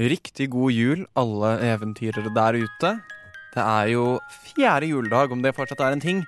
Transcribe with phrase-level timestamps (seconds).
[0.00, 2.90] Riktig god jul, alle eventyrere der ute.
[3.52, 4.04] Det er jo
[4.46, 6.22] fjerde juledag, om det fortsatt er en ting.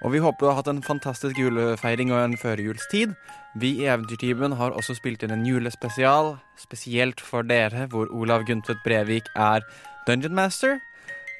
[0.00, 3.12] Og vi håper du har hatt en fantastisk julefeiring og en førjulstid.
[3.60, 8.80] Vi i Eventyrtimen har også spilt inn en julespesial, spesielt for dere, hvor Olav Guntvedt
[8.86, 9.66] Brevik er
[10.06, 10.78] Dungeon Master.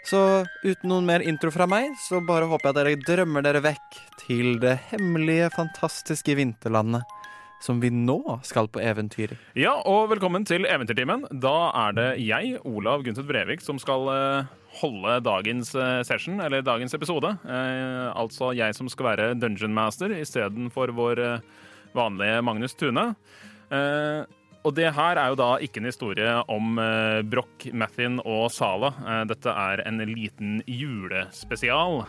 [0.04, 3.64] Så uten noen mer intro fra meg, så bare håper jeg at dere drømmer dere
[3.64, 7.08] vekk til det hemmelige, fantastiske vinterlandet
[7.60, 9.36] som vi nå skal på eventyr.
[9.58, 11.26] Ja, og velkommen til Eventyrtimen.
[11.44, 16.64] Da er det jeg, Olav Gunther Brevik, som skal eh, holde dagens eh, session, eller
[16.64, 17.34] dagens episode.
[17.44, 21.24] Eh, altså jeg som skal være Dungeon Master istedenfor vår
[21.96, 23.10] vanlige Magnus Tune.
[24.60, 28.92] Og det her er jo da ikke en historie om eh, Broch, Mathin og Sala.
[29.28, 32.02] Dette er en liten julespesial,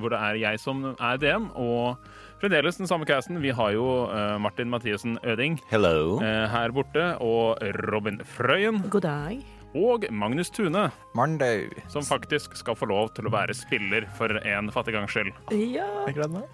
[0.00, 1.50] hvor det er jeg som er DM.
[1.54, 1.96] og
[2.40, 3.40] Fremdeles den samme casten.
[3.42, 6.20] Vi har jo eh, Martin Mathiassen Øding Hello.
[6.24, 7.60] eh, her borte, og
[7.92, 9.42] Robin Frøyen God dag.
[9.76, 11.68] og Magnus Tune, Monday.
[11.88, 15.34] som faktisk skal få lov til å være spiller for en fattig gangs skyld.
[15.52, 15.84] Ja.
[16.08, 16.48] Jeg gleder meg.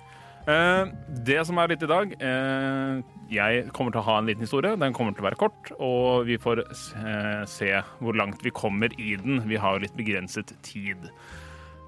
[0.46, 0.90] Eh,
[1.26, 3.00] det som er litt i dag eh,
[3.34, 4.76] Jeg kommer til å ha en liten historie.
[4.78, 7.70] Den kommer til å være kort, og vi får eh, se
[8.02, 9.40] hvor langt vi kommer i den.
[9.46, 11.08] Vi har jo litt begrenset tid.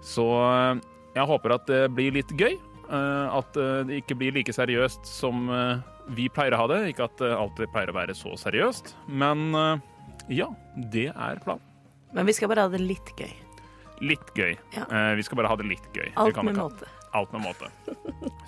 [0.02, 0.24] Så
[1.18, 2.54] jeg håper at det blir litt gøy.
[2.90, 5.80] Eh, at eh, det ikke blir like seriøst som eh,
[6.16, 6.80] vi pleier å ha det.
[6.92, 9.52] Ikke at det alltid pleier å være så seriøst, men
[10.28, 10.48] ja,
[10.92, 11.64] det er planen.
[12.16, 13.34] Men vi skal bare ha det litt gøy.
[14.08, 14.54] Litt gøy.
[14.76, 14.86] Ja.
[15.18, 16.08] Vi skal bare ha det litt gøy.
[16.20, 16.88] Alt med måte.
[17.16, 17.68] Alt med måte.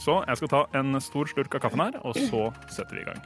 [0.00, 3.08] Så jeg skal ta en stor slurk av kaffen her, og så setter vi i
[3.10, 3.20] gang.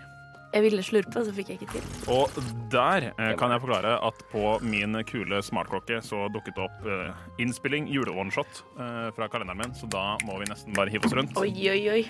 [0.54, 1.86] Jeg ville slurpe, så fikk jeg ikke til.
[2.14, 2.36] Og
[2.70, 7.24] der eh, kan jeg forklare at på min kule smartklokke så dukket det opp eh,
[7.42, 11.34] innspilling jule-oneshot eh, fra kalenderen min, så da må vi nesten bare hive oss rundt.
[11.42, 12.02] Oi, oi, oi.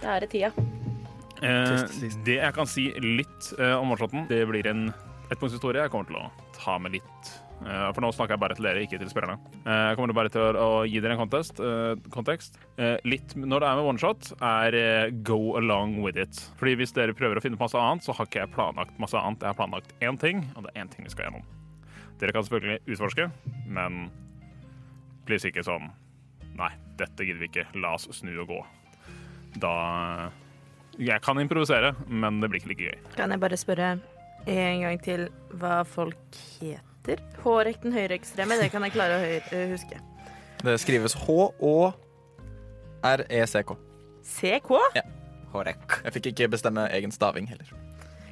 [0.00, 0.54] Da er det tida.
[1.42, 1.84] Eh,
[2.24, 4.86] det jeg kan si litt eh, om oneshoten, det blir en
[5.28, 5.84] ettpunktshistorie.
[5.84, 7.32] Jeg kommer til å ta med litt
[7.64, 9.36] For nå snakker jeg bare til dere, ikke til spillerne.
[9.62, 12.58] Eh, jeg kommer bare til å, gi dere en contest, eh, kontekst.
[12.76, 16.42] Eh, litt når det er med oneshot, er eh, go along with it.
[16.60, 19.18] Fordi hvis dere prøver å finne på masse annet, så har ikke jeg planlagt masse
[19.18, 19.42] annet.
[19.44, 21.46] Jeg har planlagt én ting, og det er én ting vi skal gjennom.
[22.22, 23.30] Dere kan selvfølgelig utforske,
[23.66, 24.04] men
[25.26, 25.90] please ikke sånn
[26.52, 26.68] Nei,
[27.00, 27.62] dette gidder vi ikke.
[27.80, 28.58] La oss snu og gå.
[29.62, 30.28] Da
[31.00, 33.12] Jeg kan improvisere, men det blir ikke like gøy.
[33.16, 33.92] Kan jeg bare spørre
[34.44, 36.91] en gang til hva folk heter?
[37.42, 39.96] Hårrekten høyreekstreme, det kan jeg klare å høy- øh, huske.
[40.62, 41.96] Det skrives H-Å-R-E-C-K.
[44.22, 44.70] CK?
[45.52, 45.96] Hårek.
[46.04, 47.66] Jeg fikk ikke bestemme egen staving heller.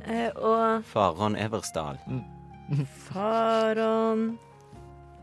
[0.07, 1.99] Eh, og Faron Eversdal.
[3.11, 4.39] Faron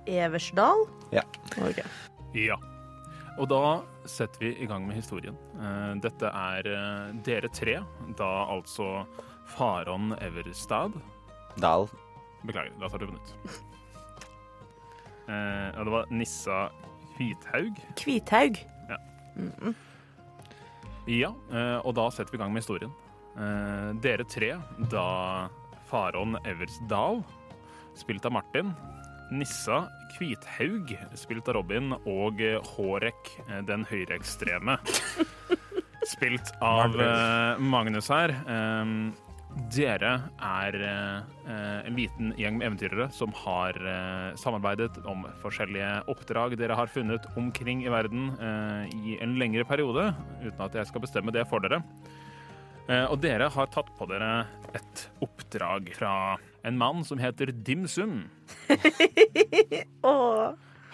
[0.05, 0.83] Eversdal?
[1.15, 1.23] Ja.
[1.57, 1.83] Okay.
[2.35, 2.55] Ja.
[3.39, 5.35] Og da setter vi i gang med historien.
[5.61, 7.79] Eh, Dette er eh, dere tre,
[8.17, 9.05] da altså
[9.55, 10.91] Faron Everstad
[11.61, 11.87] Dal.
[12.47, 13.33] Beklager, da tar du på nytt.
[15.27, 16.57] Eh, ja, det var Nissa
[17.17, 17.79] Hvithaug.
[17.99, 18.59] Kvithaug.
[21.07, 22.93] Ja, eh, og da setter vi i gang med historien.
[23.37, 24.53] Eh, Dere tre,
[24.91, 25.07] da
[25.89, 27.21] Faron Eversdal,
[27.99, 28.71] spilt av Martin,
[29.31, 29.83] Nissa
[30.15, 34.79] Kvithaug, spilt av Robin, og eh, Hårek, eh, den høyreekstreme,
[36.07, 38.31] spilt av eh, Magnus her.
[38.47, 38.85] Eh,
[39.57, 46.53] Dere er eh, en liten gjeng med eventyrere som har eh, samarbeidet om forskjellige oppdrag
[46.59, 50.11] dere har funnet omkring i verden eh, i en lengre periode,
[50.43, 51.81] uten at jeg skal bestemme det for dere.
[52.87, 54.45] Eh, og dere har tatt på dere
[54.77, 56.13] et oppdrag fra
[56.67, 58.27] en mann som heter Dim Sum.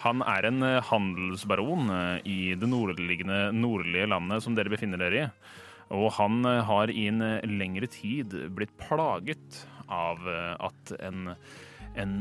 [0.04, 1.88] Han er en handelsbaron
[2.28, 5.28] i det nordliggende nordlige landet som dere befinner dere i.
[5.92, 11.34] Og han eh, har i en eh, lengre tid blitt plaget av eh, at en,
[12.00, 12.16] en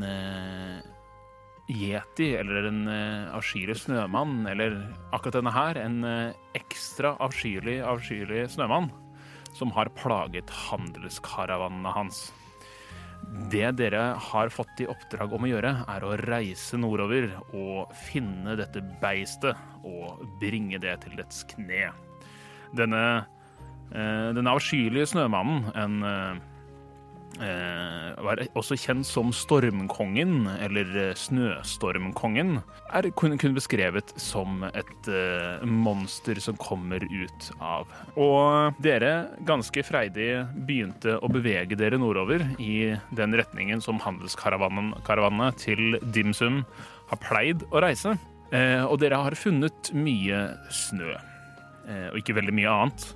[1.72, 2.82] yeti, eller en
[3.38, 4.76] avskyelig snømann, eller
[5.16, 6.04] akkurat denne her, en
[6.60, 8.92] ekstra avskyelig, avskyelig snømann,
[9.56, 12.26] som har plaget handelskaravanene hans.
[13.50, 18.58] Det dere har fått i oppdrag om å gjøre, er å reise nordover og finne
[18.60, 19.56] dette beistet
[19.88, 21.88] og bringe det til dets kne.
[22.76, 23.24] Denne,
[23.94, 26.42] eh, denne avskyelige snømannen, en eh,
[27.42, 32.58] eh, var også kjent som Stormkongen, eller eh, Snøstormkongen,
[32.94, 37.90] er kun, kun beskrevet som et eh, monster som kommer ut av.
[38.20, 39.14] Og dere,
[39.48, 40.30] ganske freidig,
[40.68, 46.64] begynte å bevege dere nordover i den retningen som handelskaravanene til Dimsum
[47.12, 48.18] har pleid å reise.
[48.54, 51.16] Eh, og dere har funnet mye snø,
[51.84, 53.10] og ikke veldig mye annet.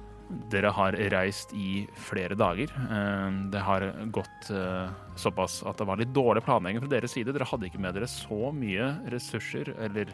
[0.52, 2.72] Dere har reist i flere dager.
[2.92, 7.32] Eh, Det har gått eh, såpass at det var litt dårlig planlegging fra deres side.
[7.32, 10.12] Dere hadde ikke med dere så mye ressurser eller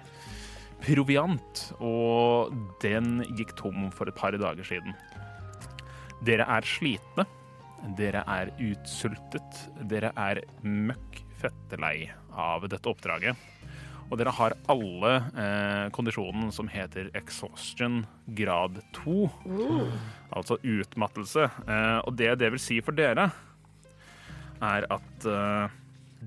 [0.84, 4.94] proviant, og den gikk tom for et par dager siden.
[6.24, 7.26] Dere er slitne.
[7.98, 9.64] Dere er utsultet.
[9.90, 13.36] Dere er møkk fettelei av dette oppdraget.
[14.12, 18.04] Og dere har alle eh, kondisjonen som heter exhaustion
[18.38, 19.30] grad 2.
[20.36, 21.48] Altså utmattelse.
[21.68, 23.30] Eh, og det det vil si for dere,
[24.64, 25.74] er at eh,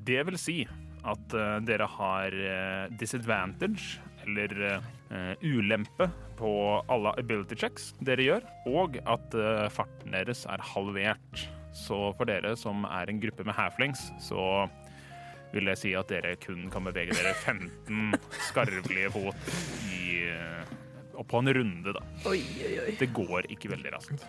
[0.06, 0.58] Det vil si
[1.06, 6.50] at eh, dere har eh, disadvantage, eller eh, ulempe, på
[6.92, 9.36] alle ability checks dere gjør, og at
[9.72, 11.46] farten deres er halvert.
[11.72, 14.66] Så for dere som er en gruppe med halflings, så
[15.56, 18.16] vil jeg si at dere kun kan bevege dere 15
[18.50, 19.48] skarvelige fot
[19.90, 20.74] i, eh,
[21.16, 22.02] og på en runde, da.
[22.28, 22.96] Oi, oi, oi.
[23.00, 24.26] Det går ikke veldig raskt.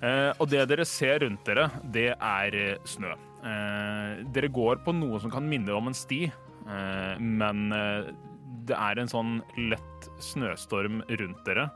[0.00, 3.12] Eh, og det dere ser rundt dere, det er eh, snø.
[3.40, 8.10] Eh, dere går på noe som kan minne om en sti, eh, men eh,
[8.68, 9.38] det er en sånn
[9.70, 11.70] lett snøstorm rundt dere.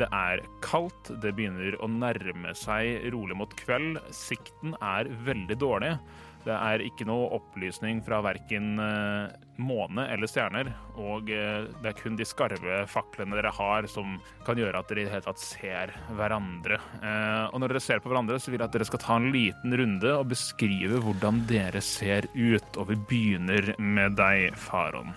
[0.00, 4.00] Det er kaldt, det begynner å nærme seg rolig mot kveld.
[4.16, 5.92] Sikten er veldig dårlig.
[6.42, 11.98] Det er ikke noe opplysning fra verken eh, måne eller stjerner, og eh, det er
[12.00, 14.16] kun de skarve faklene dere har som
[14.46, 16.80] kan gjøre at dere i det hele tatt ser hverandre.
[16.98, 19.30] Eh, og når dere ser på hverandre, så vil jeg at dere skal ta en
[19.34, 22.74] liten runde og beskrive hvordan dere ser ut.
[22.74, 25.14] Og vi begynner med deg, Faron.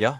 [0.00, 0.16] Ja.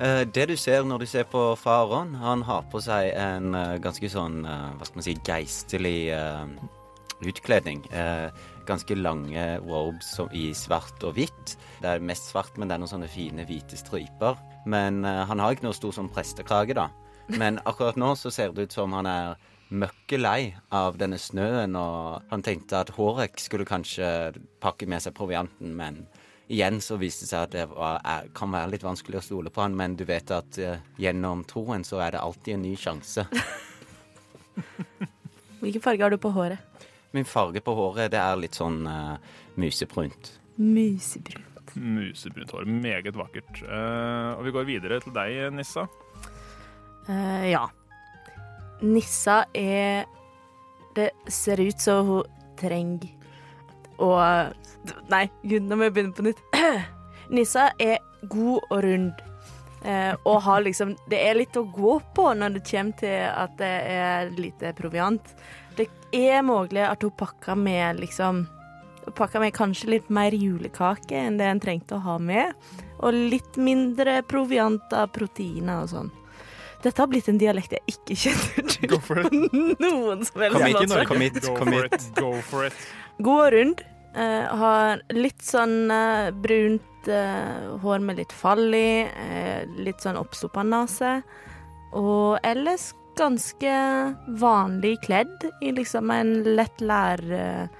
[0.00, 3.52] Det du ser når du ser på Faron, han har på seg en
[3.84, 5.98] ganske sånn, hva skal man si, geistlig
[7.20, 7.84] utkledning.
[7.92, 8.30] Eh,
[8.70, 11.56] ganske lange robes i svart og hvitt.
[11.82, 14.38] Det er mest svart, men det er noen sånne fine hvite striper.
[14.70, 16.88] Men uh, han har ikke noe stor sånn prestekrage, da.
[17.30, 19.36] Men akkurat nå så ser det ut som han er
[19.70, 24.32] møkkelei av denne snøen, og han tenkte at Hårek skulle kanskje
[24.62, 26.02] pakke med seg provianten, men
[26.50, 29.52] igjen så viste det seg at det var, er, kan være litt vanskelig å stole
[29.54, 32.74] på han, men du vet at uh, gjennom troen så er det alltid en ny
[32.78, 33.26] sjanse.
[35.60, 36.58] Hvilken farge har du på håret?
[37.16, 39.16] Min farge på håret, det er litt sånn uh,
[39.58, 40.34] musebrunt.
[40.60, 41.74] Musebrunt.
[41.74, 42.68] Musebrunt hår.
[42.70, 43.62] Meget vakkert.
[43.64, 45.86] Uh, og vi går videre til deg, Nissa.
[47.08, 47.64] Uh, ja.
[48.80, 50.06] Nissa er
[50.96, 53.10] Det ser ut som hun trenger
[54.00, 54.14] å
[55.12, 56.40] Nei, gud, nå må jeg begynne på nytt.
[57.36, 57.98] Nissa er
[58.32, 59.12] god og rund.
[59.84, 63.56] eh, og har liksom Det er litt å gå på når det kommer til at
[63.60, 65.34] det er lite proviant.
[66.12, 68.46] Er mulig at hun pakker med liksom
[69.16, 72.52] Pakka med kanskje litt mer julekake enn det en trengte å ha med.
[73.00, 76.10] Og litt mindre proviant av proteiner og sånn.
[76.84, 79.32] Dette har blitt en dialekt jeg ikke kjenner til Go for it.
[79.32, 81.06] på noen som helst Kom hit, måte.
[81.08, 81.96] kom hit, Go kom for hit.
[81.96, 82.06] it.
[82.20, 82.84] Go for it.
[83.24, 84.22] God rundt, rund.
[84.22, 88.86] eh, har litt sånn uh, brunt uh, hår med litt fall i.
[89.08, 91.22] eh, litt sånn oppstoppa nese.
[91.96, 93.72] Og ellers ganske
[94.40, 97.70] vanlig kledd i liksom en lett lærjakke,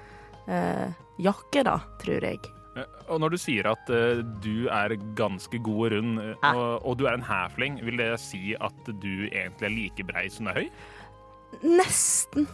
[0.48, 0.88] eh,
[1.20, 2.40] jakke da, tror jeg.
[2.76, 6.54] Eh, Og når du sier at eh, du er ganske god og rund, eh, Ja.
[6.54, 10.28] og, og du er en hæfling, vil det si at du egentlig er like brei
[10.30, 10.70] som du er høy?
[11.66, 12.46] Nesten.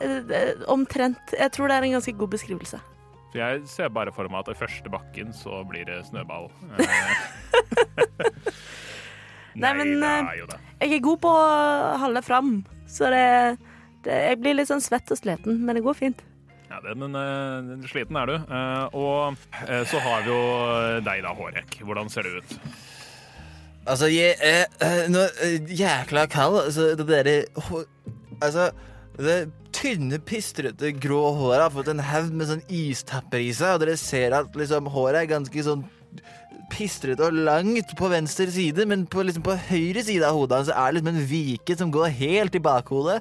[0.00, 1.32] Eh, eh, Omtrent.
[1.38, 2.80] Jeg tror det er en ganske god beskrivelse.
[3.32, 6.50] Så jeg ser bare for meg at i første bakken så blir det snøball.
[9.54, 10.58] Nei, men, da, eh, jo da.
[10.82, 11.46] Jeg er god på å
[12.02, 12.52] holde fram,
[12.90, 13.24] så det,
[14.06, 16.22] det Jeg blir litt sånn svett og sliten, men det går fint.
[16.72, 18.36] Ja, det, men uh, sliten er du.
[18.48, 20.40] Uh, og uh, så har vi jo
[21.04, 21.82] deg da, Hårek.
[21.84, 22.54] Hvordan ser du ut?
[23.82, 25.26] Altså, jeg er nå,
[25.68, 26.62] jækla kald.
[26.64, 27.36] Altså, det derre
[28.42, 28.70] Altså,
[29.20, 29.36] det
[29.76, 33.98] tynne, pistrete, grå håret har fått en haug med sånn istapper i seg, og dere
[34.00, 35.84] ser at liksom håret er ganske sånn
[36.72, 40.72] pistrete og langt på venstre side, men på, liksom, på høyre side av hodet hans
[40.72, 43.18] er det liksom en vike som går helt i bakhodet,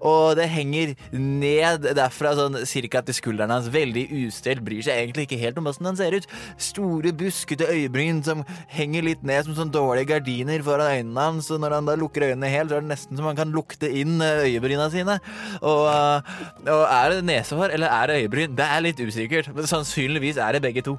[0.00, 3.70] og det henger ned derfra sånn cirka til skulderen hans.
[3.74, 6.28] Veldig ustelt, bryr seg egentlig ikke helt om åssen han ser ut.
[6.60, 11.62] Store, buskete øyebryn som henger litt ned som sånn dårlige gardiner foran øynene hans, og
[11.62, 14.18] når han da lukker øynene helt, så er det nesten som han kan lukte inn
[14.24, 15.18] eh, øyebryna sine.
[15.60, 16.34] Og, eh,
[16.64, 18.58] og er det nesehår, eller er det øyebryn?
[18.58, 20.98] Det er litt usikkert, men sannsynligvis er det begge to.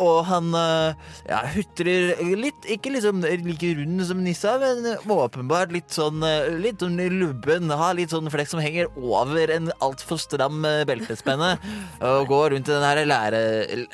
[0.00, 5.92] Og han eh, ja, hutrer litt, ikke liksom like rund som Nissa, men åpenbart litt
[5.94, 7.68] sånn, eh, litt sånn lubben.
[7.70, 11.52] Har litt sånn flekk som henger over en altfor stram eh, beltespenne.
[12.00, 13.44] Og går rundt i den her lære,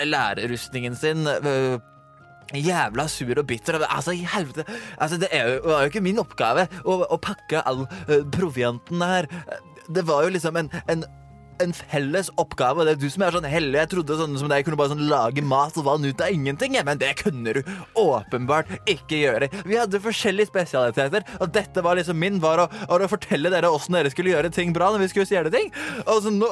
[0.07, 1.27] lærerustningen sin.
[2.55, 3.81] jævla sur og bitter.
[3.83, 4.65] Altså, helvete.
[4.99, 7.87] Altså, det jo, var jo ikke min oppgave å, å pakke all
[8.31, 9.27] provianten her.
[9.91, 11.03] Det var jo liksom en, en,
[11.63, 12.87] en felles oppgave.
[12.87, 13.79] Det er du som er sånn heldig.
[13.83, 16.79] Jeg trodde sånn som deg kunne bare sånn lage mat og vann ut av ingenting.
[16.87, 17.63] Men det kunne du
[17.99, 19.51] åpenbart ikke gjøre.
[19.69, 23.97] Vi hadde forskjellige spesialiteter, og dette var liksom min var å, å fortelle dere åssen
[23.97, 25.73] dere skulle gjøre ting bra når vi skulle stjele ting.
[26.07, 26.51] Og så nå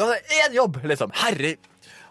[0.00, 1.12] Én jobb, liksom.
[1.22, 1.56] Herre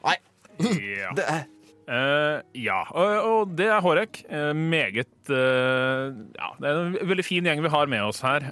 [0.05, 0.17] Nei.
[0.59, 1.13] Ja.
[1.15, 1.47] Det er
[1.89, 4.21] Eh, ja, og, og det er Hårek.
[4.29, 8.45] Uh, meget uh, Ja, det er en veldig fin gjeng vi har med oss her.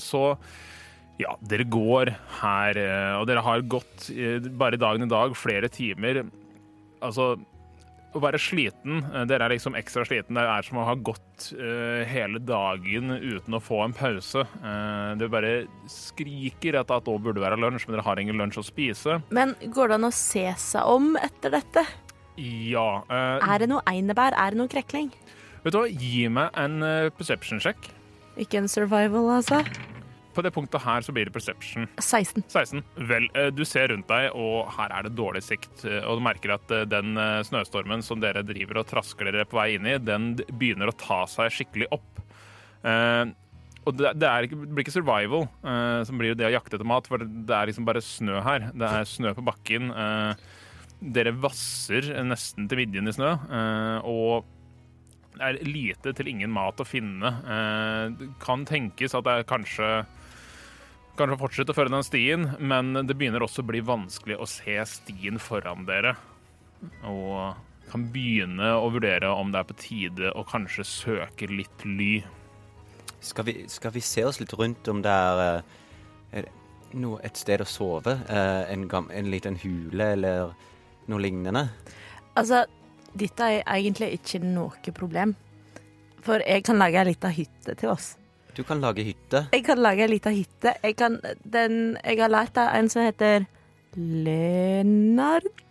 [0.00, 0.32] Så
[1.22, 5.70] ja, dere går her, eh, og dere har gått eh, bare dagen i dag flere
[5.72, 6.24] timer.
[7.02, 7.34] Altså
[8.12, 10.36] å være sliten, eh, dere er liksom ekstra sliten.
[10.36, 11.48] Det er som å ha gått
[12.06, 14.44] hele dagen uten å få en pause.
[14.62, 18.60] Uh, det bare skriker at det nå burde være lunsj, men dere har ingen lunsj
[18.60, 19.16] å spise.
[19.34, 21.82] Men går det an å se seg om etter dette?
[22.38, 23.02] Ja.
[23.10, 24.36] Uh, Er det noe einebær?
[24.38, 25.10] Er det noe krekling?
[25.64, 26.78] Vet du hva, gi meg en
[27.18, 27.90] perception-sjekk.
[28.44, 29.64] Ikke en survival, altså.
[30.32, 31.84] På det punktet her så blir det perception.
[32.00, 32.44] 16.
[32.48, 32.82] 16.
[33.08, 35.84] Vel, eh, du ser rundt deg, og her er det dårlig sikt.
[35.84, 39.58] eh, Og du merker at eh, den snøstormen som dere driver og trasker dere på
[39.60, 42.08] vei inn i, den begynner å ta seg skikkelig opp.
[43.82, 45.44] Og det, er ikke, det blir ikke survival,
[46.06, 48.68] som blir det å jakte etter mat, for det, er liksom bare snø her.
[48.78, 49.90] Det er snø på bakken.
[51.02, 53.32] dere vasser nesten til midjen i snø,
[54.06, 54.46] og
[55.34, 57.32] det er lite til ingen mat å finne.
[58.18, 59.90] Det kan tenkes at det er kanskje
[61.12, 64.78] Kanskje fortsette å føre den stien, men det begynner også å bli vanskelig å se
[64.88, 66.14] stien foran dere.
[67.04, 67.52] Og
[67.92, 72.22] kan begynne å vurdere om det er på tide å kanskje søke litt ly.
[73.22, 77.20] Skal vi, skal vi se oss litt rundt om det er, eh, er det noe,
[77.22, 78.16] et sted å sove?
[78.28, 80.54] Eh, En, gam, en liten hule eller
[81.08, 81.68] noe lignende?
[82.34, 82.64] Altså,
[83.14, 85.36] dette er egentlig ikke noe problem.
[86.22, 88.16] For jeg kan lage ei lita hytte til oss.
[88.52, 89.46] Du kan lage hytte.
[89.54, 90.74] Jeg kan lage ei lita hytte.
[90.82, 93.46] Jeg, kan, den, jeg har lært av en som heter
[93.96, 95.62] Lennart.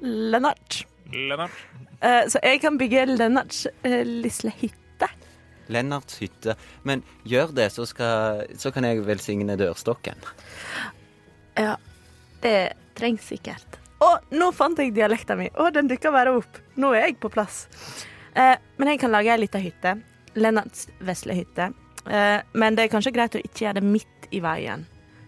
[0.00, 0.78] Lennart.
[1.12, 1.58] Lennart?
[2.00, 5.08] Uh, så jeg kan bygge Lennarts uh, lille hytte.
[5.68, 6.54] Lennarts hytte.
[6.88, 10.16] Men gjør det, så, skal, så kan jeg velsigne dørstokken.
[11.60, 11.74] Ja,
[12.44, 12.56] det
[12.96, 13.76] trengs sikkert.
[14.00, 15.50] Å, nå fant jeg dialekta mi.
[15.52, 16.60] Å, den dukka bare opp.
[16.80, 17.66] Nå er jeg på plass.
[18.32, 19.98] Uh, men jeg kan lage ei lita hytte.
[20.38, 21.68] Lennarts vesle hytte.
[22.08, 24.86] Eh, men det er kanskje greit å ikke gjøre det midt i veien.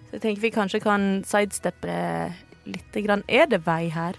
[0.08, 1.94] Så jeg tenker vi kanskje kan sidesteppe
[2.70, 2.98] litt.
[3.28, 4.18] Er det vei her?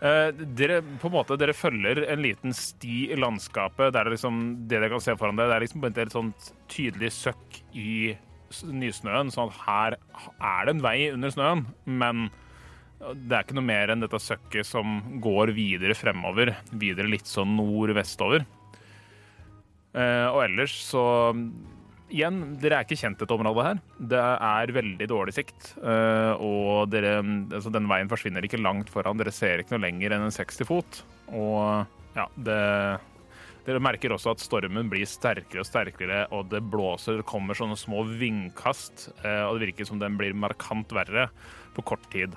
[0.00, 3.92] Eh, dere, på en måte, dere følger en liten sti i landskapet.
[3.96, 7.60] Der liksom, det dere kan se foran dere, det er liksom et sånt tydelig søkk
[7.76, 8.14] i
[8.64, 9.32] nysnøen.
[9.32, 12.30] Sånn at her er det en vei under snøen, men
[13.00, 16.52] det er ikke noe mer enn dette søkket som går videre fremover.
[16.72, 18.44] Videre litt sånn nord-vestover.
[19.94, 21.02] Eh, og ellers så
[22.10, 23.80] Igjen, dere er ikke kjent dette området her.
[24.10, 25.76] Det er veldig dårlig sikt.
[25.78, 27.20] eh, og dere,
[27.54, 29.20] altså den veien forsvinner ikke langt foran.
[29.20, 31.04] Dere ser ikke noe lenger enn en 60 fot.
[31.30, 31.86] Og
[32.18, 32.58] ja, det
[33.60, 37.76] Dere merker også at stormen blir sterkere og sterkere, og det blåser, det kommer sånne
[37.78, 39.10] små vindkast.
[39.22, 41.28] eh, og det virker som den blir markant verre
[41.76, 42.34] på kort tid.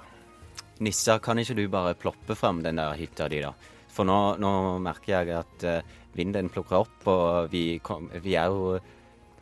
[0.84, 3.54] Nissa, kan ikke du bare ploppe fram den der hytta di, da?
[3.94, 5.66] For nå, nå merker jeg at
[6.16, 8.80] vinden plukker opp, og vi, kom, vi er jo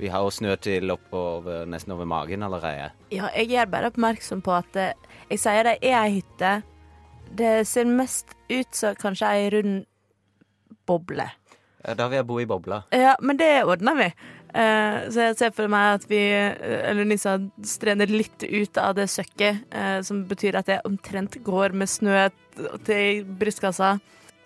[0.01, 2.87] Vi har jo snø til oppover, nesten over magen allerede.
[3.13, 4.93] Ja, jeg gjør bare oppmerksom på at eh,
[5.29, 6.53] jeg sier det er ei hytte.
[7.37, 9.83] Det ser mest ut som kanskje ei rund
[10.89, 11.27] boble.
[11.85, 12.81] Ja, Da vil jeg bo i bobla.
[12.91, 14.07] Ja, men det ordner vi.
[14.57, 18.95] Eh, så jeg ser for meg at vi, eh, eller Nissa, strener litt ut av
[18.97, 19.69] det søkket,
[20.03, 22.25] som betyr at jeg omtrent går med snø
[22.87, 23.99] til brystkassa.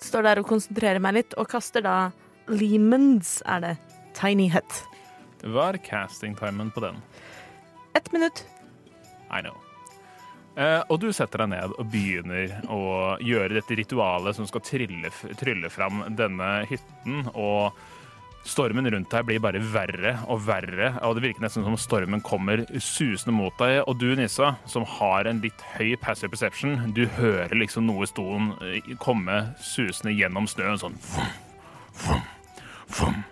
[0.06, 1.96] Står der og konsentrerer meg litt, og kaster da
[2.52, 3.76] Lemons, er det.
[4.16, 4.82] Tiny Hut.
[5.44, 7.02] Hva er casting-timen på den?
[7.98, 8.46] Ett minutt.
[9.34, 9.58] I know.
[10.56, 12.82] Eh, og du setter deg ned og begynner å
[13.20, 17.26] gjøre dette ritualet som skal trylle, trylle fram denne hytten.
[17.34, 17.76] Og
[18.46, 20.94] stormen rundt deg blir bare verre og verre.
[21.06, 23.82] Og det virker nesten som stormen kommer susende mot deg.
[23.90, 28.12] Og du, Nissa, som har en litt høy passive perception, du hører liksom noe i
[28.12, 31.32] stolen eh, komme susende gjennom snøen sånn vum,
[32.06, 32.28] vum,
[33.00, 33.24] vum.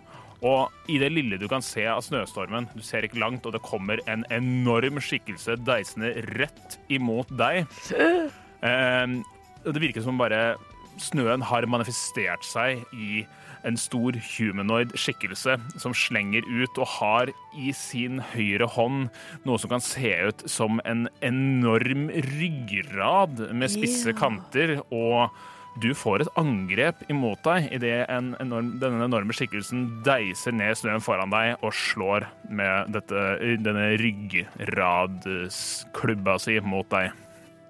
[0.43, 3.63] Og i det lille du kan se av snøstormen, du ser ikke langt, og det
[3.63, 7.63] kommer en enorm skikkelse deisende rett imot deg.
[7.95, 9.15] Eh,
[9.63, 10.57] det virker som bare
[11.01, 13.23] snøen har manifestert seg i
[13.63, 19.09] en stor humanoid skikkelse som slenger ut og har i sin høyre hånd
[19.47, 24.19] noe som kan se ut som en enorm ryggrad med spisse Ja.
[24.19, 25.29] kanter og
[25.81, 31.33] Du får et angrep imot deg idet enorm, denne enorme skikkelsen deiser ned snøen foran
[31.33, 33.17] deg og slår med dette,
[33.65, 37.09] denne ryggradklubba si mot deg.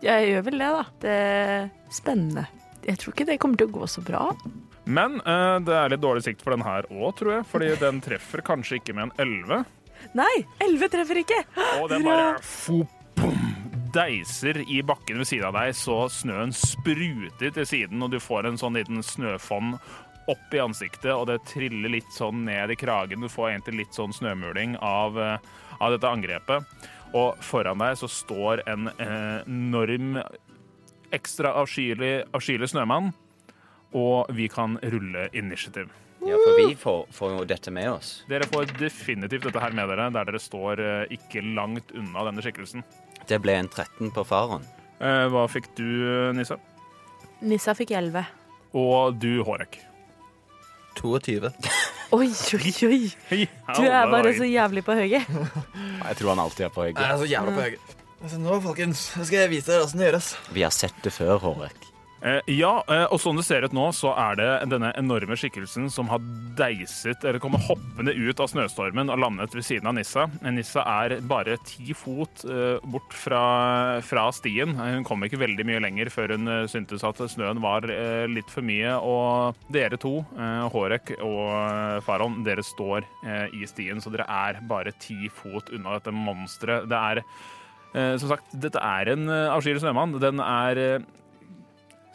[0.04, 0.84] Jeg gjør vel det, da.
[1.00, 2.44] Det er spennende.
[2.84, 4.36] Jeg tror ikke det kommer til å gå så bra.
[4.86, 7.48] Men eh, det er litt dårlig sikt for den her òg, tror jeg.
[7.52, 9.64] Fordi den treffer kanskje ikke med en 11.
[10.18, 11.40] Nei, elleve treffer ikke!
[11.80, 12.82] Og den bare fo,
[13.16, 13.54] bom,
[13.96, 18.50] deiser i bakken ved siden av deg, så snøen spruter til siden, og du får
[18.50, 19.78] en sånn liten snøfonn
[20.32, 23.24] opp i ansiktet, og det triller litt sånn ned i kragen.
[23.24, 25.38] Du får egentlig litt sånn snømuling av, eh,
[25.80, 26.68] av dette angrepet.
[27.14, 30.18] Og foran deg så står en eh, enorm,
[31.14, 33.12] ekstra avskyelig, avskyelig snømann,
[33.98, 35.92] og vi kan rulle initiativ.
[36.24, 38.12] Ja, for vi får, får jo dette med oss.
[38.32, 42.44] Dere får definitivt dette her med dere, der dere står eh, ikke langt unna denne
[42.46, 42.86] skikkelsen.
[43.28, 44.64] Det ble en 13 på faren.
[45.04, 45.88] Eh, hva fikk du,
[46.38, 46.56] Nissa?
[47.44, 48.24] Nissa fikk elleve.
[48.80, 49.82] Og du, Hårek.
[51.00, 51.52] 22.
[52.14, 53.46] Oi, oi, oi!
[53.74, 55.26] Du er bare så jævlig på høyet.
[55.26, 57.96] Jeg tror han alltid er på Jeg er så jævla på høyet.
[58.22, 60.28] Altså, nå, folkens, skal jeg vise dere åssen det gjøres.
[60.54, 61.90] Vi har sett det før, Hårek.
[62.24, 65.90] Eh, ja, eh, og sånn det ser ut nå, så er det denne enorme skikkelsen
[65.92, 66.22] som har
[66.56, 70.30] deiset, eller kommer hoppende ut av snøstormen og landet ved siden av Nissa.
[70.48, 73.42] Nissa er bare ti fot eh, bort fra,
[74.08, 74.72] fra stien.
[74.78, 77.90] Hun kom ikke veldig mye lenger før hun syntes at snøen var
[78.32, 78.94] litt for mye.
[79.04, 80.22] Og dere to,
[80.72, 83.04] Hårek og Faron, dere står
[83.52, 86.88] i stien, så dere er bare ti fot unna dette monsteret.
[86.92, 90.16] Det er som sagt, dette er en avskyelig snømann.
[90.24, 91.04] Den er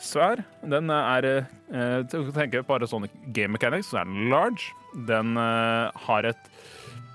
[0.02, 0.42] svær.
[0.62, 4.72] Den er eh, til å tenke bare sånne game mechanics, så er den large.
[5.08, 6.50] Den eh, har et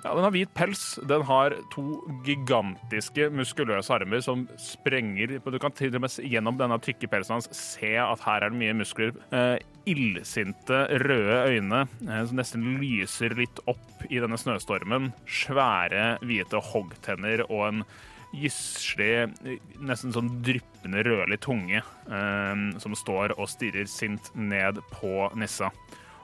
[0.04, 0.82] ja, Den har hvit pels.
[1.08, 1.84] Den har to
[2.28, 7.48] gigantiske, muskuløse armer som sprenger Du kan til og med gjennom denne tykke pelsen hans
[7.56, 9.16] se at her er det mye muskler.
[9.32, 9.56] Eh,
[9.88, 15.14] illsinte, røde øyne eh, som nesten lyser litt opp i denne snøstormen.
[15.24, 17.86] Svære, hvite hoggtenner og en
[18.34, 25.72] gyselig, nesten sånn dryppende rødlig tunge eh, som står og stirrer sint ned på Nissa.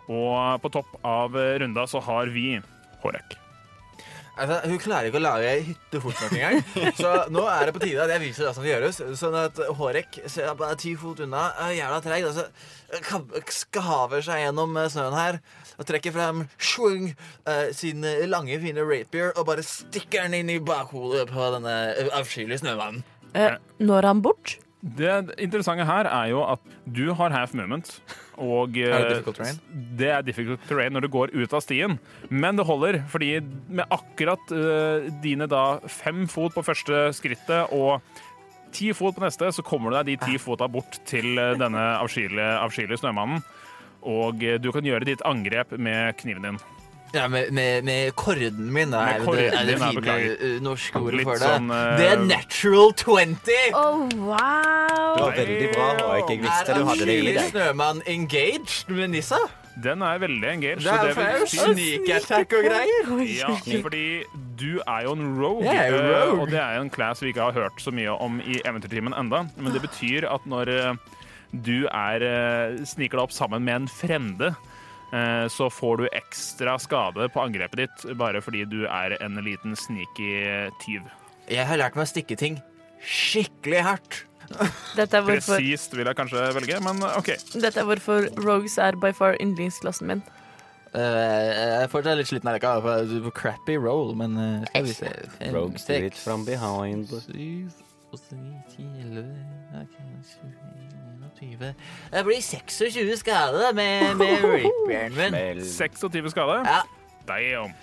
[0.09, 2.57] Og på topp av runda så har vi
[3.03, 3.37] Hårek.
[4.39, 6.93] Altså, hun klarer ikke å lage hytte fort nok engang.
[6.95, 9.01] Så nå er det på tide at jeg viser hva som gjøres.
[9.19, 12.27] Sånn at Hårek ser bare ti fot unna, er jævla treig.
[12.29, 12.45] Altså,
[13.51, 15.41] skaver seg gjennom eh, snøen her
[15.79, 17.11] og trekker frem svung,
[17.47, 22.09] uh, sin lange, fine rapier og bare stikker den inn i bakhodet på denne eh,
[22.19, 23.05] avskyelige snømannen.
[23.37, 24.57] Eh, når han bort?
[24.79, 27.91] Det interessante her er jo at du har half moment.
[28.39, 29.59] Og Er det eh, difficult terrain?
[29.99, 31.99] det er difficult terrain når du går ut av stien.
[32.29, 37.99] Men det holder, fordi med akkurat uh, dine da fem fot på første skrittet og
[38.71, 41.81] ti fot på neste, så kommer du deg de ti fota bort til eh, denne
[41.99, 43.41] avskyelige, avskyelige snømannen.
[44.01, 46.59] Og eh, du kan gjøre ditt angrep med kniven din.
[47.13, 49.05] Ja, med, med, med korden min, da.
[49.05, 51.47] Med er det, er det fine norske ordet for det?
[51.47, 51.95] sånn, uh...
[51.97, 53.39] det er natural 20!
[53.73, 56.29] Oh, Det var veldig bra, Hårek.
[56.29, 57.47] Jeg visste du hadde det i deg.
[57.49, 59.41] snømann engaged med Nissa?
[59.83, 60.85] Den er veldig engaged.
[60.85, 63.11] Det er det si sneak attack og greier.
[63.31, 64.05] Ja, fordi
[64.59, 66.41] du er jo en rogue, er jo eh, rogue.
[66.43, 69.15] og det er jo en class vi ikke har hørt så mye om i Eventyrtimen
[69.17, 69.47] enda.
[69.57, 70.73] Men det betyr at når
[71.51, 74.53] du er, eh, sniker deg opp sammen med en frende,
[75.11, 79.75] eh, så får du ekstra skade på angrepet ditt bare fordi du er en liten
[79.75, 81.07] sneaky tyv.
[81.49, 82.59] Jeg har lært meg å stikke ting
[83.05, 84.23] skikkelig hardt.
[84.97, 87.31] Dette er hvorfor, Presist vil jeg kanskje velge, men eh, OK.
[87.53, 90.23] dette er hvorfor Rogues er by far yndlingsklassen min.
[90.89, 95.11] Uh, jeg er fortsatt litt sliten av var crappy roll, men uh, skal vi se
[95.53, 97.13] Rogues do it from behind.
[97.27, 97.75] syv,
[98.13, 99.35] åtte, ni, ti, elleve
[99.81, 99.97] ok,
[101.39, 101.73] 21,
[102.11, 105.63] Det blir 26 skader med, med rapieren min.
[105.65, 106.63] 26 skade.
[106.65, 106.81] Ja.
[107.27, 107.73] Damn.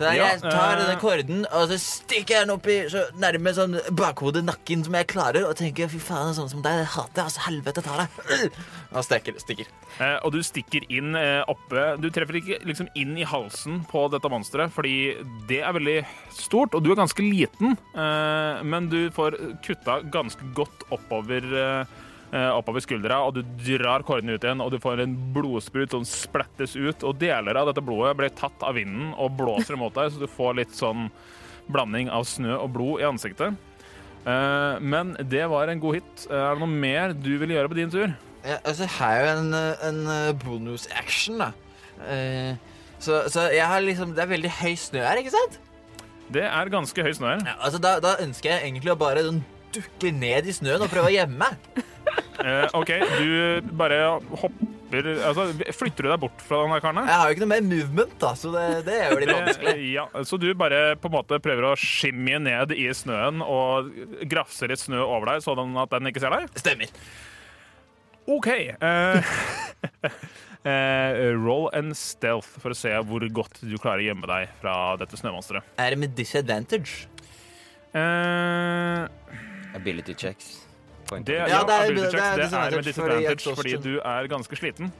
[0.00, 0.78] Så Ja, jeg tar eh.
[0.80, 4.96] denne korden og så stikker jeg den opp i så nærme sånn bakhodet, nakken, som
[4.96, 7.26] jeg klarer, og tenker fy faen, sånn som deg, det hater jeg.
[7.26, 8.50] Altså, helvete ta deg.
[8.96, 9.36] Og stikker.
[9.38, 9.68] stikker.
[10.02, 14.06] Eh, og du stikker inn eh, oppe Du treffer ikke liksom inn i halsen på
[14.10, 15.12] dette monsteret, fordi
[15.50, 15.98] det er veldig
[16.34, 17.76] stort, og du er ganske liten.
[17.94, 19.36] Eh, men du får
[19.66, 21.98] kutta ganske godt oppover, eh, eh,
[22.30, 26.76] oppover skuldra, og du drar kårene ut igjen, og du får en blodsprut som splettes
[26.78, 30.22] ut, og deler av dette blodet blir tatt av vinden og blåser imot deg, så
[30.22, 31.08] du får litt sånn
[31.70, 33.58] blanding av snø og blod i ansiktet.
[34.26, 36.26] Eh, men det var en god hit.
[36.30, 38.12] Eh, Er det noe mer du vil gjøre på din tur?
[38.44, 41.50] Ja, altså, her er jo en, eh, en eh, bonus action, da.
[42.06, 42.54] Eh,
[43.00, 45.58] så, så jeg har liksom Det er veldig høy snø her, ikke sant?
[46.30, 47.42] Det er ganske høy snø her.
[47.48, 49.24] Ja, altså, da, da ønsker jeg egentlig å bare
[49.74, 51.86] dukke ned i snøen og prøve å gjemme meg.
[52.40, 53.98] Eh, OK, du bare
[54.40, 55.44] hopper Altså,
[55.76, 56.96] flytter du deg bort fra den der karen?
[57.06, 59.74] Jeg har jo ikke noe mer movement, da, så det, det er jo litt vanskelig.
[59.76, 63.92] Eh, Ja, så du bare på en måte prøver å skimje ned i snøen og
[64.32, 66.48] grafser litt snø over deg, sånn at den ikke ser deg?
[66.58, 66.90] Stemmer.
[68.30, 68.48] OK.
[68.50, 69.30] eh,
[70.72, 74.74] eh, roll and stealth for å se hvor godt du klarer å gjemme deg fra
[75.00, 75.70] dette snømonsteret.
[75.78, 77.06] Er det med disadvantage?
[77.94, 79.06] Eh,
[79.74, 80.66] Ability checks.
[81.10, 83.82] Det, ja, Ja, det er- ability det er checks, det er med disadvantage fordi fordi
[83.82, 84.92] du er ganske sliten.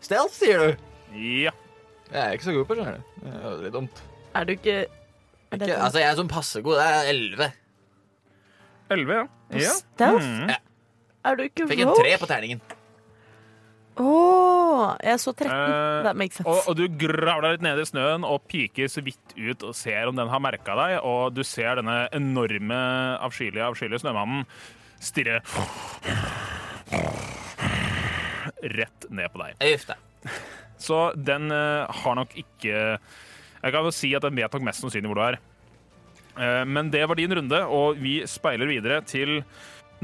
[0.00, 0.76] Stealth, sier du?
[1.14, 1.50] Ja.
[2.12, 2.86] Jeg er ikke så god på det.
[3.22, 4.02] Det er litt dumt.
[4.34, 4.86] Er du ikke er
[5.54, 6.78] Ikke, altså, jeg er sånn passe god.
[6.78, 7.52] Det er 11.
[8.90, 9.24] 11, ja.
[9.58, 9.72] ja.
[9.78, 10.24] stealth?
[10.26, 10.50] Mm.
[11.24, 12.04] Er du ikke Fikk en rogue?
[12.04, 12.60] tre på terningen.
[13.98, 15.50] Å, jeg så 13.
[15.50, 16.48] Eh, That makes sense.
[16.48, 20.08] Og, og du gravler litt ned i snøen og piker så vidt ut og ser
[20.10, 22.78] om den har merka deg, og du ser denne enorme,
[23.26, 24.46] avskyelige, avskyelige snømannen
[25.00, 25.40] stirre
[28.60, 29.92] rett ned på deg.
[30.80, 32.74] Så den eh, har nok ikke
[33.60, 35.38] Jeg kan jo si at den vet nok mest sannsynlig hvor du er.
[36.40, 39.42] Eh, men det var din runde, og vi speiler videre til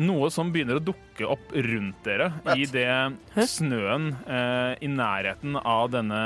[0.00, 5.90] noe som begynner å dukke opp rundt dere i det snøen eh, i nærheten av
[5.94, 6.20] denne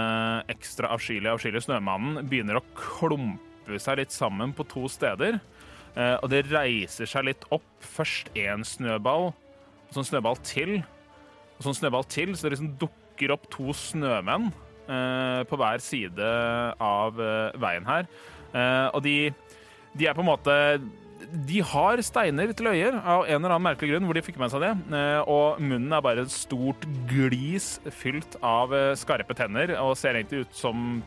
[0.50, 5.38] ekstra avskyelige, avskyelige snømannen begynner å klumpe seg litt sammen på to steder.
[5.94, 7.66] Eh, og det reiser seg litt opp.
[7.82, 10.80] Først én snøball, og så en snøball til.
[11.56, 14.50] Og så en snøball til, så det liksom dukker opp to snømenn
[14.90, 16.32] eh, på hver side
[16.82, 18.10] av eh, veien her.
[18.50, 19.16] Eh, og de,
[19.94, 20.56] de er på en måte
[21.30, 24.52] De har steiner til øyer av en eller annen merkelig grunn hvor de fikk med
[24.52, 24.72] seg det.
[24.98, 30.18] Eh, og munnen er bare et stort glis fylt av eh, skarpe tenner og ser
[30.18, 31.02] egentlig ut som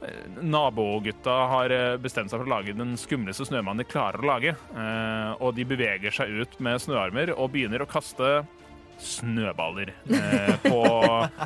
[0.00, 4.54] eh, Nabogutta har bestemt seg for å lage den skumleste snømannen de klarer å lage.
[5.44, 8.38] Og de beveger seg ut med snøarmer og begynner å kaste
[8.98, 10.82] snøballer eh, på,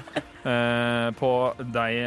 [0.50, 1.32] eh, på
[1.74, 1.98] deg,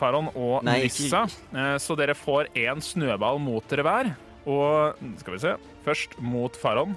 [0.00, 1.24] Faron, og Nei, Nissa.
[1.52, 4.12] Eh, så dere får én snøball mot dere hver.
[4.48, 6.96] Og skal vi se Først mot Faron.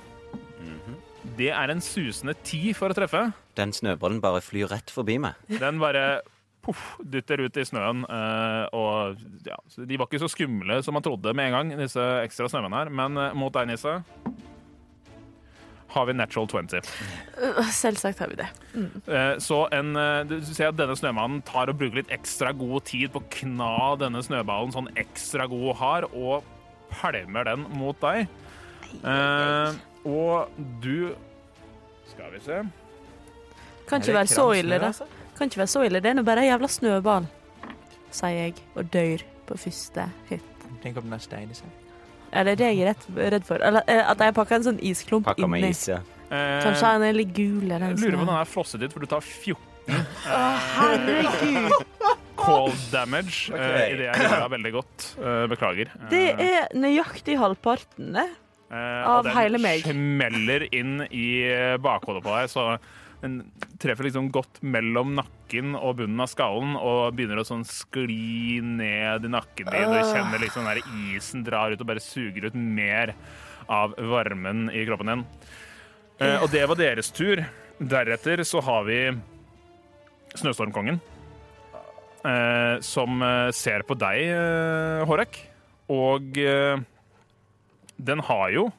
[1.37, 3.21] Det er en susende ti for å treffe.
[3.57, 5.33] Den snøballen bare flyr rett forbi meg.
[5.49, 6.21] Den bare
[6.65, 8.03] poff, dytter ut i snøen.
[8.05, 12.05] eh, og ja, De var ikke så skumle som man trodde med en gang, disse
[12.23, 12.93] ekstra snømennene her.
[12.93, 13.97] Men eh, mot deg, Nisse,
[15.95, 16.81] har vi natural 20.
[17.41, 18.47] Øh, Selvsagt har vi det.
[18.73, 18.89] Mm.
[19.41, 23.13] Så en, eh, du ser at denne snømannen tar og bruker litt ekstra god tid
[23.13, 26.51] på å kna denne snøballen sånn ekstra god og hard, og
[27.01, 28.27] pælmer den mot deg.
[29.03, 30.49] Eh, og
[30.83, 31.11] du
[32.09, 32.61] Skal vi se.
[33.89, 34.91] Kan ikke være så ille, det.
[35.37, 35.99] Kan ikke være så ille.
[35.99, 37.25] Det er nå bare en jævla snøball,
[38.13, 40.45] sier jeg, og dør på første hit.
[40.83, 41.69] Tenk om den er stein i seg.
[42.33, 43.61] Ja, det er det jeg er redd, redd for?
[43.63, 45.69] Eller eh, at jeg pakker en sånn isklump Pakka med inni?
[45.75, 45.99] is, ja.
[46.25, 47.67] Eh, Kanskje han er litt gul?
[47.69, 49.55] jeg lurer på om den er flosset ditt, for du tar 14
[49.89, 50.39] Å,
[50.75, 51.75] herregud!
[52.35, 53.93] cold damage Okay.
[53.93, 55.05] Uh, det jeg ruller veldig godt.
[55.17, 55.91] Uh, beklager.
[55.95, 58.25] Eh, Det er nøyaktig halvparten, det.
[58.69, 59.85] eh, av og den hele meg.
[59.87, 62.65] smeller inn i eh, bakhodet på deg, så
[63.21, 63.37] den
[63.81, 69.25] treffer liksom godt mellom nakken og bunnen av skallen og begynner å sånn skli ned
[69.25, 69.93] i nakken din.
[69.95, 73.15] Du kjenner liksom den der isen drar ut og bare suger ut mer
[73.71, 75.23] av varmen i kroppen din.
[76.19, 77.41] Eh, og det var deres tur.
[77.79, 78.99] Deretter så har vi
[80.39, 80.99] Snøstormkongen.
[82.25, 85.37] Eh, som eh, ser på deg, eh, Hårek.
[85.93, 86.79] Og eh,
[88.01, 88.71] den har jo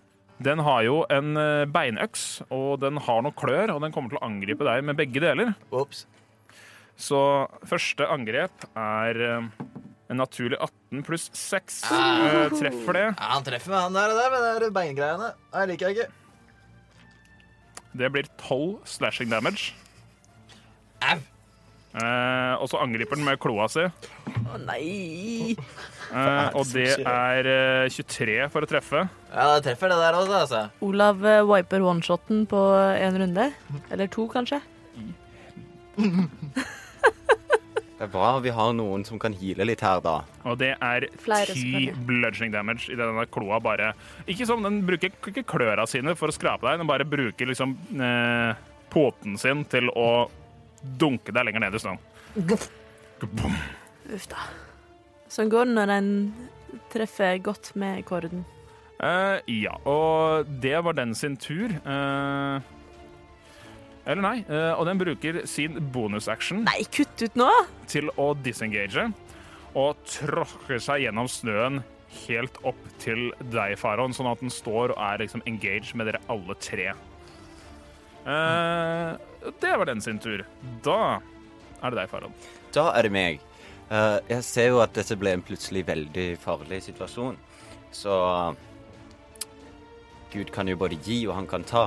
[0.42, 4.18] Den har jo en eh, beinøks, og den har noen klør, og den kommer til
[4.18, 5.54] å angripe deg med begge deler.
[5.72, 6.02] Ops.
[7.00, 7.20] Så
[7.64, 9.46] første angrep er eh,
[10.12, 11.78] en naturlig 18 pluss 6.
[11.88, 12.50] Ah.
[12.52, 13.06] Treffer det.
[13.14, 15.30] Ja, han treffer meg, han der, der med de beingreiene.
[15.54, 16.12] Det liker jeg ikke.
[17.96, 19.72] Det blir 12 slashing damage.
[21.00, 21.16] Au!
[21.96, 23.87] Eh, og så angriper den med kloa si.
[23.87, 25.56] Å nei!
[26.12, 29.06] Eh, og det er eh, 23 for å treffe.
[29.32, 30.61] Ja, det treffer det der også, altså.
[30.85, 32.61] Olav eh, wiper one-shoten på
[33.00, 33.48] en runde.
[33.90, 34.61] Eller to, kanskje.
[37.96, 40.18] Det er bra vi har noen som kan heale litt her, da.
[40.44, 42.02] Og det er Flere 10 selvfølgelig.
[42.11, 43.94] bludgeoning damage i denne kloa bare
[44.28, 47.72] Ikke som den bruker ikke kløra sine for å skrape deg, den bare bruker liksom
[47.96, 48.52] eh,
[48.92, 50.26] poten sin til å
[51.01, 52.01] dunke deg lenger ned i snøen.
[52.46, 54.44] Uff da.
[55.33, 56.11] Sånn går det når en
[56.92, 58.44] treffer godt med korden.
[59.03, 61.72] Eh, ja, og det var den sin tur.
[61.75, 62.72] Eh,
[64.07, 67.49] eller nei, eh, og den bruker sin bonusaction Nei, kutt ut nå!
[67.90, 69.09] til å disengage
[69.77, 71.83] og tråkker seg gjennom snøen
[72.22, 76.22] helt opp til deg, Faron, sånn at den står og er liksom engaged med dere
[76.33, 76.92] alle tre.
[78.26, 79.16] Eh,
[79.60, 80.44] det var den sin tur.
[80.84, 81.20] Da
[81.82, 82.46] er det deg, Farad.
[82.74, 83.42] Da er det meg.
[83.86, 87.36] Uh, jeg ser jo at dette ble en plutselig veldig farlig situasjon.
[87.94, 88.14] Så
[90.32, 91.86] Gud kan jo både gi, og han kan ta.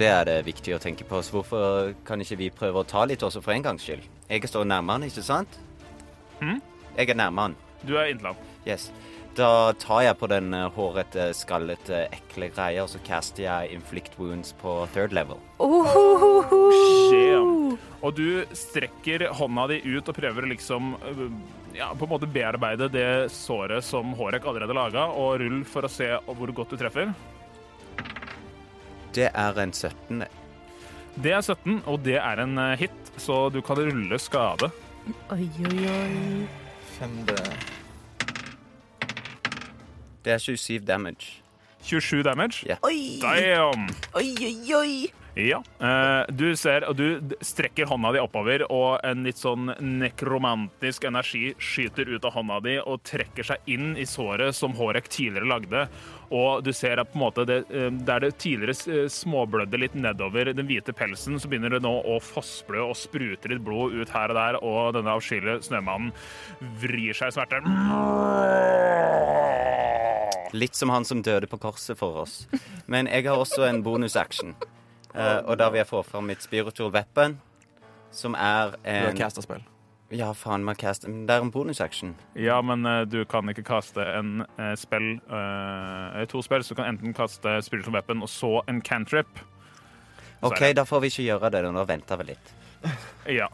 [0.00, 1.20] Det er det viktig å tenke på.
[1.22, 4.06] Så hvorfor kan ikke vi prøve å ta litt også for en gangs skyld?
[4.30, 5.60] Jeg står nærmere han, ikke sant?
[6.40, 6.58] Mm?
[6.96, 7.58] Jeg er nærmere han.
[7.84, 8.40] Du er inntil ham.
[8.66, 8.88] Yes.
[9.36, 14.16] Da tar jeg på den eh, hårete, skallete, ekle greia, og så caster jeg inflict
[14.16, 15.42] wounds på third level.
[15.60, 17.76] Skjem.
[18.00, 21.22] Og du strekker hånda di ut og prøver å liksom øh,
[21.76, 25.92] ja, på en måte bearbeide det såret som Hårek allerede laga, og rull for å
[25.92, 27.12] se hvor godt du treffer.
[29.16, 30.24] Det er en 17.
[31.20, 34.72] Det er 17, og det er en eh, hit, så du kan rulle skade.
[35.32, 36.46] Oi, oi, oi.
[36.96, 37.75] Femte.
[40.26, 41.36] Det er 27 damage.
[41.86, 42.66] 27 damage.
[42.66, 42.80] Ja.
[42.82, 43.86] Oi, Damn!
[44.18, 44.96] oi, oi, oi.
[45.36, 45.58] Ja.
[45.84, 49.68] eh, du ser, og du strekker hånda di oppover, og en litt sånn
[50.00, 55.10] nekromantisk energi skyter ut av hånda di og trekker seg inn i såret som Hårek
[55.12, 55.84] tidligere lagde.
[56.32, 59.94] Og du ser at på en måte det, eh, der det tidligere eh, småblødde litt
[59.94, 64.16] nedover den hvite pelsen, så begynner det nå å fossblø og sprute litt blod ut
[64.16, 66.10] her og der, og denne avskyelige snømannen
[66.80, 67.62] vrir seg i smerte.
[70.52, 72.44] Litt som han som døde på korset for oss.
[72.86, 74.54] Men jeg har også en bonusaction.
[75.14, 77.40] uh, og da vil jeg få fram mitt spiritual weapon,
[78.12, 79.64] som er Du har en casta spill.
[80.14, 82.14] Ja, faen meg cast Men det er en bonusaction.
[82.38, 86.80] Ja, men uh, du kan ikke kaste en uh, spill uh, To spill, så du
[86.82, 89.40] kan enten kaste spiritual weapon og så en cantrip.
[90.46, 91.64] OK, da får vi ikke gjøre det.
[91.74, 92.54] Nå venter vi litt.
[93.26, 93.48] Ja.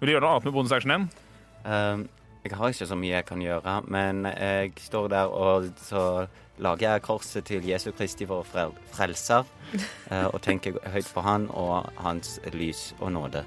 [0.00, 1.26] Vil du gjøre noe annet med bonusactionen din?
[1.68, 2.06] Um,
[2.48, 6.04] jeg har ikke så mye jeg kan gjøre, men jeg står der og så
[6.58, 9.46] lager jeg korset til Jesu Kristi vår frel frelser.
[10.10, 13.44] eh, og tenker høyt på han og hans lys og nåde.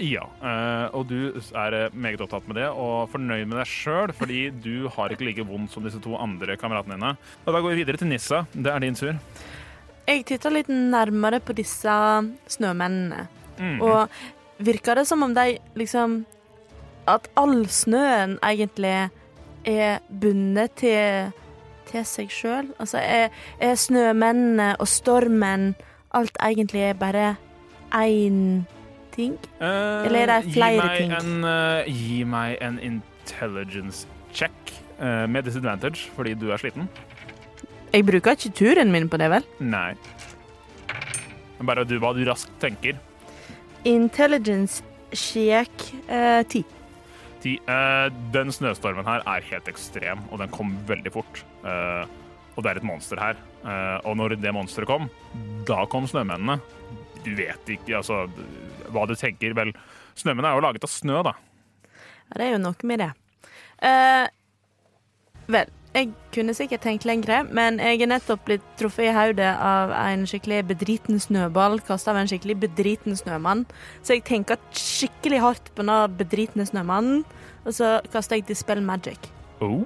[0.00, 4.14] Ja, eh, og du er eh, meget opptatt med det og fornøyd med deg sjøl,
[4.16, 7.14] fordi du har ikke like vondt som disse to andre kameratene dine.
[7.44, 8.44] Og da går vi videre til Nissa.
[8.52, 9.18] Det er din tur.
[10.08, 11.96] Jeg titter litt nærmere på disse
[12.56, 13.28] snømennene.
[13.58, 13.82] Mhm.
[13.84, 16.22] Og virker det som om de liksom
[17.10, 19.10] At all snøen egentlig
[19.66, 21.32] er bundet til,
[21.90, 22.68] til seg sjøl?
[22.78, 25.72] Altså er, er snømennene og stormen
[26.14, 27.34] alt egentlig er bare
[27.94, 28.62] én
[29.12, 29.34] ting?
[29.60, 31.14] Uh, Eller er det flere gi ting?
[31.18, 36.88] En, uh, gi meg en intelligence check uh, med disadvantage fordi du er sliten.
[37.92, 39.48] Jeg bruker ikke turen min på det, vel?
[39.60, 39.92] Nei.
[41.62, 42.96] Bare du, hva du raskt tenker.
[43.84, 45.90] Intelligence check
[46.48, 46.64] ti.
[47.42, 47.56] Ti.
[47.66, 51.42] uh, den snøstormen her er helt ekstrem, og den kom veldig fort.
[51.64, 52.06] Uh,
[52.54, 53.38] og det er et monster her.
[53.64, 55.08] Uh, og når det monsteret kom,
[55.66, 56.60] da kom snømennene.
[57.22, 58.24] Du vet ikke altså,
[58.92, 59.56] hva du tenker.
[59.58, 59.72] Vel,
[60.18, 61.34] snømennene er jo laget av snø, da.
[62.30, 63.10] Ja, det er jo noe med det.
[63.82, 64.26] Eh,
[65.52, 69.92] vel, jeg kunne sikkert tenkt lengre, men jeg er nettopp blitt truffet i hodet av
[69.92, 73.66] en skikkelig bedriten snøball kasta av en skikkelig bedriten snømann.
[74.00, 77.24] Så jeg tenker skikkelig hardt på den bedritne snømannen,
[77.66, 79.28] og så kaster jeg Dispel Magic.
[79.60, 79.84] Oh,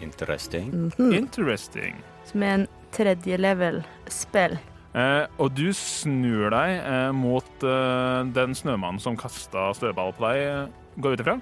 [0.00, 0.92] Interesting.
[0.98, 1.12] Mhm.
[1.12, 1.96] interesting.
[2.24, 4.58] Som er en tredje level spill.
[4.94, 10.38] Eh, og du snur deg eh, mot eh, den snømannen som kasta snøball på deg,
[10.46, 11.40] eh, går ut ifra.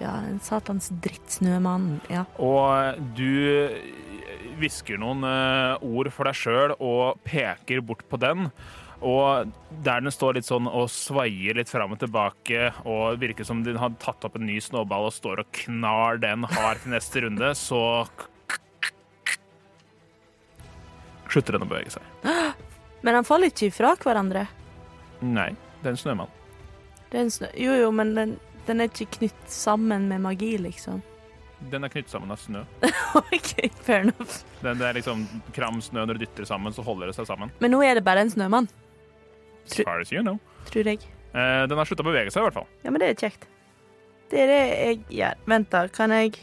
[0.00, 2.00] Ja, en satans drittsnømann.
[2.12, 2.26] Ja.
[2.42, 3.70] Og du
[4.60, 8.50] hvisker noen eh, ord for deg sjøl og peker bort på den.
[9.04, 9.52] Og
[9.84, 13.76] der den står litt sånn og svaier litt fram og tilbake og virker som den
[13.80, 17.52] har tatt opp en ny snøball og står og knar den hard til neste runde,
[17.58, 17.82] så
[21.28, 22.08] slutter den å bevege seg.
[23.04, 24.46] Men han faller ikke fra hverandre.
[25.20, 25.50] Nei,
[25.82, 26.32] det er en snømann.
[27.56, 28.32] Jo, jo, men den,
[28.66, 31.02] den er ikke knytt sammen med magi, liksom.
[31.72, 32.62] Den er knyttet sammen av snø.
[33.32, 33.52] OK,
[33.86, 34.42] fair enough.
[34.60, 35.22] Den, det er liksom
[35.56, 37.52] kram snø når du dytter sammen, så holder det seg sammen.
[37.64, 38.68] Men nå er det bare en snømann,
[39.66, 40.36] As far as you know.
[40.68, 41.00] tror jeg.
[41.34, 42.68] Eh, den har slutta å bevege seg, i hvert fall.
[42.84, 43.48] Ja, men det er kjekt.
[44.30, 45.40] Det er det jeg gjør.
[45.50, 45.80] Vent, da.
[45.94, 46.36] Kan jeg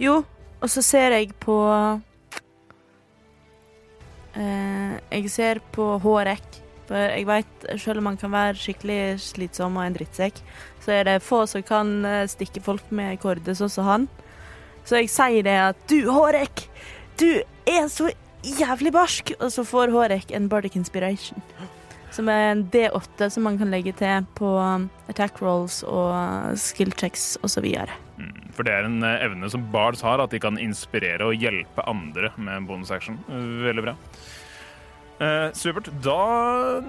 [0.00, 0.18] Jo,
[0.58, 1.54] og så ser jeg på
[4.36, 6.60] eh, Jeg ser på Hårek.
[6.88, 10.40] For jeg veit, selv om man kan være skikkelig slitsom og en drittsekk,
[10.84, 14.06] så er det få som kan eh, stikke folk med kårde, sånn som han.
[14.88, 16.64] Så jeg sier det at du, Hårek,
[17.20, 18.08] du er så
[18.42, 19.34] jævlig barsk!
[19.36, 21.44] Og så får Hårek en Bardic Inspiration.
[22.14, 26.94] Som er en D8 som man kan legge til på um, attack rolls og skill
[26.96, 27.66] checks osv.
[28.16, 31.36] Mm, For det er en eh, evne som bards har, at de kan inspirere og
[31.36, 33.20] hjelpe andre med bonus action.
[33.28, 33.96] Veldig bra.
[35.18, 35.90] Eh, supert.
[36.04, 36.82] Da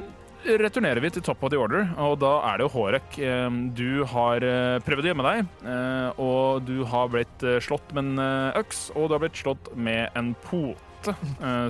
[0.45, 3.17] returnerer vi til top of the order, og da er det jo Hårek.
[3.19, 8.13] Eh, du har eh, prøvd å gjemme deg, eh, og du har blitt slått med
[8.13, 11.15] en øks, og du har blitt slått med en pote.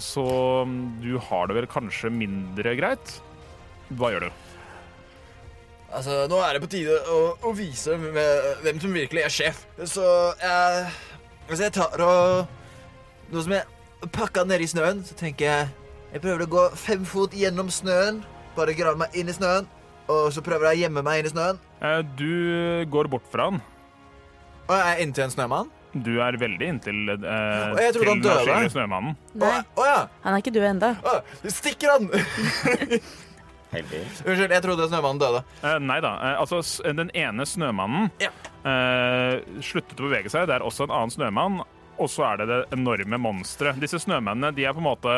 [0.02, 0.26] Så
[0.66, 3.20] mm, du har det vel kanskje mindre greit.
[3.94, 4.46] Hva gjør du?
[5.90, 9.64] Altså, nå er det på tide å, å vise hvem, som virkelig er sjef.
[9.90, 10.06] Så
[10.42, 10.90] jeg
[11.50, 15.79] Altså, jeg tar og Nå som jeg pakka nedi snøen, så tenker jeg
[16.14, 18.22] Jeg prøver å gå fem fot gjennom snøen.
[18.58, 19.68] Bare grave meg inn i snøen.
[20.10, 21.60] Og så prøver jeg å gjemme meg inn i snøen.
[21.86, 23.60] Eh, du går bort fra han.
[24.70, 25.70] Og jeg er inntil en snømann.
[25.94, 28.74] Du er veldig inntil eh, Og jeg trodde til han døde.
[28.76, 29.16] snømannen.
[29.42, 30.02] Nei, Å å ja!
[30.26, 30.92] han er ikke død ennå.
[31.02, 31.16] Å,
[31.50, 32.10] stikker han!
[33.70, 34.00] Heldig.
[34.26, 35.42] Unnskyld, jeg trodde snømannen døde.
[35.62, 36.12] Eh, nei da.
[36.26, 38.30] Eh, altså, s- den ene snømannen Ja.
[38.66, 40.48] eh, sluttet å bevege seg.
[40.50, 41.60] Det er også en annen snømann.
[42.00, 43.78] Og så er det det enorme monsteret.
[43.82, 45.16] Disse snømennene de er på en måte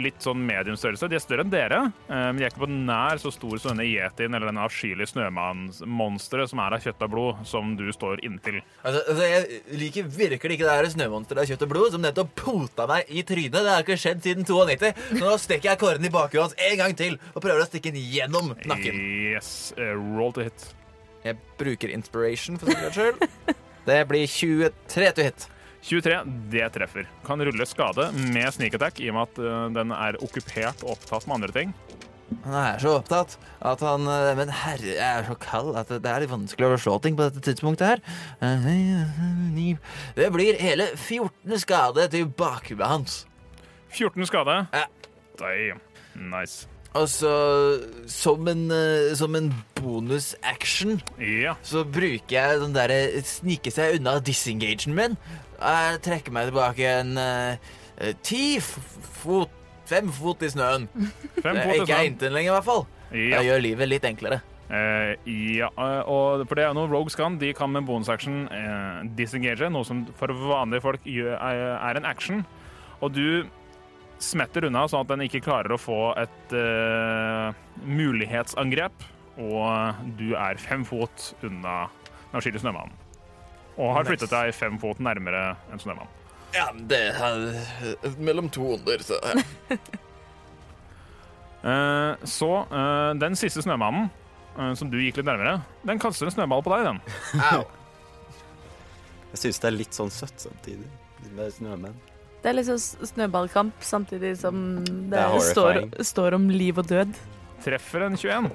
[0.00, 1.08] litt sånn mediumstørrelse.
[1.10, 3.72] De er større enn dere, eh, men de er ikke på nær så stor som
[3.72, 8.22] denne yetien eller denne avskyelige snømannsmonsteret som er av kjøtt og blod, som du står
[8.26, 8.60] inntil.
[8.82, 12.34] Altså, altså, Jeg liker virkelig ikke det her snømonsteret av kjøtt og blod som nettopp
[12.38, 13.56] pota meg i trynet.
[13.56, 14.92] Det har ikke skjedd siden 92.
[15.10, 17.94] Så nå stikker jeg kåren i bakhuet hans en gang til og prøver å stikke
[17.94, 19.00] den gjennom nakken.
[19.32, 20.70] Yes, uh, roll to hit.
[21.26, 23.54] Jeg bruker inspiration for sikkerhets skyld.
[23.86, 25.46] Det blir 23 to hit.
[25.86, 26.16] 23,
[26.50, 27.06] det treffer.
[27.26, 30.96] Kan rulle skade med sneak attack i og med at eh, den er okkupert og
[30.96, 31.74] opptatt med andre ting.
[32.42, 36.10] Han er så opptatt at han eh, Men herre, jeg er så kald at det
[36.10, 38.02] er litt vanskelig å slå ting på dette tidspunktet her.
[40.16, 43.20] Det blir hele 14 skade til bakhuet hans.
[43.94, 44.64] 14 skade.
[44.74, 44.88] Ja.
[45.38, 45.78] Damn.
[46.16, 46.66] Nice.
[46.96, 47.30] Og så,
[48.08, 51.54] som en, eh, som en bonus-action, Ja.
[51.62, 55.16] så bruker jeg den derre snike seg unna disengagen min.
[55.56, 59.52] Jeg trekker meg tilbake en eh, eh, ti fot
[59.86, 60.88] Fem fot i snøen.
[61.44, 62.08] Fem Det fot i ikke snøen.
[62.10, 62.86] inntil lenger, i hvert fall.
[63.12, 63.36] Ja.
[63.36, 64.40] Jeg gjør livet litt enklere.
[64.66, 67.36] Eh, ja, eh, og for det er noe Rogues kan.
[67.38, 72.42] De kan med bonusaction eh, disengage, noe som for vanlige folk gjør, er, en action.
[72.98, 73.46] Og du
[74.18, 79.10] smetter unna sånn at den ikke klarer å få et eh, mulighetsangrep.
[79.38, 81.84] Og du er fem fot unna
[82.32, 83.05] den avskyelige snømannen.
[83.76, 86.08] Og har flyttet deg fem fot nærmere en snømann.
[86.56, 89.34] Ja, det er mellom to onder, så uh,
[92.36, 94.08] så uh, den siste snømannen,
[94.56, 97.02] uh, som du gikk litt nærmere, den kaster en snøball på deg, den.
[97.50, 97.66] Au.
[99.34, 100.86] Jeg syns det er litt sånn søtt samtidig.
[101.36, 101.96] Med snømenn.
[102.40, 106.86] Det er liksom sånn snøballkamp samtidig som det, Det er står, står om liv og
[106.88, 107.12] død.
[107.64, 108.46] Treffer en 21.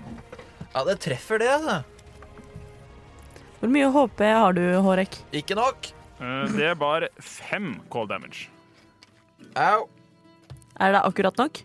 [0.71, 1.81] Ja, det treffer det, altså.
[3.61, 5.19] Hvor mye HP har du, Hårek?
[5.37, 5.91] Ikke nok.
[6.17, 8.47] Eh, det var fem cold damage.
[9.53, 9.85] Au.
[10.81, 11.61] Er det akkurat nok?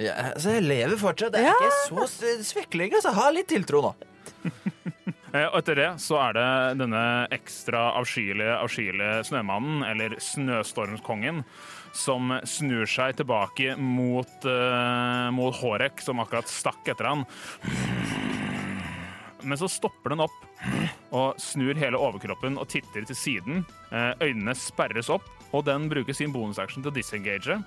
[0.00, 1.36] Ja, altså, jeg lever fortsatt.
[1.36, 2.90] Jeg er ikke så svekkelig.
[2.98, 3.12] Altså.
[3.16, 3.94] Ha litt tiltro nå.
[5.32, 6.48] Eh, Og etter det så er det
[6.82, 7.02] denne
[7.32, 11.38] ekstra avskyelige, avskyelige snømannen, eller snøstormskongen,
[11.96, 17.24] som snur seg tilbake mot, uh, mot Hårek, som akkurat stakk etter han.
[19.42, 20.36] Men så stopper den opp
[21.12, 23.64] og snur hele overkroppen og titter til siden.
[23.92, 27.58] Eh, Øynene sperres opp, og den bruker sin bonusaction til å disengage.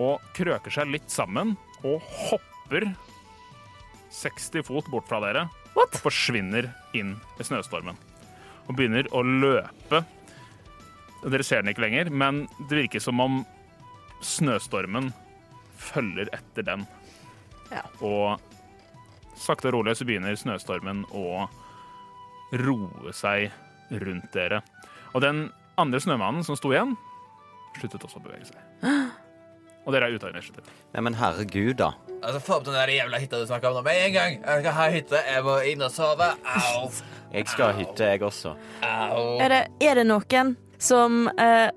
[0.00, 2.90] Og krøker seg litt sammen og hopper
[4.10, 5.46] 60 fot bort fra dere
[5.76, 5.94] What?
[5.94, 7.98] og forsvinner inn i snøstormen.
[8.68, 10.02] Og begynner å løpe.
[11.26, 13.42] Dere ser den ikke lenger, men det virker som om
[14.24, 15.10] snøstormen
[15.80, 16.86] følger etter den.
[17.70, 17.84] Ja.
[18.02, 18.40] Og
[19.40, 21.46] sakte og rolig så begynner snøstormen å
[22.60, 23.50] roe seg
[23.90, 24.60] rundt dere.
[25.14, 25.48] Og den
[25.80, 26.94] andre snømannen som sto igjen,
[27.78, 28.60] sluttet også å bevege seg.
[29.86, 30.66] Og dere er ute av initiativ.
[30.92, 31.92] Nei, men herregud, da.
[32.20, 34.36] Altså, Få opp den der jævla hytta du snakka om nå med en gang.
[34.44, 35.22] Jeg skal ha hytte.
[35.24, 36.28] Jeg må inn og sove.
[36.44, 36.90] Au.
[37.32, 38.52] Jeg skal ha hytte, jeg også.
[38.84, 39.22] Au.
[39.40, 41.70] Er det, er det noen som eh,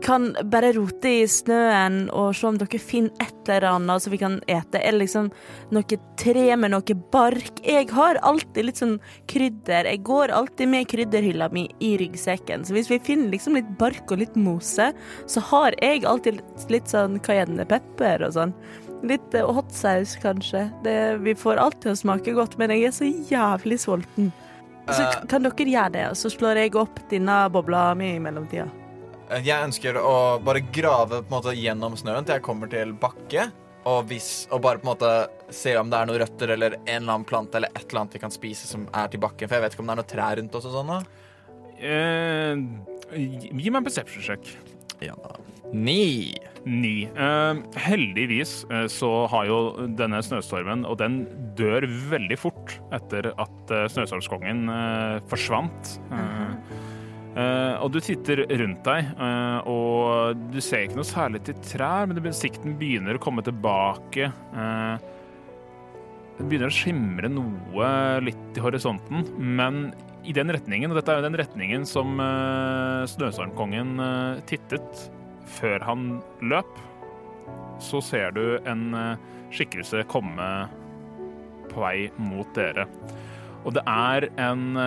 [0.00, 4.20] kan bare rote i snøen og se om dere finner et eller annet så vi
[4.22, 4.80] kan ete?
[4.80, 5.28] Eller liksom
[5.74, 7.60] noe tre med noe bark?
[7.66, 8.96] Jeg har alltid litt sånn
[9.28, 9.90] krydder.
[9.90, 12.64] Jeg går alltid med krydderhylla mi i ryggsekken.
[12.64, 14.92] Så hvis vi finner liksom litt bark og litt mose,
[15.26, 18.56] så har jeg alltid litt, litt sånn cayennepepper og sånn.
[19.02, 20.68] Litt hot hotsaus, kanskje.
[20.86, 24.30] Det, vi får alt til å smake godt, men jeg er så jævlig sulten.
[24.88, 25.26] Så Eh.
[25.28, 28.70] kan dere gjøre det, og så slår jeg opp denne bobla mi i mellomtida.
[29.40, 30.14] Jeg ønsker å
[30.44, 33.48] bare grave måte gjennom snøen til jeg kommer til bakke.
[33.88, 35.12] Og, hvis, og bare på en måte
[35.50, 38.14] se om det er noen røtter eller en eller annen plante eller et eller annet
[38.14, 39.48] vi kan spise som er til bakken.
[39.48, 40.92] For jeg vet ikke om det er noe trær rundt oss og sånn.
[40.92, 41.00] da.
[41.82, 42.62] Eh,
[43.18, 44.52] gi meg en perception check.
[45.02, 45.16] Ja.
[45.72, 46.34] Ni.
[46.68, 47.08] Ni.
[47.16, 49.58] Uh, heldigvis uh, så har jo
[49.98, 51.24] denne snøstormen, og den
[51.58, 55.96] dør veldig fort etter at uh, snøstormskongen eh, forsvant.
[56.14, 56.76] Eh,
[57.38, 62.08] eh, og du titter rundt deg, uh, og du ser ikke noe særlig til trær,
[62.10, 64.30] men sikten begynner å komme tilbake.
[64.54, 64.96] Uh,
[66.38, 67.90] det begynner å skimre noe
[68.24, 69.90] litt i horisonten, men
[70.22, 73.96] i den retningen, og dette er jo den retningen som uh, Snøstormkongen
[74.48, 75.08] tittet
[75.58, 76.06] før han
[76.44, 76.70] løp,
[77.82, 78.92] så ser du en
[79.52, 80.46] skikkelse komme
[81.72, 82.86] på vei mot dere.
[83.66, 84.78] Og det er en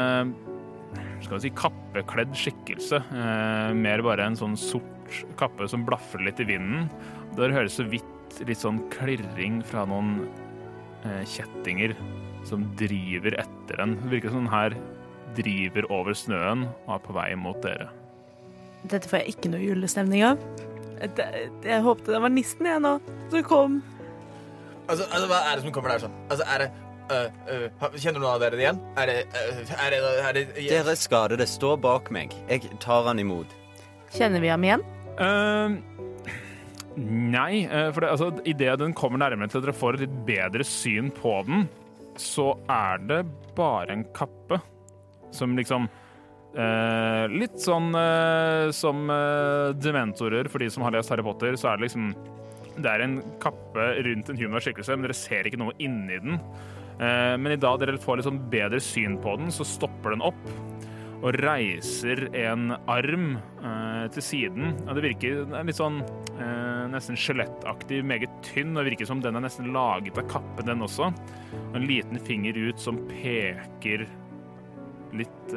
[1.26, 6.39] skal vi si kappekledd skikkelse, eh, mer bare en sånn sort kappe som blaffer litt
[6.41, 6.89] i vinden.
[7.38, 10.28] Der høres så vidt litt sånn klirring fra noen
[11.05, 11.95] eh, kjettinger
[12.45, 13.97] som driver etter den.
[14.03, 14.78] Det virker som den her
[15.36, 17.89] driver over snøen og er på vei mot dere.
[18.86, 20.41] Dette får jeg ikke noe julestemning av.
[21.01, 22.95] Jeg, jeg håpte det var nissen igjen nå,
[23.34, 23.82] som kom.
[24.86, 26.17] Altså, altså, hva er det som kommer der sånn?
[26.30, 28.81] Altså, er det Kjenner noen av dere det igjen?
[28.97, 32.33] Er det Er det, er det Dere skadede står bak meg.
[32.49, 33.51] Jeg tar han imot.
[34.15, 34.85] Kjenner vi ham igjen?
[35.15, 35.75] Uh,
[36.97, 40.15] nei, eh, for det, altså, idet den kommer nærmere til at dere får et litt
[40.27, 41.67] bedre syn på den,
[42.19, 43.21] så er det
[43.55, 44.59] bare en kappe
[45.35, 45.87] som liksom
[46.55, 51.71] eh, Litt sånn eh, som eh, dementorer, for de som har lest Harry Potter, så
[51.71, 52.13] er det liksom
[52.75, 56.39] Det er en kappe rundt en human skikkelse, men dere ser ikke noe inni den.
[56.99, 60.23] Eh, men i dag dere får litt sånn bedre syn på den, så stopper den
[60.25, 60.47] opp
[61.25, 64.75] og reiser en arm eh, til siden.
[64.85, 69.39] Ja, det virker er litt sånn eh, nesten skjelettaktig, meget tynn, og virker som den
[69.39, 71.09] er nesten laget av kappen, den også.
[71.65, 74.07] Og en liten finger ut som peker
[75.15, 75.53] litt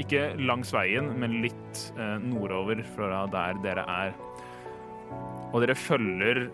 [0.00, 1.80] Ikke langs veien, men litt
[2.22, 4.14] nordover fra der dere er.
[5.50, 6.46] Og dere følger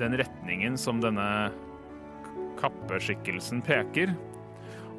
[0.00, 1.26] den retningen som denne
[2.60, 4.14] kappeskikkelsen peker.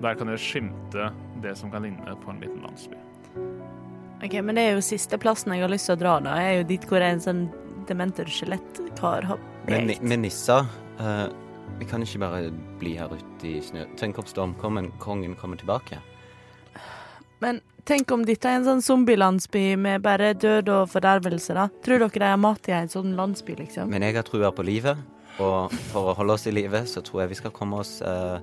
[0.01, 1.11] Der kan dere skimte
[1.43, 2.97] det som kan ligne på en liten landsby.
[4.21, 6.37] Ok, Men det er jo siste plassen jeg har lyst til å dra, da.
[6.41, 7.45] Jeg er jo dit hvor en sånn
[7.89, 10.01] dementor skjelettkar har pekt.
[10.01, 10.61] men Nissa,
[11.01, 11.25] uh,
[11.79, 12.51] vi kan ikke bare
[12.81, 13.87] bli her ute i snø.
[13.97, 15.97] Tenk om stormkommen kongen kommer tilbake.
[17.41, 21.65] Men tenk om dette er en sånn zombielandsby med bare død og fordervelse, da.
[21.81, 23.89] Tror dere de har mat i en sånn landsby, liksom?
[23.89, 25.01] Men jeg har trua på livet,
[25.41, 28.37] og for å holde oss i live, så tror jeg vi skal komme oss eh,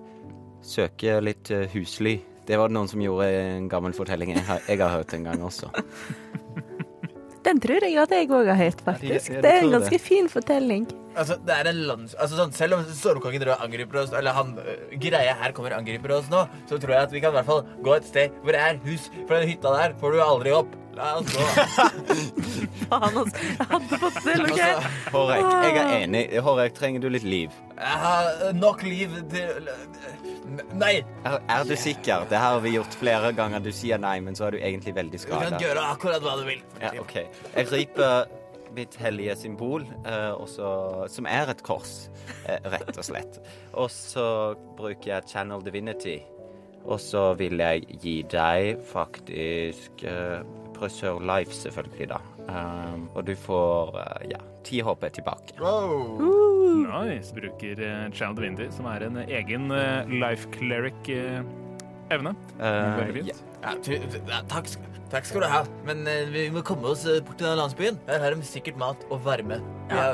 [0.68, 2.18] Søke litt eh, husly.
[2.48, 5.14] Det var det noen som gjorde i en gammel fortelling jeg har, jeg har hørt
[5.14, 5.70] en gang også.
[7.46, 9.30] Den tror jeg at jeg òg har hørt, faktisk.
[9.30, 10.02] Ja, jeg Det er en ganske det.
[10.02, 10.88] fin fortelling.
[11.18, 12.16] Altså, det er en lands...
[12.18, 15.72] Altså, sånn, selv om Stormkongen drar og angriper oss, eller han øh, greia her kommer
[15.72, 18.10] og angriper oss nå, så tror jeg at vi kan i hvert fall gå et
[18.10, 19.08] sted hvor det er hus.
[19.22, 20.76] For den hytta der får du aldri opp.
[20.98, 21.38] La altså.
[22.88, 23.42] Faen, altså.
[23.44, 24.58] Jeg hadde fått til, OK?
[24.58, 26.22] Altså, Hårek, jeg er enig.
[26.42, 27.54] Hårek, trenger du litt liv?
[27.78, 29.68] jeg har nok liv til
[30.74, 32.24] Nei, Er, er du sikker?
[32.30, 33.62] Det har vi gjort flere ganger.
[33.62, 36.46] Du sier nei, men så er du egentlig veldig du kan gjøre akkurat hva du
[36.48, 36.62] vil.
[36.80, 37.14] Ja, OK.
[37.20, 38.30] Jeg riper
[38.74, 42.08] mitt hellige symbol, eh, også, som er et kors,
[42.46, 43.38] eh, rett og slett.
[43.74, 46.18] Og så bruker jeg Channel Divinity.
[46.88, 50.40] Og så vil jeg gi deg faktisk uh,
[50.78, 52.20] Preserve Life, selvfølgelig, da.
[52.48, 55.56] Um, og du får eh, ja, ti HP tilbake.
[56.88, 57.34] Nice.
[57.36, 62.34] Bruker uh, of Indy som er en egen eh, life cleric-evne.
[62.58, 63.28] Eh, Veldig fint.
[63.34, 63.44] ja.
[63.58, 64.70] Ja, takk,
[65.10, 65.62] takk skal du ha.
[65.88, 67.98] Men eh, vi må komme oss eh, bort til landsbyen.
[68.08, 69.60] Her har de sikkert mat og varme.
[69.90, 70.12] Ja.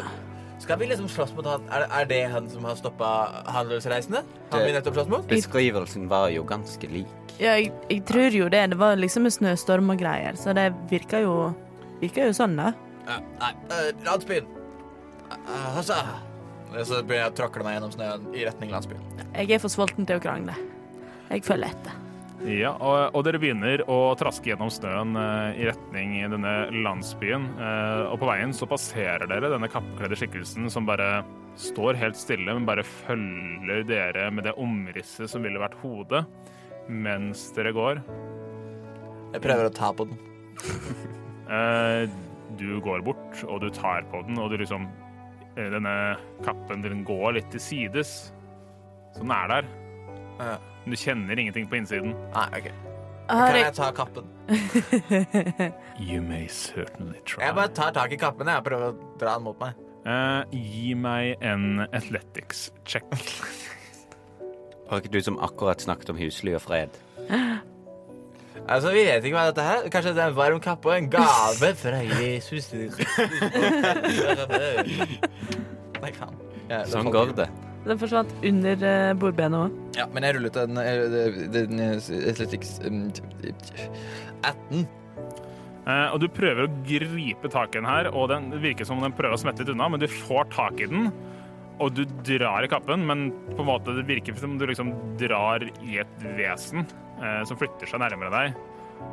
[0.63, 1.65] Skal vi liksom slåss mot han?
[1.71, 3.09] Er, er det han som har stoppa
[3.53, 4.23] handelsreisende?
[4.51, 5.27] Han Det- vi nettopp slåss mot?
[5.29, 7.07] Beskrivelsen var jo ganske lik.
[7.39, 8.71] Ja, jeg, jeg tror jo det.
[8.71, 11.55] Det var liksom en snøstorm og greier, så det virka jo
[12.01, 12.73] Virka jo sånn, da.
[13.07, 14.47] Ja, nei, uh, landsbyen.
[15.31, 15.95] Uh, altså.
[16.75, 19.01] Så begynner jeg å tråkle meg gjennom snøen i retning landsbyen.
[19.33, 20.57] Jeg er for sulten til å krangle.
[21.31, 22.04] Jeg følger etter.
[22.43, 27.47] Ja, og, og dere begynner å traske gjennom snøen eh, i retning denne landsbyen.
[27.57, 31.23] eh, og på veien så passerer dere denne kappkledde skikkelsen som bare
[31.61, 36.25] står helt stille, men bare følger dere med det omrisset som ville vært hodet,
[36.91, 38.03] mens dere går.
[39.35, 40.23] Jeg prøver å ta på den.
[41.45, 42.09] Eh,
[42.57, 44.87] du går bort, og du tar på den, og du liksom
[45.59, 45.93] eh, Denne
[46.41, 48.15] kappen den går litt til sides.
[49.13, 49.69] Så den er der.
[50.39, 50.57] Ja.
[50.85, 52.15] Men du kjenner ingenting på innsiden.
[52.35, 52.69] Nei, OK.
[53.29, 54.27] Kan jeg ta kappen?
[56.09, 57.41] You may certainly try.
[57.47, 59.79] Jeg bare tar tak i kappen jeg, og prøver å dra den mot meg.
[60.05, 63.07] Uh, gi meg en athletics check.
[64.91, 66.93] Var ikke du som akkurat snakket om husly og fred?
[68.69, 69.89] Altså, Vi vet ikke hva dette er.
[69.93, 72.69] Kanskje det er en varm kappe og en gave fra Jesus.
[76.05, 76.37] Nei, faen.
[76.69, 77.49] Ja, Sånn går det.
[77.85, 79.81] Den forsvant under uh, bordbenet òg.
[79.99, 81.17] Ja, men jeg rullet en, en,
[81.61, 81.83] en
[82.33, 83.09] athletics um,
[84.45, 84.87] 18.
[85.85, 89.05] Eh, og du prøver å gripe tak i den her, og den virker som om
[89.05, 91.11] den prøver å smette litt unna, men du får tak i den,
[91.83, 95.65] og du drar i kappen, men på en måte det virker som du liksom drar
[95.85, 96.87] i et vesen
[97.21, 98.63] eh, som flytter seg nærmere deg.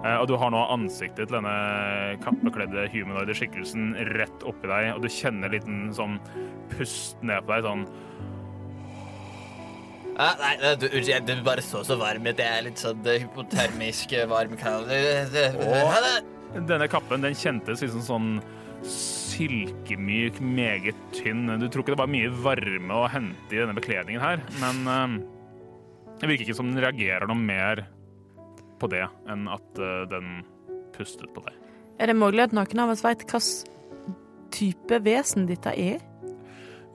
[0.06, 5.04] Eh, og du har nå ansiktet til denne kappekledde humanoide skikkelsen rett oppi deg, og
[5.04, 6.22] du kjenner en liten sånn
[6.72, 7.86] pust ned på deg, sånn
[10.20, 12.40] Ah, nei, du, jeg du bare så så varm ut.
[12.40, 14.58] Jeg er litt sånn eh, hypotermisk eh, varm.
[14.58, 15.46] det.
[16.68, 18.32] Denne kappen den kjentes liksom sånn
[18.88, 21.46] silkemyk, meget tynn.
[21.62, 25.18] Du tror ikke det var mye varme å hente i denne bekledningen her, men eh,
[26.22, 27.86] det virker ikke som den reagerer noe mer
[28.82, 30.42] på det enn at eh, den
[30.96, 31.58] pustet på deg.
[32.02, 33.70] Er det mulig at noen av oss veit hvilken
[34.52, 36.02] type vesen dette er?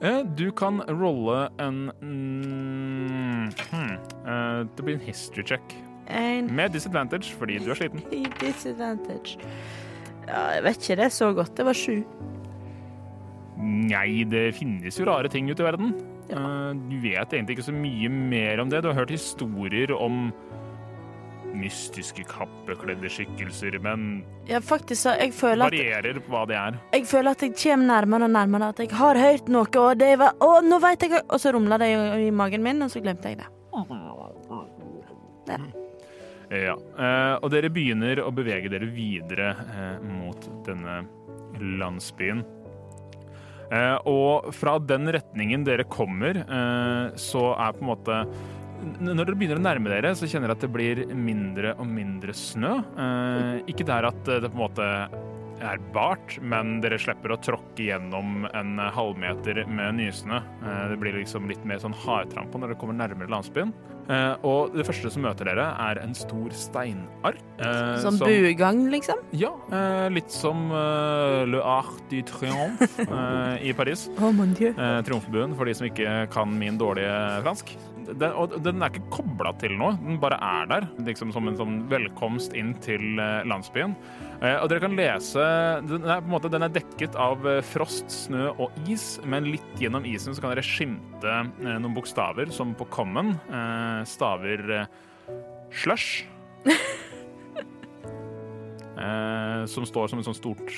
[0.01, 3.93] Eh, Du kan rolle en mm, hmm,
[4.27, 5.75] eh, Det blir en history check
[6.07, 8.03] En med disadvantage fordi du er sliten.
[8.39, 9.39] disadvantage.
[10.27, 11.51] Ja, jeg vet ikke det så godt.
[11.57, 11.97] Det var sju.
[13.57, 15.91] Nei, det finnes jo rare ting ute i verden.
[16.29, 16.71] Ja.
[16.77, 18.83] Du vet egentlig ikke så mye mer om det.
[18.83, 20.29] Du har hørt historier om
[21.55, 26.77] mystiske kappekledde skikkelser, men Ja, faktisk, jeg føler at varierer på hva det er.
[26.93, 30.13] Jeg føler at jeg kommer nærmere og nærmere at jeg har hørt noe, og det
[30.19, 33.31] var Å, nå veit jeg Og så rumla det i, magen min, og så glemte
[33.31, 33.47] jeg det.
[36.51, 36.75] Ja.
[36.75, 41.01] eh, Og dere begynner å bevege dere videre eh, mot denne
[41.59, 42.43] landsbyen.
[43.71, 46.39] Eh, Og fra den retningen dere kommer,
[47.19, 48.21] så er på en måte
[48.77, 52.33] Når dere begynner å nærme dere, så kjenner dere at det blir mindre og mindre
[52.37, 52.75] snø.
[52.97, 54.87] Eh, Ikke der at det på en måte
[55.57, 60.37] er bart, men dere slipper å tråkke gjennom en halvmeter med nysnø.
[60.61, 63.73] Eh, Det blir liksom litt mer sånn hardtrampa når dere kommer nærmere landsbyen.
[64.09, 67.41] Eh, Og det første som møter dere, er en stor steinark.
[67.59, 69.17] eh, Sånn som- buegang, liksom.
[69.33, 72.87] Ja, eh, litt som Le Art du Triomphe
[73.61, 74.09] i Paris.
[74.21, 74.73] Oh, mon dieu.
[74.73, 77.75] Triumfbuen, for de som ikke kan min dårlige fransk.
[78.07, 80.87] Den, og den er ikke kobla til noe, den bare er der.
[81.03, 83.01] Liksom som en sånn velkomst inn til
[83.43, 83.93] landsbyen.
[84.61, 88.53] Og dere kan lese Den er, på en måte, den er dekket av frost, snø
[88.57, 93.33] og is, men litt gjennom isen så kan dere skimte noen bokstaver, som på common
[93.51, 94.85] eh, staver eh,
[95.71, 96.25] slush.
[98.97, 100.71] eh, som står som et sånt stort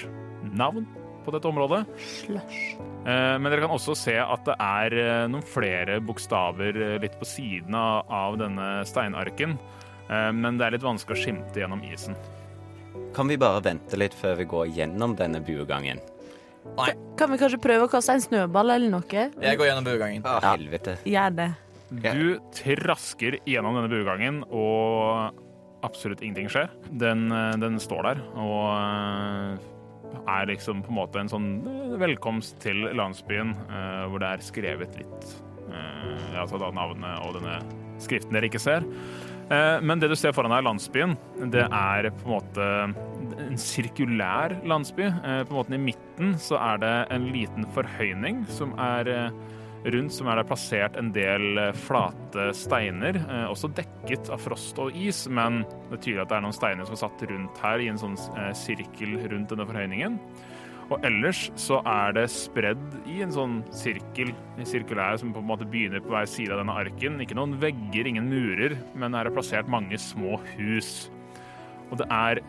[0.54, 0.86] navn
[1.26, 1.84] på dette området.
[2.00, 2.60] Slush.
[3.06, 7.18] Eh, Men dere kan også se at det er eh, noen flere bokstaver eh, litt
[7.20, 9.58] på siden av, av denne steinarken.
[10.10, 12.16] Eh, Men det er litt vanskelig å skimte gjennom isen.
[13.16, 16.00] Kan vi bare vente litt før vi går gjennom denne buegangen?
[17.18, 19.24] Kan vi kanskje prøve å kaste en snøball eller noe?
[19.42, 20.26] Jeg går gjennom buegangen.
[20.28, 20.52] Ah, Ja.
[20.56, 20.98] helvete.
[21.08, 21.48] Gjør det.
[21.90, 22.14] Ja.
[22.14, 25.34] Du trasker gjennom denne buegangen, og
[25.86, 26.72] absolutt ingenting skjer.
[26.92, 29.68] Den, eh, den står der og eh,
[30.20, 33.56] er liksom på en måte en sånn eh, velkomst til landsbyen,
[34.10, 35.38] hvor det er skrevet litt
[36.40, 37.60] Altså da navnet og denne
[38.02, 38.86] skriften dere ikke ser.
[39.86, 41.12] Men det du ser foran deg, landsbyen,
[41.54, 42.70] det er på en måte
[43.44, 45.12] en sirkulær landsby.
[45.12, 49.12] På en måte I midten så er det en liten forhøyning som er
[49.86, 54.80] rundt, som er det plassert en del eh, flate steiner, eh, også dekket av frost
[54.82, 57.84] og is, men det er at det er noen steiner som er satt rundt her
[57.84, 60.20] i en sånn eh, sirkel rundt denne forhøyningen.
[60.90, 65.50] Og ellers så er det spredd i en sånn sirkel, en sirkulær, som på en
[65.52, 67.20] måte begynner på hver side av denne arken.
[67.22, 71.12] Ikke noen vegger, ingen murer, men her er plassert mange små hus.
[71.92, 72.42] Og det er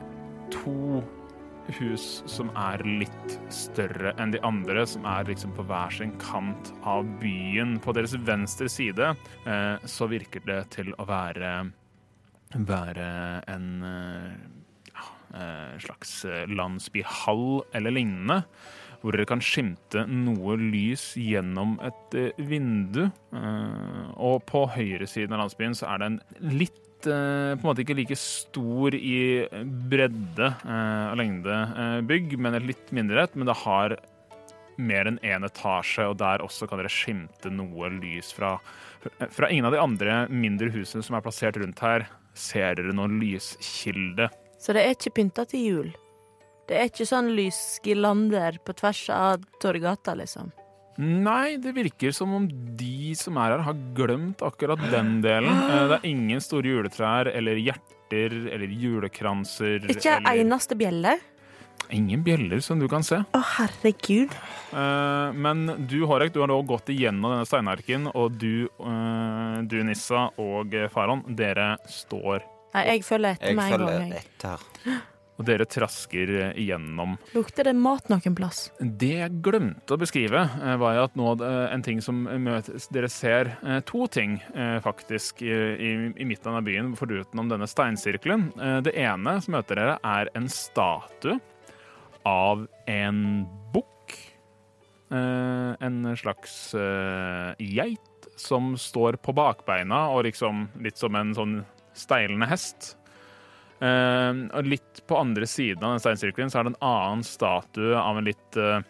[0.55, 1.03] to
[1.79, 6.73] hus som er litt større enn de andre, som er liksom på hver sin kant
[6.89, 7.79] av byen.
[7.83, 9.13] På deres venstre side
[9.47, 11.55] eh, så virker det til å være,
[12.57, 13.09] være
[13.53, 14.37] en eh,
[14.93, 15.09] ja,
[15.39, 18.43] eh, slags eh, landsbyhall eller lignende.
[19.01, 23.07] Hvor dere kan skimte noe lys gjennom et vindu.
[23.33, 26.19] Og på høyresiden av landsbyen så er det en
[26.53, 29.47] litt eh, på en måte ikke like stor i
[29.91, 33.37] bredde eh, og lengde eh, bygg, men et litt mindre et.
[33.39, 33.97] Men det har
[34.81, 38.57] mer enn én etasje, og der også kan dere skimte noe lys fra
[39.33, 42.05] Fra ingen av de andre mindre husene som er plassert rundt her,
[42.37, 44.27] ser dere noen lyskilde.
[44.61, 45.89] Så det er ikke pynta til jul.
[46.69, 50.53] Det er ikke sånn lysgirlander på tvers av Torgata, liksom.
[51.01, 52.47] Nei, det virker som om
[52.77, 55.49] de som er her, har glemt akkurat den delen.
[55.71, 59.87] Eh, Det er ingen store juletrær eller hjerter eller julekranser.
[59.89, 61.17] Ikke eller eneste bjelle.
[61.91, 63.17] Ingen bjeller som du kan se.
[63.35, 64.35] Å, herregud.
[64.77, 69.81] Eh, men du, Hårek, du har nå gått igjennom denne steinarken, og du, eh, du
[69.89, 73.89] Nissa og Faron, dere står Nei, jeg følger etter Jeg med en gang.
[73.89, 74.69] følger etter.
[75.41, 77.17] og dere trasker eh, igjennom.
[77.33, 78.67] Lukter det mat noen plass?
[78.79, 83.09] Det jeg glemte å beskrive, eh, var at nå eh, en ting som møtes Dere
[83.13, 83.53] ser
[83.87, 84.37] to ting,
[84.83, 88.49] faktisk, i, i, i midten av byen, foruten om denne steinsirkelen.
[88.85, 91.37] Det ene som møter dere, er en statue
[92.27, 93.21] av en
[93.75, 94.17] bukk.
[95.15, 96.57] En slags
[97.63, 101.61] geit som står på bakbeina og liksom litt som en sånn
[101.97, 102.95] steilende hest.
[103.81, 107.97] Eh, og litt på andre siden av den steinsirkelen så er det en annen statue
[107.97, 108.83] av en litt eh,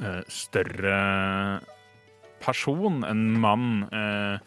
[0.00, 0.96] eh, større
[2.40, 3.70] person, en mann.
[3.92, 4.38] eh,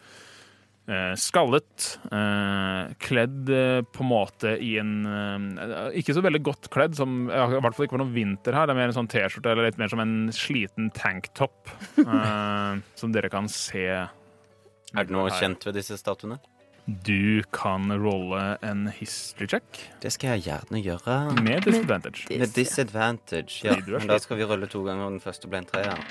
[0.90, 5.06] eh, skallet, eh, kledd eh, på en måte i en
[5.96, 8.66] Ikke så veldig godt kledd, som, i hvert fall ikke for noen vinter her.
[8.66, 11.70] Det er mer en sånn T-skjorte eller litt mer som en sliten tanktop,
[13.00, 13.86] som dere kan se.
[14.94, 16.40] Er det noe kjent ved disse statuene?
[16.84, 21.16] Du kan rolle en history check Det skal jeg gjerne gjøre.
[21.40, 22.26] med disadvantage.
[22.28, 23.76] Med disadvantage, ja.
[23.88, 26.02] Men da skal vi rulle to ganger, og den første ble en treer.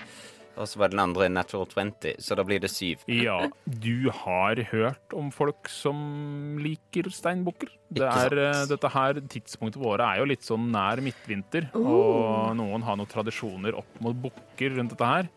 [0.54, 3.06] Og så var den andre natural 20, så da blir det syv.
[3.10, 7.70] Ja, du har hørt om folk som liker steinbukker.
[7.94, 12.86] Det er, eh, dette her, Tidspunktet våre er jo litt sånn nær midtvinter, og noen
[12.86, 15.30] har noen tradisjoner opp mot bukker rundt dette her.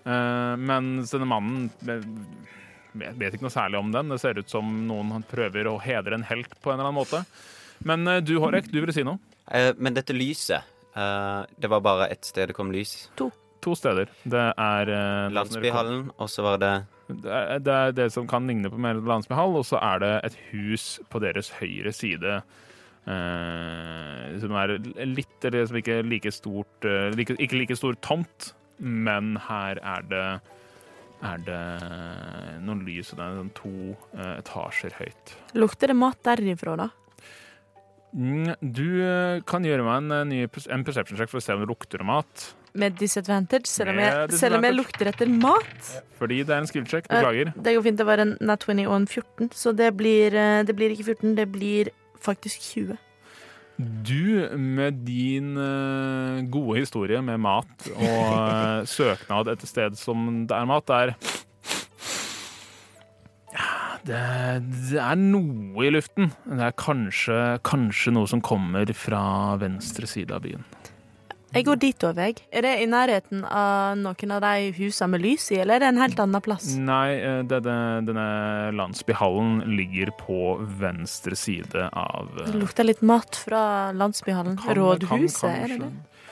[0.00, 2.00] Uh, mens denne mannen eh,
[2.92, 4.08] vet, vet ikke noe særlig om den.
[4.12, 7.22] Det ser ut som noen prøver å hedre en helt på en eller annen måte.
[7.88, 9.18] Men eh, du, Hårek, du ville si noe?
[9.50, 10.60] Eh, men dette lyset
[10.94, 13.08] eh, Det var bare ett sted det kom lys.
[13.20, 13.30] To
[13.60, 14.08] To steder.
[14.24, 14.90] Det er
[15.36, 16.70] Landsbyhallen, og så var det
[17.10, 20.12] Det er, det er det som kan ligne på mer landsbyhall, og så er det
[20.30, 22.38] et hus på deres høyre side.
[23.04, 24.72] eh, som er
[25.04, 30.24] litt Eller som ikke like stort like, Ikke like stor tomt, men her er det
[31.20, 31.60] er det
[32.64, 33.74] noen lys, og det er to
[34.16, 35.34] eh, etasjer høyt.
[35.58, 36.88] Lukter det mat derifra, da?
[38.12, 40.40] Du eh, kan gjøre meg en, eh, ny,
[40.74, 42.48] en perception check for å se om det lukter mat.
[42.78, 45.92] Med disadvantage, selv om jeg, selv om jeg lukter etter mat?
[46.18, 47.06] Fordi det er en skill check.
[47.06, 47.52] Eh, Beklager.
[47.54, 50.34] Det går fint, det var en nat 20 og en 14, så det blir,
[50.66, 52.98] det blir ikke 14, det blir faktisk 20.
[53.80, 60.56] Du, med din eh, gode historie med mat og eh, søknad etter sted som det
[60.56, 61.14] er mat, der
[64.06, 64.20] det,
[64.90, 66.30] det er noe i luften.
[66.48, 69.22] Det er kanskje, kanskje noe som kommer fra
[69.60, 70.64] venstre side av byen.
[71.52, 72.36] Jeg går dit over, jeg.
[72.54, 75.88] Er det i nærheten av noen av de husene med lys i, eller er det
[75.90, 76.68] en helt annen plass?
[76.78, 78.26] Nei, eh, det, det, denne
[78.78, 80.36] landsbyhallen ligger på
[80.78, 84.56] venstre side av eh, Det lukter litt mat fra landsbyhallen.
[84.62, 85.90] kan- Rådhuset, kan er det det?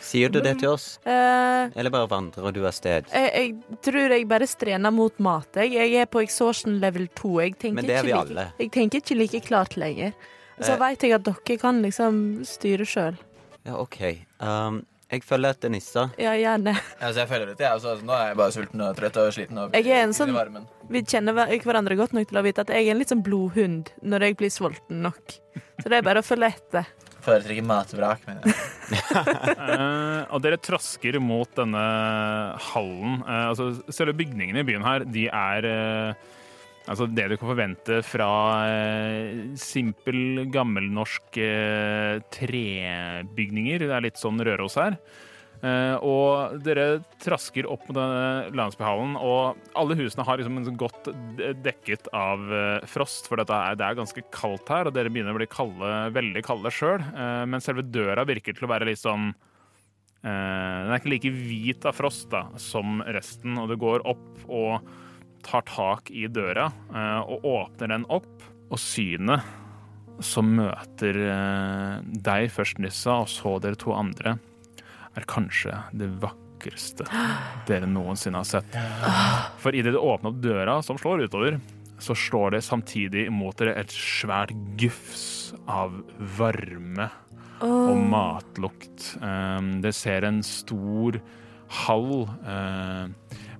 [0.08, 0.84] Sier du det til oss?
[1.04, 3.08] Eh, Eller bare vandrer du av sted?
[3.12, 5.48] jeg, jeg tror jeg bare strener mot mat.
[5.58, 7.32] Jeg, jeg er på exhaustion level 2.
[7.42, 8.44] Jeg Men det er vi ikke, alle.
[8.46, 10.14] like, jeg tenker ikke like klart lenger.
[10.60, 10.78] Så Eh.
[10.78, 13.18] veit jeg at dere kan liksom styre sjøl.
[13.66, 13.98] Ja, OK.
[14.40, 16.02] Um, jeg følger etter nissa.
[16.20, 16.74] Ja, gjerne.
[17.00, 17.78] Altså, jeg følger etter, jeg.
[17.78, 19.60] Altså, nå er jeg bare sulten og trøtt og sliten.
[19.62, 22.86] Og Jeg er en sånn- Vi kjenner hverandre godt nok til å vite at jeg
[22.86, 25.38] er en litt sånn blodhund når jeg blir sulten nok.
[25.80, 26.86] Så det er bare å følge etter.
[27.24, 28.20] Foretrekker matvrak.
[28.26, 28.54] Men jeg.
[28.88, 31.82] Eh, og dere trasker mot denne
[32.72, 33.18] hallen.
[33.20, 36.14] Uh, altså, selve bygningene i byen her, de er eh,
[36.88, 38.28] altså det du kan forvente fra
[38.72, 43.84] eh, simpel, gammelnorsk eh, trebygninger.
[43.84, 44.96] Det er litt sånn Røros her.
[45.58, 47.98] Eh, og dere trasker opp mot
[48.54, 51.10] landsbyhallen, og alle husene har liksom sånn godt
[51.64, 52.46] dekket av
[52.88, 56.44] frost, for er, det er ganske kaldt her, og dere begynner å bli kalde, veldig
[56.46, 57.04] kalde sjøl.
[57.50, 59.32] Men selve døra virker til å være litt sånn
[60.22, 64.88] Den er ikke like hvit av frost da, som resten, og det går opp og
[65.48, 68.30] tar tak i døra eh, og åpner den opp,
[68.68, 69.56] og synet
[70.24, 71.94] som møter eh,
[72.26, 74.36] deg først, Nissa, og så dere to andre,
[75.16, 77.06] er kanskje det vakreste
[77.66, 78.76] dere noensinne har sett.
[79.62, 81.58] For idet du åpner opp døra som slår utover,
[81.98, 85.96] så slår det samtidig mot dere et svært gufs av
[86.38, 87.08] varme
[87.64, 89.14] og matlukt.
[89.18, 91.18] Det Dere ser en stor
[91.84, 92.12] hall
[92.46, 93.08] eh,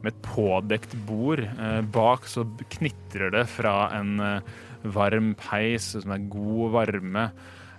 [0.03, 1.43] med et pådekt bord.
[1.43, 2.47] Eh, bak så
[2.79, 7.29] knitrer det fra en eh, varm peis, som er god varme.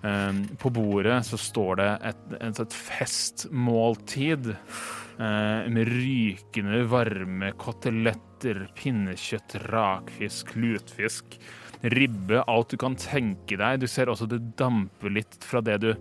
[0.04, 8.66] Eh, på bordet så står det et, et, et festmåltid eh, med rykende varme koteletter.
[8.78, 11.40] Pinnekjøtt, rakfisk, lutfisk,
[11.82, 13.80] ribbe, alt du kan tenke deg.
[13.82, 15.92] Du ser også det damper litt fra det du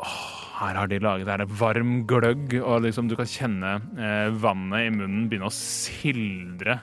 [0.00, 0.20] Åh,
[0.60, 4.86] her har de laget her er varm gløgg, og liksom du kan kjenne eh, vannet
[4.86, 6.78] i munnen begynne å sildre.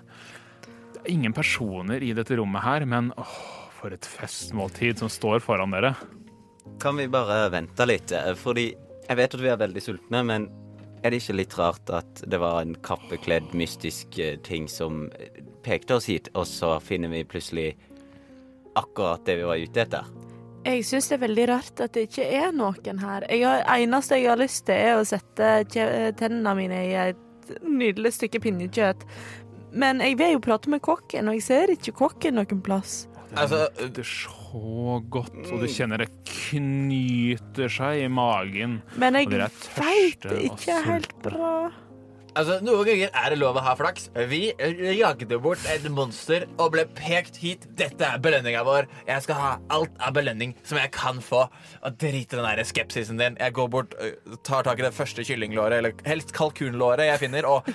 [0.93, 3.37] Det er ingen personer i dette rommet her, men åh,
[3.77, 5.93] for et festmåltid som står foran dere.
[6.81, 8.11] Kan vi bare vente litt?
[8.13, 8.69] eh, Fordi
[9.07, 10.49] jeg vet at vi er veldig sultne, men
[11.05, 15.41] er det ikke litt rart at det var en kappekledd, mystisk eh, ting som eh,
[15.65, 17.69] pekte oss hit, og så finner vi plutselig
[18.77, 20.13] akkurat det vi var ute etter?
[20.67, 23.25] Jeg syns det er veldig rart at det ikke er noen her.
[23.31, 25.51] Jeg har, eneste jeg har lyst til, er å sette
[26.19, 29.05] tennene mine i et nydelig stykke pinnekjøtt.
[29.77, 33.05] Men jeg vil jo prate med kokken, og jeg ser ikke kokken noen plass.
[33.35, 38.81] Altså, Det er så godt, og du kjenner det knyter seg i magen.
[38.99, 41.51] Men jeg veit ikke helt bra.
[42.35, 44.09] Altså, Noen ganger er det lov å ha flaks.
[44.29, 44.41] Vi
[44.97, 47.67] jagde bort et monster og ble pekt hit.
[47.79, 48.89] Dette er belønninga vår.
[49.07, 51.45] Jeg skal ha alt av belønning som jeg kan få.
[51.83, 53.37] Og drit i den der skepsisen din.
[53.39, 54.11] Jeg går bort, ø,
[54.47, 57.67] tar tak i det første kyllinglåret, eller helst kalkunlåret jeg finner, og,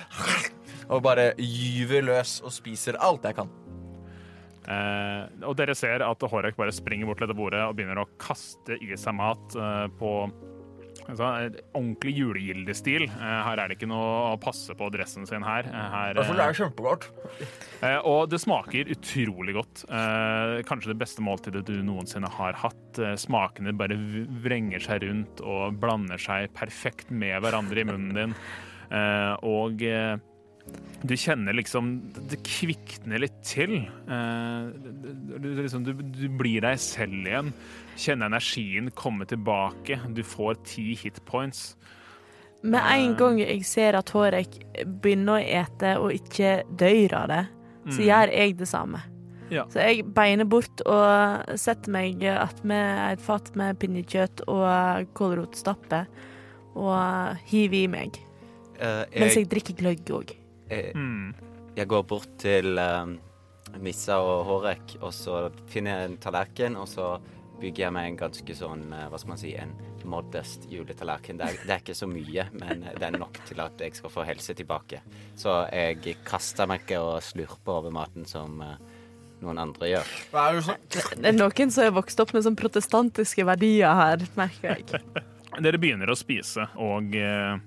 [0.89, 3.51] og bare gyver løs og spiser alt jeg kan.
[4.63, 8.07] Eh, og dere ser at Horek bare springer bort til dette bordet og begynner å
[8.21, 10.11] kaste i seg mat eh, på
[11.07, 11.29] altså,
[11.73, 13.07] ordentlig julegildestil.
[13.09, 15.69] Eh, her er det ikke noe å passe på dressen sin her.
[15.69, 17.09] Altså, det er kjempegodt.
[17.83, 19.85] Eh, og det smaker utrolig godt.
[19.89, 22.83] Eh, kanskje det beste måltidet du noensinne har hatt.
[22.99, 23.97] Eh, smakene bare
[24.43, 28.37] vrenger seg rundt og blander seg perfekt med hverandre i munnen din.
[28.93, 30.15] Eh, og eh,
[31.03, 31.87] du kjenner liksom
[32.29, 33.73] Det kvikner litt til.
[34.07, 37.49] Eh, du, du, liksom, du, du blir deg selv igjen.
[37.99, 39.99] Kjenner energien komme tilbake.
[40.15, 41.73] Du får ti hitpoints.
[42.63, 44.55] Med en gang jeg ser at Hårek
[45.01, 47.41] begynner å ete og ikke dør av det,
[47.89, 48.05] så Mm.
[48.07, 49.01] gjør jeg det samme.
[49.51, 49.65] Ja.
[49.67, 56.05] Så jeg beiner bort og setter meg attmed et fat med pinnekjøtt og kålrotstappe
[56.79, 58.15] og hiver i meg.
[58.79, 60.31] Eh, Mens jeg, jeg drikker gløgg òg.
[60.69, 61.33] Jeg, Mm.
[61.75, 63.05] jeg går bort til eh,
[63.79, 67.15] Missa og Hårek, og så finner jeg en tallerken, og så
[67.61, 69.73] bygger jeg meg en ganske sånn, eh, hva skal man si, en
[70.05, 71.37] modest juletallerken.
[71.39, 74.11] Det er, det er ikke så mye, men det er nok til at jeg skal
[74.11, 74.99] få helse tilbake.
[75.39, 78.75] Så jeg kaster meg ikke og slurper over maten som eh,
[79.43, 80.11] noen andre gjør.
[80.31, 85.01] Det er noen som er vokst opp med sånn protestantiske verdier her, merker jeg.
[85.63, 87.57] Dere begynner å spise, og eh,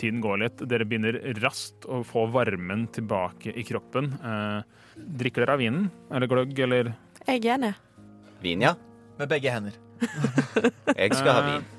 [0.00, 0.64] tiden går litt.
[0.68, 4.12] Dere begynner raskt å få varmen tilbake i kroppen.
[4.16, 4.60] Eh,
[4.96, 5.88] drikker dere av vinen?
[6.10, 6.92] Eller gløgg, eller
[7.26, 7.72] Jeg er enig.
[8.42, 8.74] Vin, ja.
[9.16, 9.80] Med begge hender.
[10.96, 11.72] Jeg skal ha Eh, vin.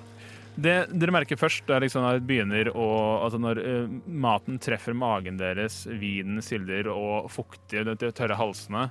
[0.57, 2.87] Det dere merker først, er liksom at det begynner å
[3.21, 8.87] Altså når uh, maten treffer magen deres, vinen silder og fuktige, de tørre halsene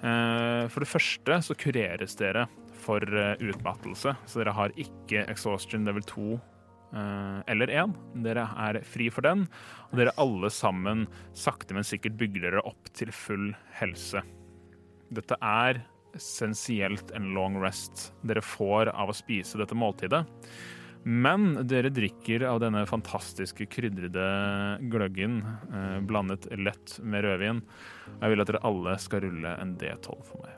[0.00, 2.46] uh, For det første så kureres dere
[2.80, 6.40] for uh, utmattelse, så dere har ikke exhaustion level 2 eh,
[6.90, 7.92] eller én.
[8.24, 9.44] Dere er fri for den,
[9.90, 14.24] og dere alle sammen sakte, men sikkert bygger dere opp til full helse.
[15.14, 15.84] Dette er
[16.16, 20.24] essensielt en long rest dere får av å spise dette måltidet.
[21.02, 24.24] Men dere drikker av denne fantastiske krydrede
[24.92, 25.38] gløggen,
[25.72, 27.62] eh, blandet lett med rødvin.
[28.20, 30.56] Jeg vil at dere alle skal rulle en D12 for meg.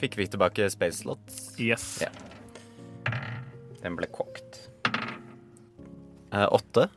[0.00, 1.60] Fikk vi tilbake space slots?
[1.60, 2.00] Yes.
[2.00, 2.08] Ja.
[3.82, 4.55] Den ble kokt.
[6.36, 6.88] Eh, åtte.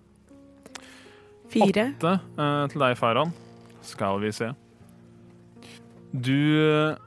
[1.50, 1.94] Fire.
[1.96, 3.32] Åtte eh, til deg, Faran.
[3.86, 4.52] Skal vi se.
[6.12, 6.98] Du eh,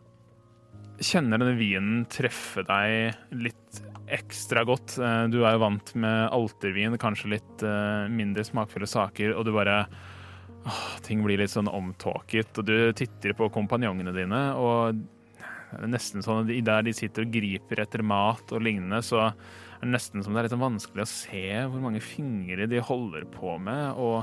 [1.03, 4.97] kjenner denne vinen treffe deg litt ekstra godt.
[4.99, 7.66] Eh, Du er jo vant med altervin, kanskje litt
[8.12, 9.83] mindre smakfulle saker, og du bare
[10.62, 15.03] åh, Ting blir litt sånn omtåket, og du titter på kompanjongene dine, og
[15.72, 19.30] det er nesten sånn at der de sitter og griper etter mat og lignende, så
[19.83, 22.78] er det nesten som det er litt sånn vanskelig å se hvor mange fingre de
[22.87, 24.22] holder på med, og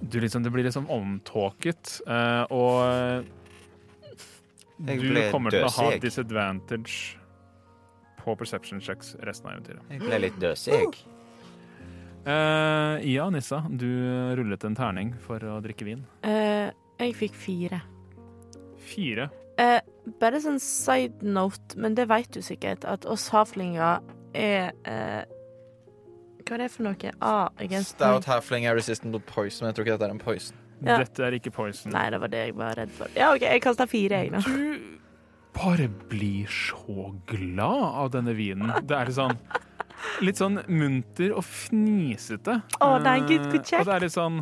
[0.00, 3.28] du liksom, det blir liksom omtåket, eh, og
[4.88, 7.18] Jeg du kommer til å ha disadvantage
[8.18, 9.84] på perception checks resten av eventyret.
[9.92, 10.96] Jeg ble litt døsig, jeg.
[12.28, 13.88] Eh, ja, Nissa, du
[14.40, 16.02] rullet en terning for å drikke vin.
[16.24, 17.84] Uh, jeg fikk fire.
[18.88, 19.28] Fire.
[19.60, 19.80] Uh,
[20.20, 24.00] bare sånn side note, men det vet du sikkert, at oss havlinger
[24.34, 25.24] er eh,
[26.44, 27.12] Hva er det for noe?
[27.20, 30.22] A against Stout halfling er resistant to poison, men jeg tror ikke dette er en
[30.22, 30.56] poison.
[30.78, 30.98] Ja.
[31.02, 31.92] Dette er ikke poison.
[31.92, 33.10] Nei, det var det jeg var redd for.
[33.18, 34.40] Ja, OK, jeg kaster fire, jeg, nå.
[34.46, 34.98] Du
[35.58, 38.70] bare blir så glad av denne vinen.
[38.86, 39.38] Det er litt sånn
[40.22, 42.60] Litt sånn munter og fnisete.
[42.78, 43.80] Å, nei, gud, good, Eh, kjekt.
[43.82, 44.36] Og det er litt sånn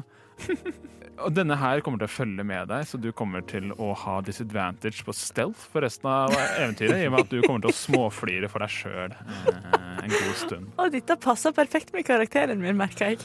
[1.25, 4.19] Og denne her kommer til å følge med deg, så du kommer til å ha
[4.25, 7.77] disadvantage på stealth for resten av eventyret, i og med at du kommer til å
[7.79, 10.69] småflire for deg sjøl eh, en god stund.
[10.77, 13.25] Og dette passer perfekt med karakteren min, merker jeg.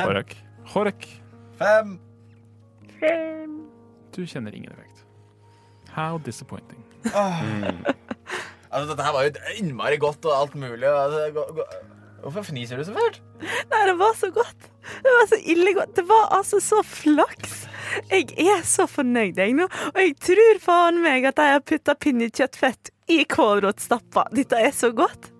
[0.00, 0.32] Horek.
[0.72, 1.06] Horek,
[1.60, 1.96] Fem.
[4.16, 5.04] du kjenner ingen effekt.
[5.92, 6.80] How disappointing.
[8.70, 10.86] Altså, dette her var jo innmari godt og alt mulig.
[10.86, 11.64] Altså, go, gå.
[12.20, 13.18] Hvorfor fniser du så fælt?
[13.70, 14.68] Nei, det var så godt.
[15.00, 15.96] Det var så ille godt.
[15.96, 17.64] Det var altså så flaks.
[18.12, 19.66] Jeg er så fornøyd, jeg nå.
[19.94, 24.28] Og jeg tror faen meg at jeg har putta pinnekjøttfett i kålrotstappa.
[24.36, 25.32] Dette er så godt.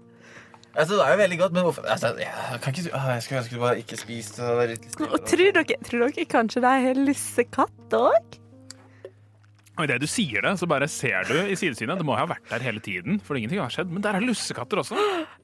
[0.70, 3.56] Altså, det er jo veldig godt, men hvorfor altså, jeg, kan ikke, jeg skulle ønske
[3.56, 4.42] du bare ikke spiste.
[4.42, 4.68] det.
[4.70, 5.10] litt stille.
[5.10, 8.38] Og tror dere, tror dere kanskje de har lussekatt òg?
[9.80, 11.98] Og idet du sier det, så bare ser du i sidesynet.
[11.98, 13.90] Det må ha vært der hele tiden, for ingenting har skjedd.
[13.92, 14.98] Men der er lussekatter også.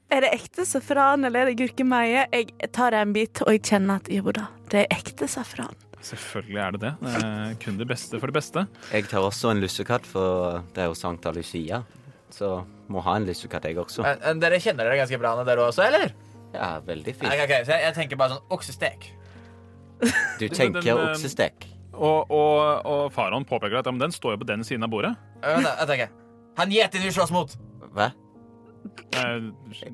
[0.07, 2.23] Er det ekte safran eller er det gurkemeie?
[2.31, 5.75] Jeg tar en bit, og jeg kjenner at jo da, det er ekte safran.
[6.07, 6.91] Selvfølgelig er det det.
[7.09, 8.63] Eh, kun det beste for det beste.
[8.93, 11.81] Jeg tar også en lussekatt, for det er jo Sankta Lucia.
[12.31, 14.05] Så må ha en lussekatt, jeg også.
[14.05, 16.13] Men, men dere kjenner dere ganske bra ned dere også, eller?
[16.53, 17.27] Ja, veldig fint.
[17.27, 17.43] fint.
[17.43, 17.65] okay.
[17.67, 19.09] så jeg, jeg tenker bare sånn oksestek.
[19.99, 21.67] Du den, tenker eh, oksestek.
[21.97, 24.93] Og, og, og faraoen påpeker at ja, men den står jo på den siden av
[24.93, 25.11] bordet.
[25.41, 26.15] Eh, jeg tenker.
[26.61, 27.57] Han gjeten vi slåss mot.
[27.97, 28.13] Hva?
[29.17, 29.49] Eh,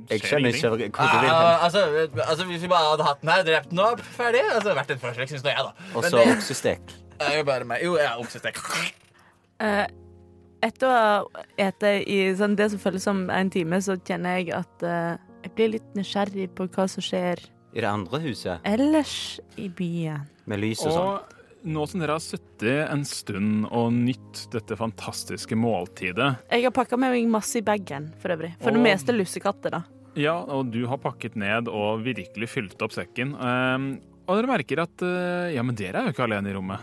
[0.10, 1.32] Jeg skjønner ikke hvor du vil hen.
[1.32, 1.84] Ah, altså,
[2.28, 5.02] altså, hvis vi bare hadde hatt den her, drept den opp, ferdig Altså, vært en
[5.02, 5.90] forsøk, syns nå jeg, da.
[5.96, 6.96] Og så oksestek.
[7.24, 8.60] jo jeg er ja, oksestek.
[9.64, 9.86] Eh,
[10.64, 14.54] etter å ha ete i sånn det som føles som en time, så kjenner jeg
[14.56, 17.42] at uh, jeg blir litt nysgjerrig på hva som skjer
[17.74, 20.28] I det andre huset, ellers i byen.
[20.46, 21.40] med lys og sånn.
[21.64, 26.98] Nå som dere har sittet en stund og nytt dette fantastiske måltidet Jeg har pakka
[27.00, 28.54] med meg masse i bagen, for øvrig.
[28.60, 29.84] For det Og- meste lussekatter, da.
[30.20, 33.32] Ja, og du har pakket ned og virkelig fylt opp sekken.
[33.40, 36.80] Um, og dere merker at uh, Ja, men dere er jo ikke alene i rommet.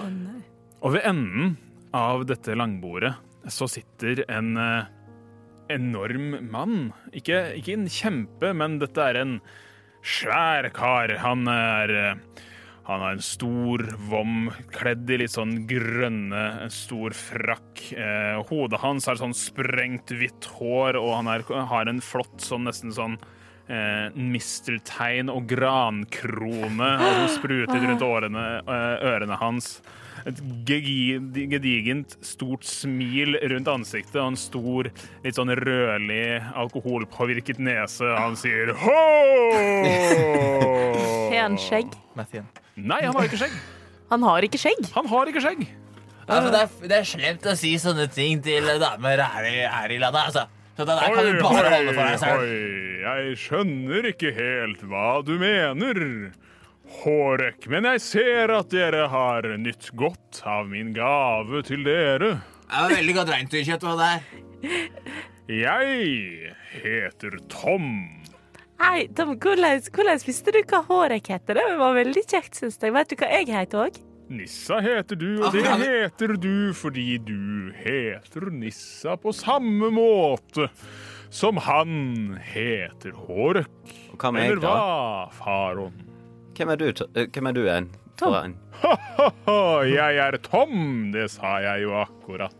[0.00, 0.42] Å nei.
[0.82, 1.56] Og ved enden
[1.94, 3.14] av dette langbordet
[3.48, 4.84] så sitter en uh,
[5.70, 6.92] enorm mann.
[7.14, 9.38] Ikke, ikke en kjempe, men dette er en
[10.02, 11.12] svær kar.
[11.22, 12.14] Han er eh,
[12.88, 17.84] Han har en stor vom kledd i litt sånn grønne, en stor frakk.
[17.92, 22.66] Eh, hodet hans har sånn sprengt hvitt hår, og han er, har en flott sånn
[22.68, 23.18] nesten sånn
[23.70, 29.76] eh, misteltein og grankrone som spruter rundt årene, eh, ørene hans.
[30.28, 34.82] Et gedigent, stort smil rundt ansiktet og en stor,
[35.24, 38.04] litt sånn rødlig, alkoholpåvirket nese.
[38.18, 38.90] Han sier ho!
[41.30, 41.88] Har han skjegg?
[42.18, 42.46] Mathien.
[42.76, 43.54] Nei, han har ikke skjegg.
[44.10, 44.80] Han har ikke skjegg.
[44.96, 45.60] Han har ikke skjegg.
[46.30, 49.90] Altså, det, er, det er slemt å si sånne ting til damer her i, her
[49.94, 50.42] i landet, altså.
[50.76, 52.36] Så det der kan du bare holde for deg selv.
[52.44, 52.48] oi,
[53.02, 55.94] jeg skjønner ikke helt hva du mener.
[56.90, 62.32] Hårek, men jeg ser at dere har nytt godt av min gave til dere.
[62.66, 64.90] Det var veldig godt reinsdyrkjøtt Hva det er
[65.50, 67.88] Jeg heter Tom.
[68.80, 71.58] Hei, Tom, hvordan, hvordan visste du hva Hårek heter?
[71.58, 72.94] Det var veldig kjekt, syns jeg.
[72.96, 73.98] Vet du hva jeg heter òg?
[74.30, 80.68] Nissa heter du, og det heter du fordi du heter Nissa på samme måte
[81.30, 83.96] som han heter Hårek.
[84.20, 84.78] Eller hva,
[85.34, 86.09] Faron?
[86.56, 87.90] Hvem er du, eh, hvem er du en?
[88.20, 88.34] Tom.
[88.36, 88.56] En?
[89.96, 92.56] Jeg er Tom, det sa jeg jo akkurat.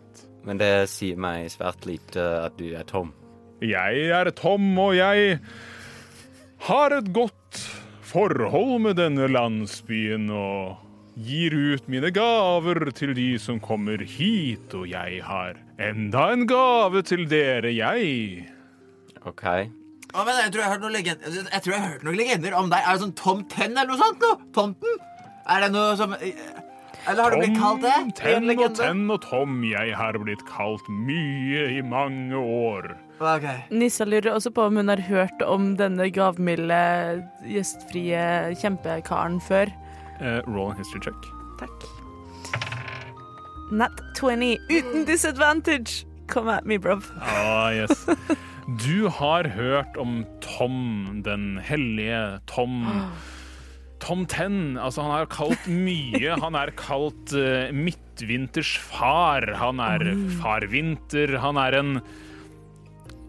[0.47, 3.13] Men det sier meg svært lite at du er Tom.
[3.61, 5.41] Jeg er Tom, og jeg
[6.65, 7.61] har et godt
[8.11, 10.81] forhold med denne landsbyen og
[11.21, 17.03] gir ut mine gaver til de som kommer hit, og jeg har enda en gave
[17.05, 18.49] til dere, jeg.
[19.29, 19.45] OK.
[20.11, 22.19] Å, men jeg tror jeg har hørt noen legender, jeg tror jeg har hørt noen
[22.19, 22.83] legender om deg.
[22.83, 24.25] Er det sånn Tom Ten eller noe sånt?
[24.25, 24.39] Noe?
[24.57, 24.97] Tomten?
[25.51, 27.95] Er det noe som Eller har du blitt kalt det?
[27.95, 32.91] Tom, Ten og Ten og Tom, jeg har blitt kalt mye i mange år.
[33.21, 33.63] Okay.
[33.71, 36.83] Nissa lurer også på om hun har hørt om denne gavmilde,
[37.47, 39.73] gjestfrie kjempekaren før.
[40.21, 41.31] Uh, roll and history check.
[41.61, 41.89] Takk.
[43.71, 46.07] Nat 20 uten disadvantage.
[46.27, 47.01] Come at me, bro.
[47.21, 48.07] Ah, yes.
[48.79, 52.85] Du har hørt om Tom, den hellige Tom.
[54.01, 54.79] Tom Ten.
[54.79, 56.37] Altså, han er kalt mye.
[56.39, 59.49] Han er kalt uh, midtvinters far.
[59.59, 61.35] Han er far vinter.
[61.43, 61.95] Han er en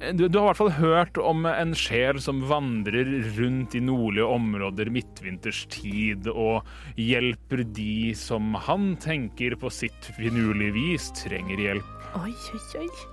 [0.01, 3.05] du, du har i hvert fall hørt om en sjel som vandrer
[3.37, 6.65] rundt i nordlige områder midtvinters tid og
[6.97, 11.97] hjelper de som han tenker på sitt finurlige vis trenger hjelp.
[12.17, 13.10] Oi, oi, oi.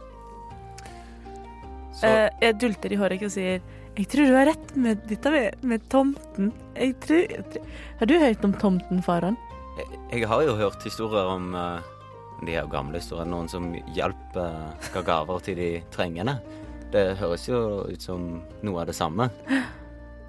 [1.98, 3.60] Så Eh, jeg dulter i håret og sier
[3.98, 6.52] Jeg tror du har rett med dette med, med tomten.
[6.76, 7.64] Jeg tror, jeg tror
[7.98, 9.38] Har du hørt om tomten, Faron?
[9.78, 11.82] Jeg, jeg har jo hørt historier om uh,
[12.44, 13.26] De her gamle historier.
[13.26, 16.38] Noen som hjalp uh, ga gaver til de trengende.
[16.94, 18.30] Det høres jo ut som
[18.62, 19.28] noe av det samme.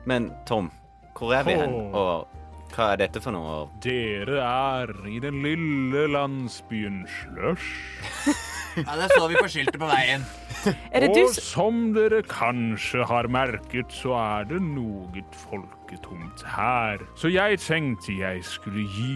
[0.10, 0.72] Men Tom,
[1.16, 1.76] hvor er vi hen?
[1.94, 2.26] Og
[2.74, 3.68] hva er dette for noe?
[3.84, 8.50] Dere er i den lille landsbyen Slush.
[8.78, 10.26] Ja, det så vi på skiltet på veien.
[10.94, 17.00] Er det du Og som dere kanskje har merket, så er det noe folketomt her.
[17.16, 19.14] Så jeg tenkte jeg skulle gi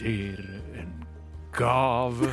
[0.00, 0.92] dere en
[1.56, 2.28] gave.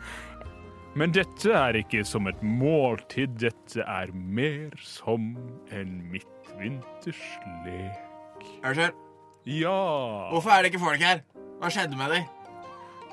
[0.98, 5.36] Men dette er ikke som et måltid, dette er mer som
[5.70, 7.22] en midtvinters
[7.66, 8.50] lek.
[8.64, 8.98] Unnskyld,
[9.46, 9.78] Ja,
[10.34, 11.22] hvorfor er det ikke folk her?
[11.60, 12.26] Hva skjedde med dem?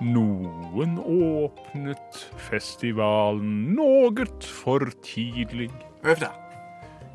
[0.03, 2.19] Noen åpnet
[2.49, 5.71] festivalen noe for tidlig.
[6.05, 6.31] Huff da.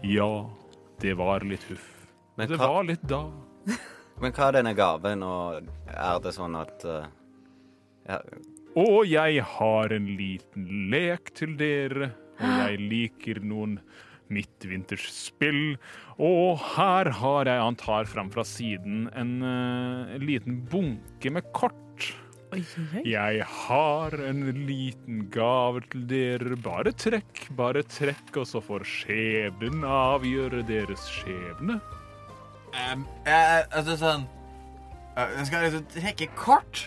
[0.03, 0.51] Ja,
[1.03, 1.89] det var litt huff.
[2.37, 3.25] Men Det hva, var litt da.
[4.23, 7.11] men hva er denne gaven, og er det sånn at eh,
[8.09, 8.19] ja,
[8.79, 13.79] Og jeg har en liten lek til dere, og jeg liker noen
[14.33, 15.77] midtvinters spill.
[16.23, 21.53] Og her har jeg, han tar fram fra siden, en, eh, en liten bunke med
[21.55, 21.82] kort.
[22.53, 23.03] Oi, oi, oi.
[23.09, 26.59] Jeg har en liten gave til dere.
[26.61, 31.79] Bare trekk, bare trekk, og så får skjebnen avgjøre deres skjebne.
[32.77, 34.23] Um, jeg, altså sånn
[35.17, 36.85] uh, Jeg skal liksom trekke kort.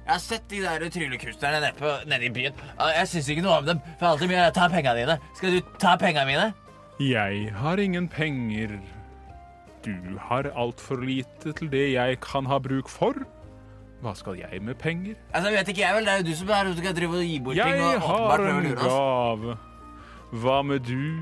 [0.00, 2.62] Jeg har sett de der tryllekunstnerne nede, nede i byen.
[2.96, 3.82] Jeg syns ikke noe om dem.
[4.00, 5.20] For alltid mye ta penga dine.
[5.38, 6.50] Skal du ta penga mine?
[6.98, 8.74] Jeg har ingen penger.
[9.86, 13.22] Du har altfor lite til det jeg kan ha bruk for.
[14.00, 15.18] Hva skal jeg med penger?
[15.34, 17.38] Altså, vet ikke jeg vel, Det er jo du som er skal drive og gi
[17.44, 17.76] bort ting.
[17.76, 19.56] Jeg har en gave.
[20.40, 21.20] Hva med du,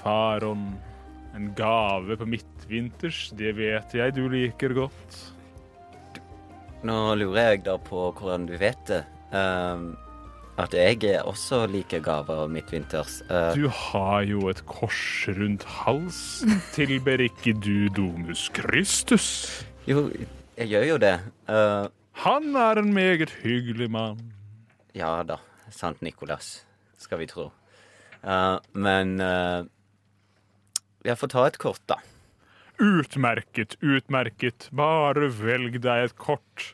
[0.00, 0.66] Faron?
[1.36, 5.18] En gave på midtvinters, det vet jeg du liker godt.
[6.86, 9.02] Nå lurer jeg da på hvordan du vet det.
[9.36, 9.90] Um,
[10.56, 13.20] at jeg også liker gaver midtvinters.
[13.28, 16.56] Uh, Du har jo et kors rundt halsen.
[16.76, 19.28] Tilber ikke du Domus Christus?
[19.86, 20.08] jo,
[20.56, 21.14] jeg gjør jo det.
[21.52, 21.86] Eh,
[22.24, 24.32] Han er en meget hyggelig mann.
[24.96, 25.36] ja da,
[25.70, 26.64] Sant Nikolas,
[26.96, 27.50] skal vi tro.
[28.24, 29.68] Uh, men uh,
[31.04, 32.00] jeg får ta et kort, da.
[32.80, 34.68] Utmerket, utmerket.
[34.72, 36.72] Bare velg deg et kort.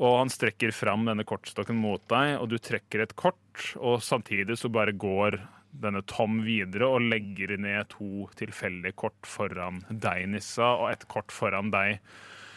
[0.00, 4.56] Og han strekker fram denne kortstokken mot deg, og du trekker et kort, og samtidig
[4.56, 5.36] så bare går
[5.82, 11.34] denne Tom videre og legger ned to tilfeldige kort foran deg, Nissa, og et kort
[11.34, 12.00] foran deg.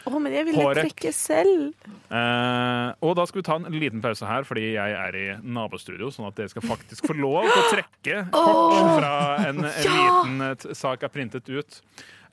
[0.04, 0.90] Å, men jeg ville Hårek.
[0.90, 1.86] trekke selv.
[2.12, 6.10] Eh, og da skal vi ta en liten pause her, fordi jeg er i nabostudio,
[6.12, 9.14] sånn at dere skal faktisk få lov til å trekke kort fra
[9.48, 11.80] en, en liten eh, sak er printet ut.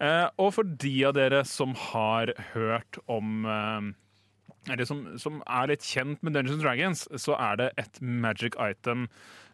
[0.02, 3.92] Eh, og for de av dere som har hørt om eh,
[4.70, 9.08] eller som, som er litt kjent med Dungeons Dragons, så er det et magic item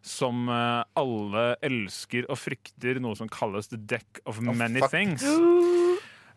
[0.07, 5.23] som eh, alle elsker og frykter, noe som kalles the deck of many oh, things.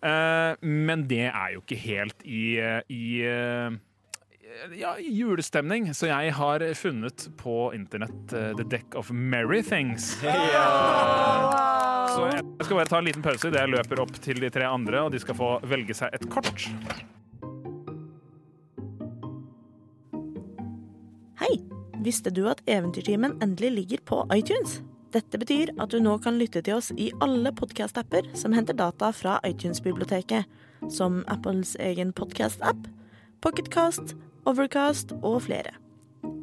[0.00, 3.70] Eh, men det er jo ikke helt i, eh, i eh,
[4.80, 10.16] ja, julestemning, så jeg har funnet på internett uh, The Deck of Merry Things.
[12.10, 14.66] Så jeg skal bare ta en liten pause idet jeg løper opp til de tre
[14.66, 16.66] andre, og de skal få velge seg et kort.
[21.40, 21.54] Hei!
[22.00, 24.80] Visste du at Eventyrtimen endelig ligger på iTunes?
[25.10, 29.10] Dette betyr at du nå kan lytte til oss i alle podkast-apper som henter data
[29.10, 30.46] fra iTunes-biblioteket,
[30.86, 32.86] som Apples egen podkast-app,
[33.42, 34.14] Pocketcast,
[34.46, 35.74] Overcast og flere.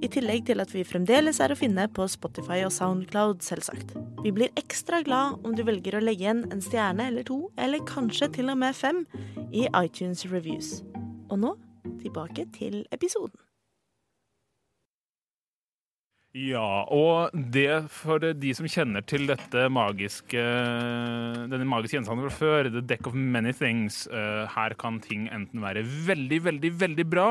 [0.03, 3.95] I tillegg til at vi fremdeles er å finne på Spotify og Soundcloud, selvsagt.
[4.25, 7.85] Vi blir ekstra glad om du velger å legge igjen en stjerne eller to, eller
[7.87, 9.05] kanskje til og med fem,
[9.55, 10.81] i iTunes Reviews.
[11.31, 11.55] Og nå
[12.03, 13.46] tilbake til episoden.
[16.37, 20.41] Ja, og det for de som kjenner til dette magiske
[21.49, 25.63] denne magiske gjenstanden fra før, The Deck of Many Things, eh, her kan ting enten
[25.63, 27.25] være veldig, veldig, veldig bra,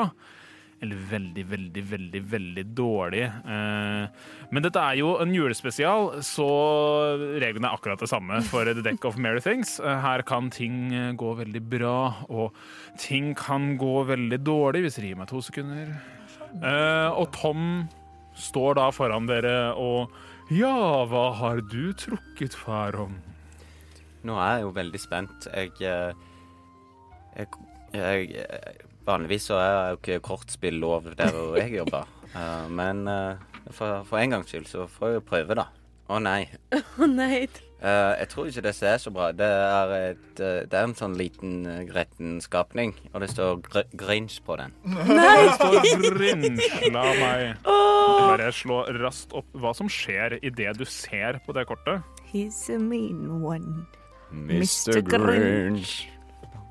[0.83, 3.23] eller veldig, veldig, veldig, veldig dårlig.
[3.47, 6.49] Eh, Men dette er jo en julespesial, så
[7.39, 9.79] reglene er akkurat det samme for The Deck of Many Things.
[9.79, 12.53] Eh, Her kan ting gå veldig bra, og
[12.99, 15.95] ting kan gå veldig dårlig, hvis det gir meg to sekunder.
[17.15, 17.89] Og Tom
[18.41, 20.13] står da foran dere og
[20.53, 23.17] Ja, hva har du trukket, Faron?
[24.27, 25.49] Nå er jeg jo veldig spent.
[25.51, 26.13] Jeg, eh,
[27.35, 27.49] jeg,
[27.97, 28.37] jeg
[29.07, 32.07] Vanligvis så er jo ikke kortspill lov der hvor jeg jobber.
[32.37, 33.39] Eh, men eh,
[33.73, 35.63] for, for en gangs skyld så får jeg jo prøve, da.
[36.13, 36.43] Å nei.
[36.75, 37.47] Å nei,
[37.83, 39.29] Eh, jeg tror ikke det ser så bra.
[39.37, 43.61] Det er, et, eh, det er en sånn liten uh, gretten skapning, og det står
[43.67, 44.73] gr Grinch på den.
[45.19, 45.45] Nei!
[45.45, 46.65] Det står Grinch.
[46.95, 52.01] La meg bare slå raskt opp hva som skjer idet du ser på det kortet.
[52.33, 53.85] He's a mean one.
[54.33, 55.03] Mr.
[55.05, 56.07] Grinch.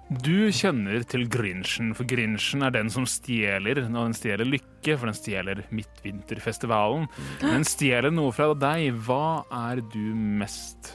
[0.05, 3.79] Du kjenner til Grinchen, for Grinchen er den som stjeler.
[3.87, 7.07] Og den stjeler lykke, for den stjeler Midtvinterfestivalen.
[7.41, 8.91] Den stjeler noe fra deg.
[9.07, 9.41] Hva
[9.71, 10.93] er du mest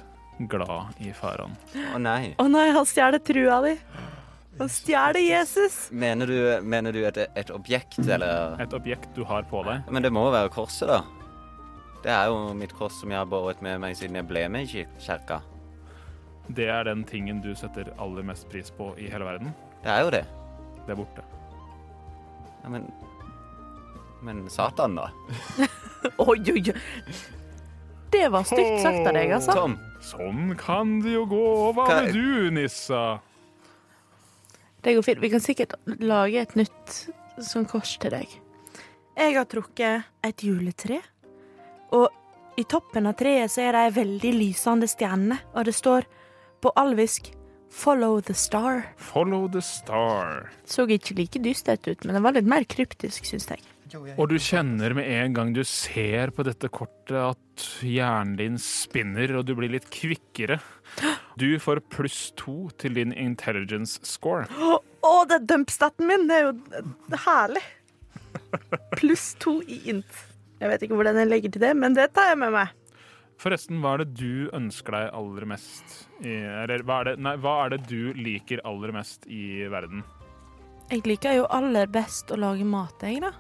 [0.50, 1.56] glad i, Faran?
[1.94, 2.36] Å nei.
[2.40, 3.74] Å nei, han stjeler trua di.
[4.60, 5.88] Han stjeler Jesus.
[5.90, 9.90] Mener du, mener du et, et objekt, eller Et objekt du har på deg.
[9.90, 11.02] Men det må være korset, da.
[12.04, 14.64] Det er jo mitt kors som jeg har båret med meg siden jeg ble med
[14.64, 15.42] i kir- kirka.
[16.56, 19.52] Det er den tingen du setter aller mest pris på i hele verden.
[19.84, 20.24] Det er jo det.
[20.86, 21.22] Det er borte.
[22.62, 22.88] Ja, men
[24.22, 25.06] Men Satan, da?
[26.20, 26.74] Oi, oi, oi.
[28.12, 29.54] Det var stygt sagt av deg, altså.
[29.56, 31.40] Tom, Sånn kan det jo gå.
[31.76, 33.20] Hva Hva- med du, Nissa?
[34.82, 35.20] Det går fint.
[35.22, 36.94] Vi kan sikkert lage et nytt
[37.44, 38.28] sånn kors til deg.
[39.16, 41.00] Jeg har trukket et juletre,
[41.92, 42.08] og
[42.60, 46.04] i toppen av treet så er det ei veldig lysende stjerne, og det står
[46.60, 47.32] på alvisk
[47.70, 48.82] 'Follow the star'.
[48.96, 50.50] Follow the star.
[50.64, 53.62] Så ikke like dystert ut, men det var litt mer kryptisk, syns jeg.
[54.18, 59.32] Og du kjenner med en gang du ser på dette kortet at hjernen din spinner,
[59.38, 60.60] og du blir litt kvikkere.
[61.40, 64.46] Du får pluss to til din intelligence score.
[64.50, 66.28] Å, oh, det er dumpstaten min!
[66.30, 66.54] Det er jo
[67.10, 67.64] er herlig.
[68.98, 70.26] Pluss to i int.
[70.60, 72.74] Jeg vet ikke hvordan jeg legger til det, men det tar jeg med meg.
[73.40, 77.36] Forresten, hva er det du ønsker deg aller mest i Eller hva er det, nei,
[77.40, 80.02] hva er det du liker aller mest i verden?
[80.90, 83.30] Jeg liker jo aller best å lage mat, jeg, da.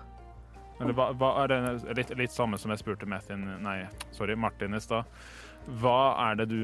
[0.80, 3.82] Eller hva, hva er det litt, litt samme som jeg spurte Martin, nei,
[4.16, 5.08] sorry, Martin i stad.
[5.82, 6.60] Hva er det du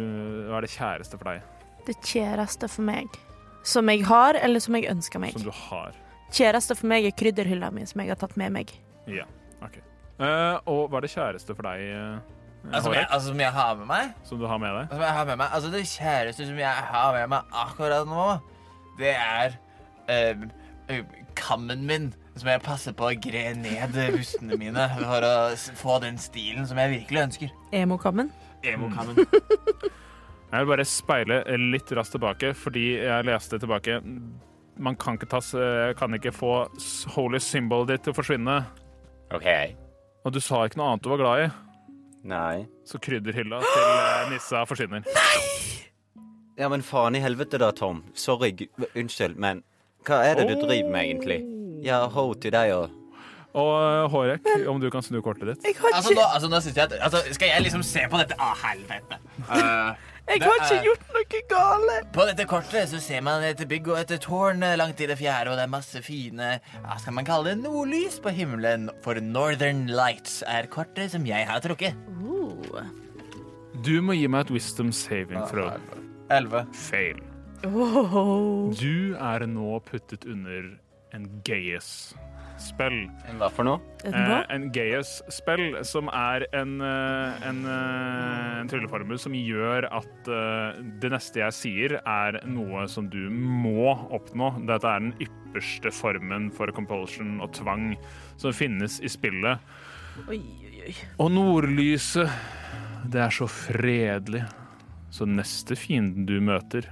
[0.48, 1.42] Hva er det kjæreste for deg
[1.84, 3.18] Det kjæreste for meg.
[3.66, 5.34] Som jeg har, eller som jeg ønsker meg.
[5.36, 5.92] som du har?
[6.32, 8.72] Kjæreste for meg er krydderhylla mi, som jeg har tatt med meg.
[9.10, 9.26] Ja,
[9.60, 9.76] OK.
[10.16, 12.35] Uh, og hva er det kjæreste for deg, eh,
[12.72, 14.12] Altså, Hårek, jeg, altså, som jeg har med meg?
[14.26, 14.92] som du har med deg?
[14.92, 15.48] Som jeg har med meg?
[15.54, 18.28] Altså, det kjæreste som jeg har med meg akkurat nå,
[18.98, 19.58] det er
[20.10, 20.46] eh,
[20.88, 21.04] eh,
[21.38, 22.14] kammen min.
[22.36, 25.36] Som jeg passer på å gre ned bustene mine for å
[25.78, 27.54] få den stilen som jeg virkelig ønsker.
[27.72, 28.28] Emokammen.
[28.66, 29.22] Emo-kammen.
[30.46, 33.98] Jeg vil bare speile litt raskt tilbake, fordi jeg leste tilbake
[34.78, 35.40] Man kan ikke, ta,
[35.96, 36.52] kan ikke få
[37.14, 38.56] holy symbolet ditt til å forsvinne.
[39.34, 39.48] OK.
[40.26, 41.48] Og du sa ikke noe annet du var glad i,
[42.26, 42.66] Nei.
[42.86, 45.06] så krydderhylla til eh, Nissa forsvinner.
[46.56, 48.02] Ja, men faen i helvete da, Tom.
[48.16, 49.62] Sorry, gu- unnskyld, men
[50.08, 51.40] hva er det du driver med, egentlig?
[51.84, 53.02] Ja, ho til deg og
[53.56, 55.62] Og eh, Hårek, om du kan snu kortet ditt.
[55.64, 58.02] Jeg har Altså, ikke, nå, altså, nå synes jeg at altså, Skal jeg liksom se
[58.12, 58.36] på dette?
[58.36, 59.16] Å, helvete.
[59.46, 61.96] Eh, jeg har ikke gjort noe gale.
[62.14, 65.52] På dette kortet så ser man et bygg og et tårn langt i det fjerde,
[65.52, 66.50] og det er masse fine
[66.82, 68.90] hva skal man kalle det, nordlys på himmelen.
[69.04, 71.94] For Northern Lights er kortet som jeg har trukket.
[73.86, 75.70] Du må gi meg et wisdom saving throw.
[76.32, 76.66] Elleve.
[76.74, 77.22] Fail.
[77.64, 78.72] Oh.
[78.74, 80.72] Du er nå puttet under
[81.14, 81.30] en
[82.56, 83.10] Gaius-spill.
[83.36, 83.80] Hva for noe?
[84.04, 90.80] Eh, en Gaius-spill som er en, eh, en, eh, en trylleformel som gjør at eh,
[91.00, 94.66] det neste jeg sier, er noe som du må oppnå.
[94.66, 97.96] Dette er den ypperste formen for compulsion og tvang
[98.36, 99.58] som finnes i spillet.
[100.28, 100.94] Oi, oi, oi.
[101.18, 102.30] Og nordlyset,
[103.04, 104.46] det er så fredelig.
[105.10, 106.88] Så neste fienden du møter,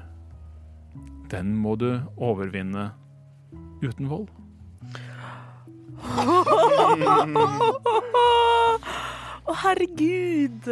[1.30, 2.92] den må du overvinne
[3.82, 4.28] uten vold.
[9.44, 10.68] Å, herregud.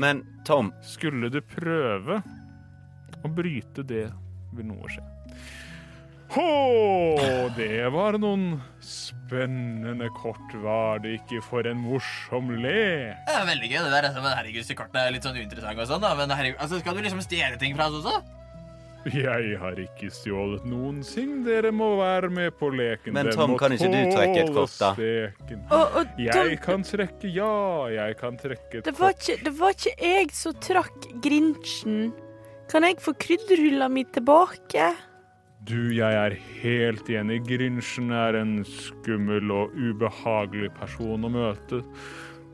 [0.00, 2.20] Men Tom, Skulle du prøve
[3.24, 4.08] å bryte det,
[4.56, 5.04] vil noe skje.
[6.28, 6.44] Hå,
[7.56, 13.16] det var noen spennende kort, var det ikke for en morsom lek?
[13.24, 14.10] Det er veldig gøy, det der.
[14.20, 16.12] Men herregud, så kortene er litt sånn uinteressante og sånn, da.
[16.20, 18.37] Men herregud, altså, skal du liksom stjele ting fra oss også?
[19.06, 21.42] Jeg har ikke stjålet noen ting.
[21.46, 23.14] Dere må være med på leken.
[23.14, 24.90] Men Tom, kan ikke du trekke et kort, da?
[24.98, 25.62] steken.
[25.70, 27.52] Og, og Tom, Jeg kan trekke ja,
[27.94, 29.28] jeg kan trekke et det var, kort.
[29.28, 32.00] ikke, det var ikke jeg som trakk Grinchen.
[32.68, 34.90] Kan jeg få krydderhylla mi tilbake?
[35.68, 37.40] Du, jeg er helt enig.
[37.48, 41.80] Grinchen er en skummel og ubehagelig person å møte.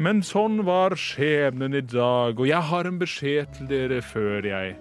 [0.03, 4.75] Men sånn var skjebnen i dag, og jeg har en beskjed til dere før jeg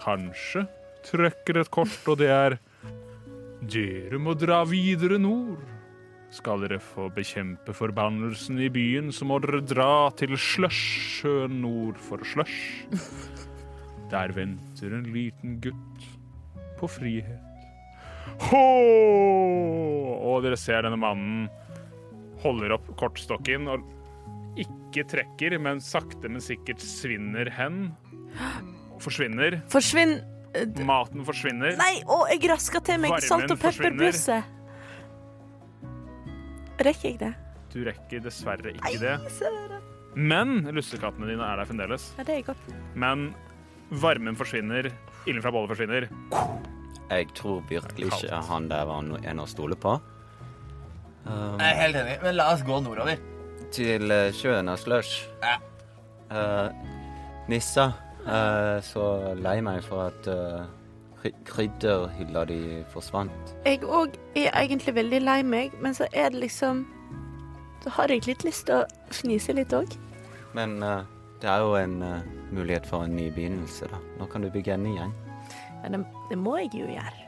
[0.00, 0.66] kanskje
[1.06, 2.58] trekker et kort, og det er
[3.70, 5.60] Dere må dra videre nord.
[6.32, 12.24] Skal dere få bekjempe forbannelsen i byen, så må dere dra til Slush-sjøen nord for
[12.24, 12.86] Slush.
[14.12, 16.06] Der venter en liten gutt
[16.80, 17.46] på frihet.
[18.48, 18.64] Hå!
[20.30, 21.48] Og dere ser denne mannen
[22.40, 23.84] holder opp kortstokken og
[24.60, 27.90] ikke trekker, men sakte, men sikkert svinner hen.
[29.00, 29.60] Forsvinner.
[29.72, 30.16] Forsvinn
[30.54, 31.76] eh, Maten forsvinner.
[31.80, 34.56] Nei, og jeg raska til meg Varmen salt og pepperbrusset.
[36.80, 37.32] Rekker jeg det?
[37.70, 39.14] Du rekker dessverre ikke det.
[40.16, 42.08] Men lussekattene dine er der fremdeles.
[42.18, 42.70] Ja, det er godt.
[42.98, 43.28] Men
[44.02, 44.88] varmen forsvinner,
[45.28, 46.08] ilden fra bålet forsvinner.
[47.10, 49.96] Jeg tror virkelig ikke han der var no- en å stole på.
[51.26, 53.18] Um, Jeg er helt enig, men la oss gå nordover.
[53.70, 55.26] til eh, sjøen av slush.
[55.44, 55.58] Ja.
[56.30, 56.70] Uh,
[57.50, 57.90] Nissa,
[58.84, 60.66] så lei meg for at uh,
[61.44, 62.60] krydderhylla di
[62.92, 63.54] forsvant.
[63.66, 66.86] Jeg òg er egentlig veldig lei meg, men så er det liksom
[67.80, 69.94] Så har jeg litt lyst til å fnise litt òg.
[70.52, 71.00] Men uh,
[71.40, 72.18] det er jo en uh,
[72.52, 73.96] mulighet for en ny begynnelse, da.
[74.18, 75.14] Nå kan du bygge en ny gjeng.
[75.80, 77.24] Ja, det, det må jeg jo gjøre.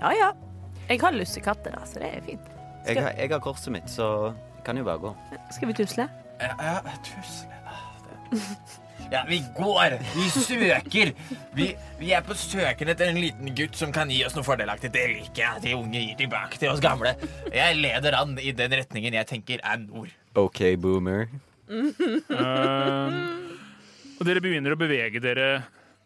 [0.00, 0.28] Ja ja.
[0.88, 2.46] Jeg har lussekatter, da, så det er fint.
[2.86, 4.32] Jeg, har- jeg har korset mitt, så
[4.64, 5.10] kan jo bare gå.
[5.50, 6.06] skal vi tusle?
[6.40, 7.90] Ja, ja tusle ah,
[8.30, 8.38] det-
[9.10, 9.96] Ja, vi går!
[10.14, 11.12] Vi søker!
[11.54, 11.64] Vi,
[11.98, 14.92] vi er på søken etter en liten gutt som kan gi oss noe fordelaktig.
[14.94, 15.62] Det liker jeg.
[15.64, 17.16] De unge gir tilbake til oss gamle.
[17.50, 20.12] Jeg leder an i den retningen jeg tenker er nord.
[20.38, 21.26] OK, boomer.
[21.70, 23.10] Uh,
[24.20, 25.50] og dere begynner å bevege dere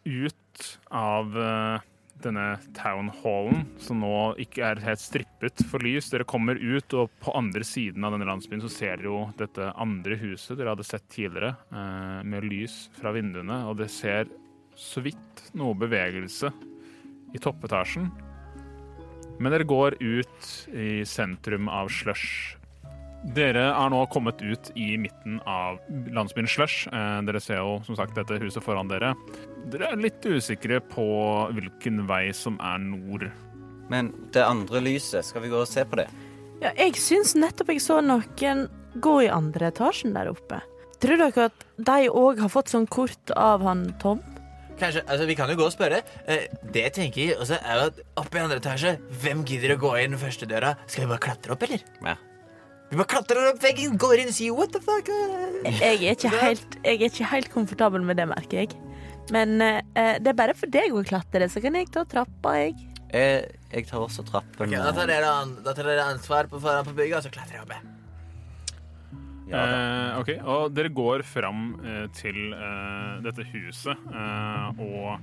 [0.04, 1.84] ut av eh,
[2.24, 2.46] denne
[2.76, 6.10] town hallen, som nå ikke er helt strippet for lys.
[6.12, 9.70] Dere kommer ut, og på andre siden av denne landsbyen så ser dere jo dette
[9.80, 14.30] andre huset dere hadde sett tidligere, eh, med lys fra vinduene, og det ser
[14.74, 16.50] så vidt noe bevegelse
[17.34, 18.10] i toppetasjen.
[19.38, 22.56] Men dere går ut i sentrum av Slush.
[23.34, 26.88] Dere er nå kommet ut i midten av landsbyen Slush.
[26.92, 29.14] Eh, dere ser jo som sagt dette huset foran dere.
[29.72, 31.06] Dere er litt usikre på
[31.56, 33.26] hvilken vei som er nord.
[33.92, 36.08] Men det andre lyset, skal vi gå og se på det?
[36.62, 38.66] Ja, jeg syns nettopp jeg så noen
[39.02, 40.60] gå i andre etasjen der oppe.
[41.02, 44.22] Tror dere at de òg har fått sånn kort av han Tom?
[44.78, 46.00] Kanskje, altså Vi kan jo gå og spørre.
[46.26, 49.80] Eh, det jeg tenker også er jo at oppe i andre etasje Hvem gidder å
[49.84, 50.74] gå inn første døra?
[50.86, 51.84] Skal vi bare klatre opp, eller?
[52.02, 52.16] Ja.
[52.90, 55.08] Vi bare klatrer opp veggen, går inn og sier what the fuck?
[55.08, 58.74] eh?» Jeg er ikke helt, jeg er ikke helt komfortabel med det, merker jeg.
[59.32, 62.74] Men eh, det er bare for deg å klatre, så kan jeg ta trappa, jeg.
[63.14, 64.66] Jeg, jeg tar også trappen.
[64.68, 67.28] Ok, da tar eh, dere, an- da tar dere ansvar på foran på bygget, og
[67.28, 67.72] så klatrer jeg opp.
[67.76, 67.92] jeg.
[69.52, 69.62] ja.
[69.62, 75.16] Eh, ok, og dere går fram eh, til eh, dette huset, eh, og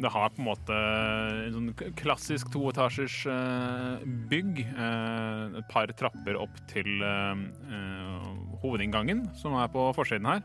[0.00, 4.62] det har på en måte en sånn klassisk toetasjers eh, bygg.
[4.66, 7.42] Eh, et par trapper opp til eh,
[7.72, 8.30] eh,
[8.62, 10.44] hovedinngangen, som er på forsiden her.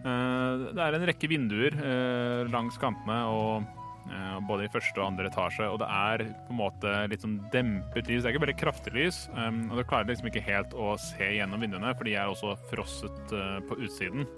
[0.00, 3.66] Eh, det er en rekke vinduer eh, langs kantene, og
[4.08, 5.68] eh, både i første og andre etasje.
[5.68, 8.22] Og det er på en måte litt sånn dempet lys.
[8.22, 9.22] Det er ikke veldig kraftig lys.
[9.36, 13.36] Og du klarer liksom ikke helt å se gjennom vinduene, for de er også frosset
[13.68, 14.28] på utsiden.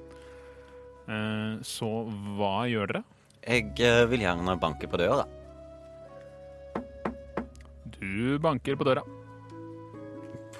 [1.67, 1.89] Så
[2.39, 3.05] hva gjør dere?
[3.43, 5.25] Jeg vil gjerne banke på døra.
[7.99, 9.03] Du banker på døra.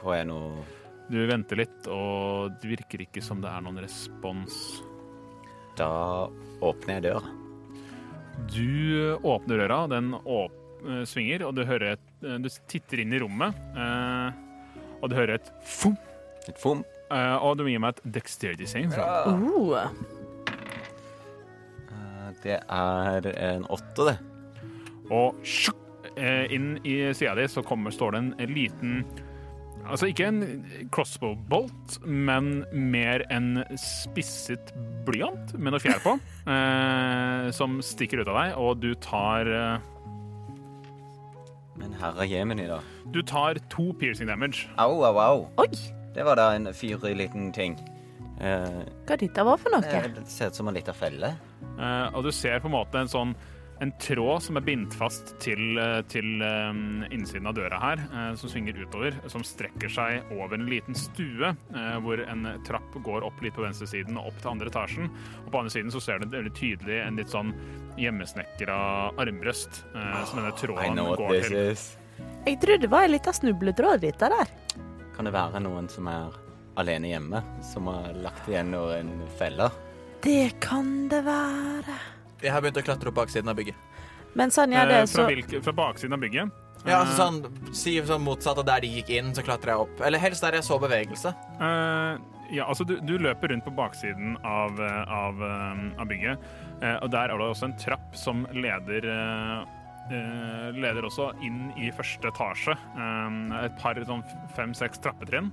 [0.01, 0.65] Får jeg noe
[1.13, 4.83] Du venter litt, og det virker ikke som det er noen respons.
[5.79, 5.91] Da
[6.63, 7.23] åpner jeg døra.
[8.53, 10.53] Du åpner døra, den åp
[10.89, 14.29] eh, svinger, og du hører et eh, Du titter inn i rommet, eh,
[15.03, 15.97] og du hører et fum.
[16.49, 16.83] Et fom.
[17.13, 18.93] eh, og du må gi meg et dexterity saving.
[18.97, 19.25] Ja.
[19.29, 19.77] Uh.
[21.93, 24.17] Eh, Det er en åtte, det.
[25.13, 25.37] Og
[26.17, 29.05] eh, inn i sida di så kommer, står det en, en liten
[29.83, 30.43] Altså ikke en
[30.95, 34.71] crossbow bolt, men mer en spisset
[35.07, 36.15] blyant med noe fjær på,
[36.55, 39.89] eh, som stikker ut av deg, og du tar eh,
[41.83, 42.79] Men herre jemini, da.
[43.13, 44.69] Du tar to piercing damage.
[44.79, 45.47] Au, au, au.
[45.65, 45.71] Oi,
[46.15, 47.75] Det var da en fyrig liten ting.
[48.43, 50.03] Eh, hva dette var for noe?
[50.15, 51.33] det ser ut som en liten felle.
[51.79, 53.35] Eh, og du ser på en måte en sånn
[53.83, 56.69] en tråd som er bindt fast til, eh, til eh,
[57.11, 61.51] innsiden av døra her, eh, som svinger utover, som strekker seg over en liten stue,
[61.51, 65.11] eh, hvor en trapp går opp litt på venstresiden og opp til andre etasjen.
[65.43, 67.51] Og på andre siden så ser du veldig tydelig en litt sånn
[67.99, 68.79] hjemmesnekra
[69.21, 71.59] armbrøst som denne tråden oh, går til.
[71.75, 71.85] is.
[72.47, 74.57] Jeg trodde det var en liten snubletråd, dette der.
[75.17, 76.39] Kan det være noen som er
[76.81, 79.75] alene hjemme, som har lagt igjen noen feller?
[80.23, 81.99] Det kan det være.
[82.43, 83.79] Jeg har begynt å klatre opp baksiden av bygget.
[84.39, 87.99] Men Sanja, det er så fra, hvilke, fra baksiden av bygget Ja, altså sånn, Si
[88.09, 90.01] sånn motsatt av der de gikk inn, så klatrer jeg opp.
[90.07, 91.35] Eller helst der jeg så bevegelse.
[91.61, 92.17] Uh,
[92.53, 96.43] ja, altså du, du løper rundt på baksiden av, eh, av, eh, av bygget,
[96.83, 99.63] uh, og der er det også en trapp som leder uh,
[100.11, 102.75] eh, leder også inn i første etasje.
[102.75, 104.25] Eh, et par sånn
[104.57, 105.53] fem-seks trappetrinn.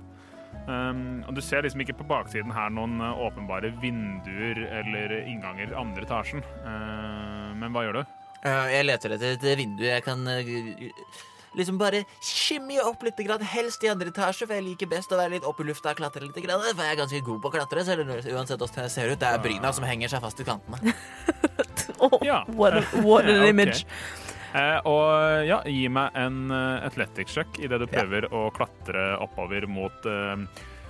[0.70, 5.74] Eh, og du ser liksom ikke på baksiden her noen eh, åpenbare vinduer eller innganger
[5.78, 6.44] andre etasjen.
[6.64, 8.14] Uh, men hva gjør du?
[8.44, 10.46] Uh, jeg leter etter et vindu jeg kan uh,
[11.58, 15.18] liksom bare skimme opp litt, grann, helst i andre etasje, for jeg liker best å
[15.20, 16.38] være litt opp i lufta og klatre litt.
[16.44, 19.20] Grann, for jeg er ganske god på å klatre, selv uansett hvordan jeg ser ut.
[19.20, 20.94] Det er bryna som henger seg fast i kantene.
[22.24, 22.44] Ja.
[22.48, 23.82] what, a, what an image.
[23.82, 23.86] image.
[24.50, 30.08] Eh, og ja, gi meg en uh, athletics-sjekk idet du prøver å klatre oppover mot
[30.10, 30.42] eh,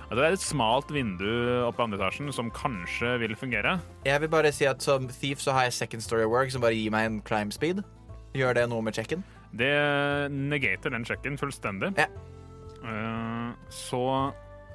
[0.09, 1.29] Det er et smalt vindu
[1.67, 3.77] oppe i andre etasjen som kanskje vil fungere.
[4.07, 6.75] Jeg vil bare si at som thief så har jeg second story work, som bare
[6.77, 7.83] gir meg en climb speed.
[8.33, 9.23] Gjør det noe med checken?
[9.51, 9.71] Det
[10.31, 11.93] negater den sjekken fullstendig.
[11.99, 12.09] Ja.
[12.81, 14.03] Eh, så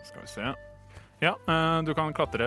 [0.06, 0.54] skal vi se
[1.24, 2.44] Ja, eh, du kan klatre,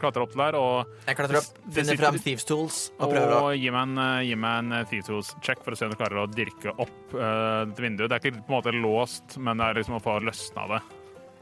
[0.00, 3.40] klatre opp til der og, Jeg klatrer opp, finner fram thieves tools og prøver å
[3.50, 5.92] og gi meg en, eh, gi meg en eh, Thieves Tools-check for å se om
[5.92, 8.08] du klarer å dirke opp eh, dette vinduet.
[8.08, 10.80] Det er ikke på en måte låst, men det er liksom å få løsna det.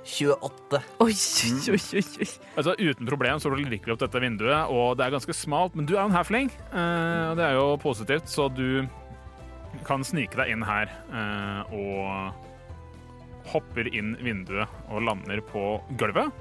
[0.05, 0.81] 28.
[1.01, 2.29] Oi, oi, oi, oi.
[2.59, 5.79] Altså Uten problem så får du virkelig opp dette vinduet, og det er ganske smalt,
[5.79, 8.83] men du er en halfling, eh, og det er jo positivt, så du
[9.87, 12.44] kan snike deg inn her eh, og
[13.53, 16.33] hopper inn vinduet og lander på gulvet.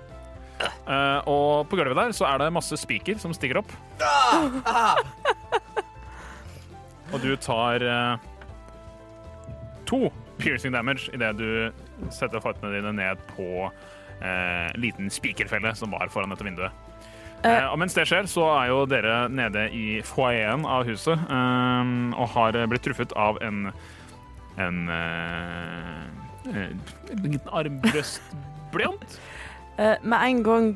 [0.64, 3.74] Eh, og på gulvet der så er det masse spiker som stikker opp.
[7.14, 8.16] Og du tar eh,
[9.90, 10.08] to
[10.40, 11.50] piercing damage idet du
[12.14, 16.74] setter føttene dine ned på eh, liten spikerfelle som var foran dette vinduet.
[17.44, 21.92] Eh, og mens det skjer, så er jo dere nede i foajeen av huset eh,
[22.16, 23.68] og har blitt truffet av en
[24.58, 26.23] en eh, eh,
[27.52, 29.20] armbrøstblyant.
[29.80, 30.70] Uh, med en gang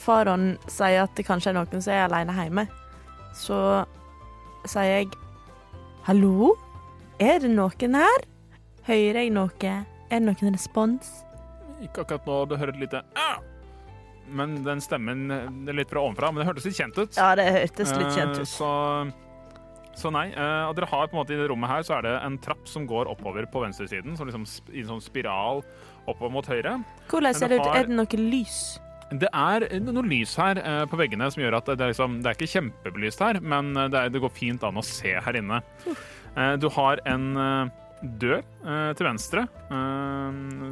[0.00, 2.66] faren sier at det kanskje er noen som er alene hjemme,
[3.36, 3.84] så
[4.68, 5.12] sier jeg
[6.06, 6.54] Hallo?
[7.20, 8.22] Er det noen her?
[8.86, 9.72] Hører jeg noe?
[10.10, 11.10] Er det noen respons?
[11.84, 13.40] Ikke akkurat nå, du hører et lite «Ah!»
[14.30, 17.16] Men den stemmen eh, er litt fra ovenfra, men det hørtes litt kjent ut.
[17.18, 18.44] Ja, det hørtes litt kjent ut.
[18.44, 18.50] ut.
[18.50, 18.70] Så,
[19.98, 20.28] så nei.
[20.32, 22.38] eh, Og dere har på en måte i det rommet her så er det en
[22.38, 25.64] trapp som går oppover på venstresiden, som liksom i en sånn spiral
[26.06, 26.78] oppover mot høyre.
[27.10, 27.66] Hvordan ser det ut?
[27.74, 28.60] Er det noe lys?
[29.10, 32.30] Det er noe lys her eh, på veggene som gjør at det er, liksom, det
[32.30, 35.38] er ikke kjempebelyst her, men eh, det, er, det går fint an å se her
[35.40, 35.58] inne.
[36.36, 37.72] Eh, Du har en eh,
[38.22, 40.70] dør eh, til venstre eh,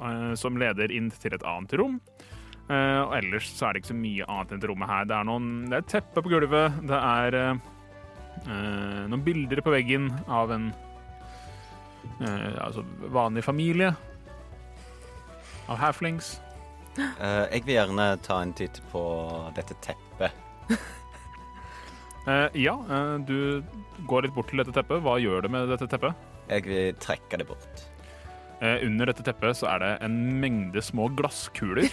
[0.00, 2.00] eh, som leder inn til et annet rom.
[2.72, 5.04] Eh, og ellers så er det ikke så mye annet enn det rommet her.
[5.10, 7.38] Det er, noen, det er et teppe på gulvet, det er
[8.44, 10.70] eh, noen bilder på veggen av en
[12.20, 12.84] eh, altså
[13.14, 13.94] vanlig familie.
[15.68, 16.36] Av halflings.
[16.98, 19.04] Eh, jeg vil gjerne ta en titt på
[19.56, 20.42] dette teppet.
[22.24, 23.60] Eh, ja, eh, du
[24.08, 25.02] går litt bort til dette teppet.
[25.04, 26.16] Hva gjør du med dette teppet?
[26.48, 27.82] Jeg vil trekke det bort.
[28.64, 31.84] Eh, under dette teppet så er det en mengde små glasskuler.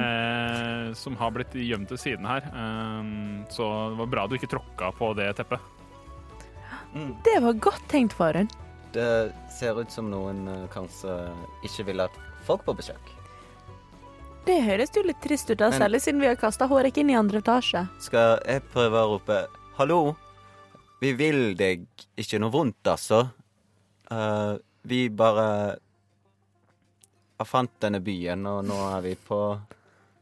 [0.00, 2.46] eh, som har blitt gjemt til siden her.
[2.48, 3.02] Eh,
[3.52, 5.60] så det var bra du ikke tråkka på det teppet.
[7.26, 8.48] Det var godt tenkt, faren.
[8.94, 11.18] Det ser ut som noen eh, kanskje
[11.66, 13.12] ikke vil at folk på besøk.
[14.44, 17.10] Det høres jo litt trist ut, da, Men- særlig siden vi har kasta Hårek inn
[17.10, 17.88] i andre etasje.
[18.00, 19.46] Skal jeg prøve å rope
[19.76, 20.16] 'hallo'?
[21.00, 21.86] Vi vil deg
[22.16, 23.26] ikke noe vondt, altså.
[24.10, 24.54] Eh,
[24.84, 25.46] vi bare
[27.38, 29.40] har fant denne byen, og nå er vi på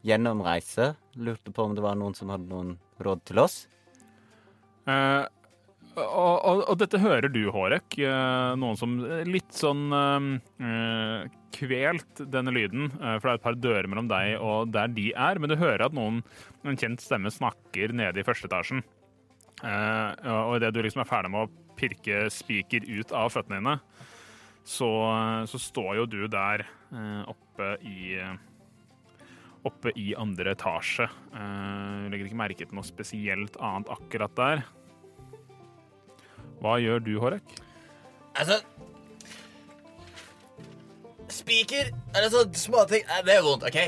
[0.07, 0.93] gjennomreise.
[1.19, 3.63] Lurte på om det var noen som hadde noen råd til oss.
[4.89, 5.23] Eh,
[5.93, 7.99] og, og, og dette hører du, Hårek.
[8.01, 8.97] Eh, noen som
[9.29, 12.89] litt sånn eh, kvelt denne lyden.
[12.97, 15.39] eh, for det er et par dører mellom deg og der de er.
[15.39, 16.23] Men du hører at noen,
[16.65, 18.81] en kjent stemme snakker nede i første etasjen.
[19.63, 23.77] Eh, og idet du liksom er ferdig med å pirke spiker ut av føttene dine,
[24.63, 24.89] så,
[25.49, 28.23] så står jo du der eh, oppe i
[29.63, 31.05] Oppe i andre etasje.
[31.07, 34.63] Eh, legger ikke merke til noe spesielt annet akkurat der.
[36.59, 37.53] Hva gjør du, Hårek?
[38.35, 38.57] Altså
[41.33, 43.79] Spiker eller sånne småting eh, Det er vondt, OK?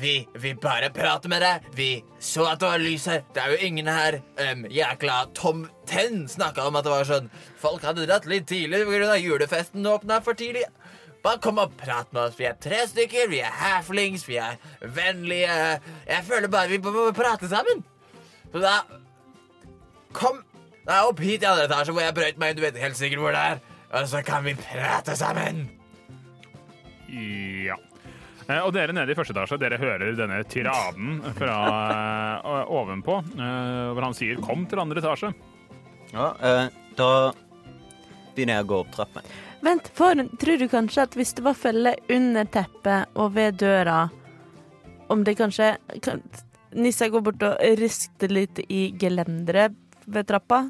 [0.00, 1.68] Vi, vi bare prater med deg.
[1.76, 3.24] Vi så at det var lys her.
[3.34, 4.20] Det er jo ingen her.
[4.40, 8.84] Um, jækla Tom Tenn snakka om at det var sånn Folk hadde dratt litt tidlig
[8.88, 9.14] pga.
[9.20, 10.66] julefesten åpna for tidlig.
[11.24, 12.36] Bare kom og prat med oss.
[12.38, 13.28] Vi er tre stykker.
[13.32, 14.26] Vi er halflings.
[14.28, 15.80] Vi er vennlige.
[16.06, 17.82] Jeg føler bare vi må prate sammen.
[18.52, 18.76] Så da
[20.12, 20.38] Kom
[20.88, 22.56] er opp hit i andre etasje hvor jeg brøt meg inn.
[22.60, 23.58] Du vet helt sikkert hvor det er.
[23.98, 25.66] Og så kan vi prate sammen.
[27.08, 27.76] Ja.
[28.48, 31.56] Eh, Og dere nede i første etasje, dere hører denne tiraden fra
[32.40, 35.34] eh, ovenpå, eh, hvor han sier 'kom til andre etasje'.
[36.14, 36.68] Ja, eh,
[36.98, 37.10] da
[38.34, 39.28] begynner jeg å gå opp trappen.
[39.66, 44.04] Vent, for, tror du kanskje at hvis det var felle under teppet og ved døra,
[45.10, 45.72] om det kanskje
[46.04, 46.22] kan,
[46.78, 49.74] Nissa går bort og rister litt i gelenderet
[50.06, 50.66] ved trappa?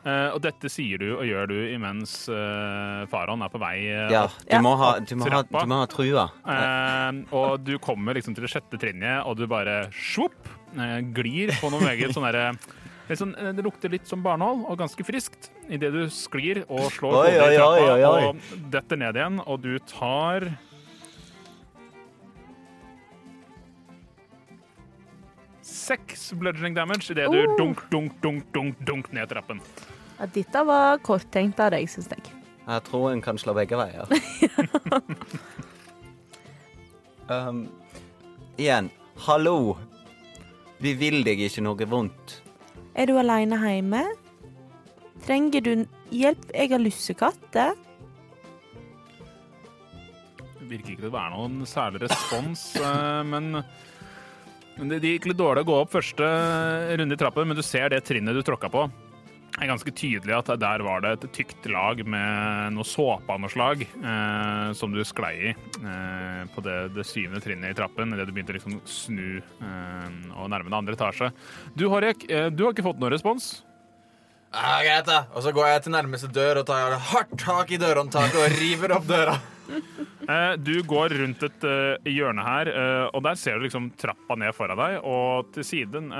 [0.00, 4.06] Eh, og dette sier du og gjør du imens uh, Faron er på vei eh,
[4.08, 4.60] Ja, du Ja.
[4.64, 6.24] må ha, du må ha, du må ha trua.
[6.48, 10.38] Eh, og du kommer liksom til det sjette trinnet, og du bare svopp,
[10.78, 12.54] eh, glir på noe meget sånn derre
[13.18, 17.12] sånn, eh, Det lukter litt som barnehold, og ganske friskt, idet du sklir og slår
[17.16, 18.24] Oi, hodet i trappa oi, oi, oi.
[18.28, 18.36] og
[18.70, 20.58] detter ned igjen, og du tar
[25.62, 27.56] Seks bludging damage idet du Oh.
[27.56, 29.60] dunk, dunk, dunk, dunk, dunk ned trappen.
[30.18, 32.22] Ja, dette var korttenkt av deg, syns jeg.
[32.66, 34.06] Jeg tror en kan slå begge veier.
[37.28, 37.68] um,
[38.58, 38.90] igjen,
[39.26, 39.76] hallo.
[40.80, 42.40] Vi vil deg ikke noe vondt.
[42.94, 44.02] Er du aleine hjemme?
[45.26, 45.72] Trenger du
[46.14, 46.48] hjelp?
[46.54, 47.76] Jeg har lussekatter.
[50.60, 53.62] Det virker ikke til å være noen særlig respons, eh, men
[54.90, 56.26] det gikk litt dårlig å gå opp første
[56.96, 58.86] runde i trappen, men du ser det trinnet du tråkka på.
[59.60, 63.52] Er ganske tydelig at der var det et tykt lag med noe såpe av noe
[63.52, 68.24] slag eh, som du sklei i eh, på det, det syvende trinnet i trappen idet
[68.24, 71.28] du begynte å liksom snu eh, og nærme deg andre etasje.
[71.76, 73.50] Du, Horek, eh, du har ikke fått noen respons.
[74.50, 75.26] Ja, greit, da.
[75.36, 78.96] Og så går jeg til nærmeste dør og tar hardt tak i dørhåndtaket og river
[78.96, 79.36] opp døra.
[80.30, 82.68] Eh, Du går rundt et eh, hjørne her,
[83.16, 86.10] og der ser du liksom trappa ned foran deg, og til siden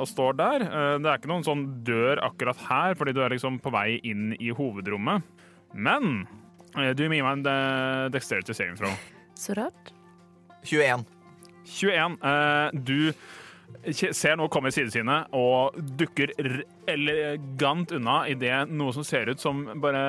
[0.00, 0.64] og står der.
[0.66, 4.00] Eh, det er ikke noen sånn dør akkurat her, fordi du er liksom på vei
[4.02, 5.22] inn i hovedrommet.
[5.74, 6.26] Men
[6.76, 8.94] eh, du må gi meg en eh, dexterity saving throw.
[9.38, 9.94] Så rart.
[10.64, 11.04] 21.
[11.70, 12.18] 21.
[12.24, 13.12] Eh, du
[13.90, 16.30] ser noe komme i sidesynet og dukker
[16.88, 20.04] elegant unna idet noe som ser ut som bare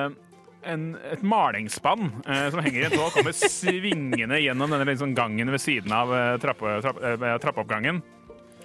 [0.66, 5.52] en, et malingsspann eh, som henger i en tå, kommer svingende gjennom denne liksom gangen
[5.54, 8.02] ved siden av eh, trappe, trapp, eh, trappeoppgangen.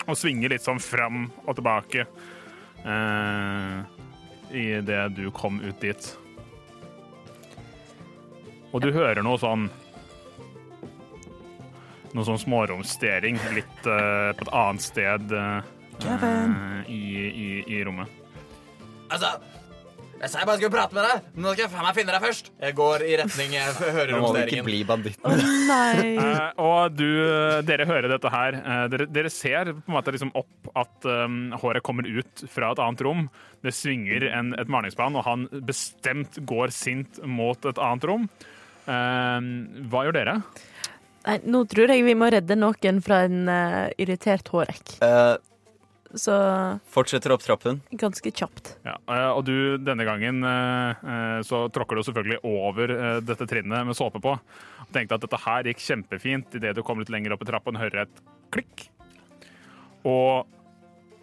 [0.07, 2.05] Og svinger litt sånn fram og tilbake
[2.85, 3.77] eh,
[4.51, 6.09] idet du kom ut dit.
[8.71, 9.69] Og du hører noe sånn
[12.11, 15.69] noe sånn småromstering litt eh, på et annet sted eh,
[16.91, 18.19] i, i, i rommet.
[19.11, 19.35] Altså,
[20.21, 22.13] jeg sa jeg bare skulle prate med deg, men nå skal jeg faen meg finne
[22.13, 22.49] deg først.
[22.61, 25.45] Jeg går i retning jeg hører Nå må ikke bli banditter.
[25.71, 26.09] Nei.
[26.21, 27.07] Eh, og du,
[27.65, 28.55] dere hører dette her.
[28.59, 32.71] Eh, dere, dere ser på en måte liksom opp at um, håret kommer ut fra
[32.73, 33.23] et annet rom.
[33.65, 38.27] Det svinger en, et malingsplan, og han bestemt går sint mot et annet rom.
[38.85, 39.49] Eh,
[39.91, 40.37] hva gjør dere?
[41.27, 41.37] nei.
[41.45, 44.97] Nå tror jeg vi må redde noen fra en eh, irritert hårek.
[45.05, 45.35] Eh,
[46.13, 46.35] Så
[46.91, 47.81] fortsetter opp trappen.
[47.91, 48.73] ganske kjapt.
[48.83, 53.87] Ja, eh, og du, denne gangen eh, eh, så tråkker du selvfølgelig over dette trinnet
[53.87, 54.35] med såpe på.
[54.35, 57.79] Og tenkte at dette her gikk kjempefint idet du kom litt lenger opp i trappen,
[57.79, 58.89] hører et klikk.
[60.07, 60.49] Og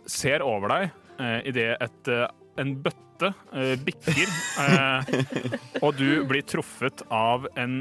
[0.08, 2.08] ser over deg idet et,
[2.58, 4.30] en bøtte eh, bikker,
[4.62, 5.10] eh,
[5.84, 7.80] og du blir truffet av en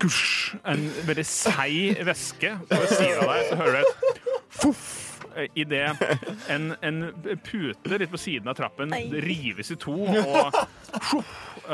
[0.00, 2.56] gusj, en veldig seig væske.
[2.70, 4.20] På siden av deg så hører du et
[4.60, 5.09] foff
[5.54, 5.94] idet
[6.52, 7.00] en, en
[7.44, 8.94] pute litt på siden av trappen
[9.24, 10.60] rives i to, og,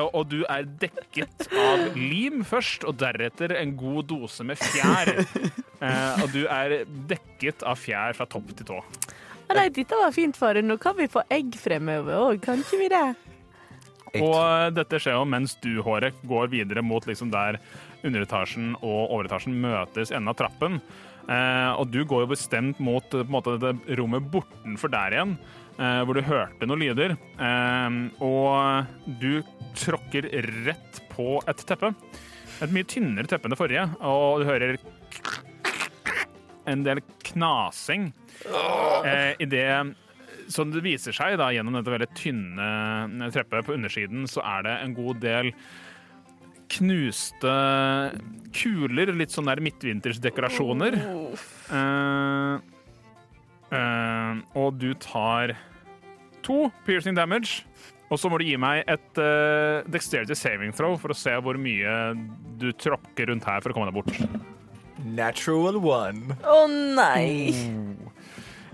[0.07, 5.15] og du er dekket av lim først, og deretter en god dose med fjær.
[5.77, 8.81] Eh, og du er dekket av fjær fra topp til tå.
[9.53, 10.59] Nei, dette var fint, far.
[10.65, 13.05] Nå kan vi få egg fremover òg, kan ikke vi det?
[14.17, 17.61] Og eh, dette skjer jo mens du, Hårek, går videre mot liksom der
[18.07, 20.81] underetasjen og overetasjen møtes enden av trappen.
[21.27, 25.35] Eh, og du går jo bestemt mot eh, måte, dette rommet bortenfor der igjen,
[25.77, 27.17] eh, hvor du hørte noen lyder.
[28.23, 29.43] Og du
[29.77, 30.31] tråkker
[30.67, 31.93] rett på et teppe.
[32.65, 34.79] Et mye tynnere teppe enn det forrige, og du hører
[36.67, 38.11] en del knasing
[39.05, 39.69] eh, i det
[40.53, 44.75] som det viser seg da, gjennom dette veldig tynne treppet på undersiden, så er det
[44.85, 45.51] en god del
[46.73, 47.53] knuste
[48.57, 50.99] kuler, litt sånn der midtvintersdekorasjoner.
[51.71, 52.59] Uh,
[53.71, 55.57] uh, og du tar
[56.47, 57.65] to piercing damage.
[58.07, 61.59] Og så må du gi meg et uh, dexterity saving throw for å se hvor
[61.59, 62.15] mye
[62.61, 64.45] du tråkker rundt her for å komme deg bort.
[65.07, 66.37] Natural one.
[66.47, 67.51] Å nei.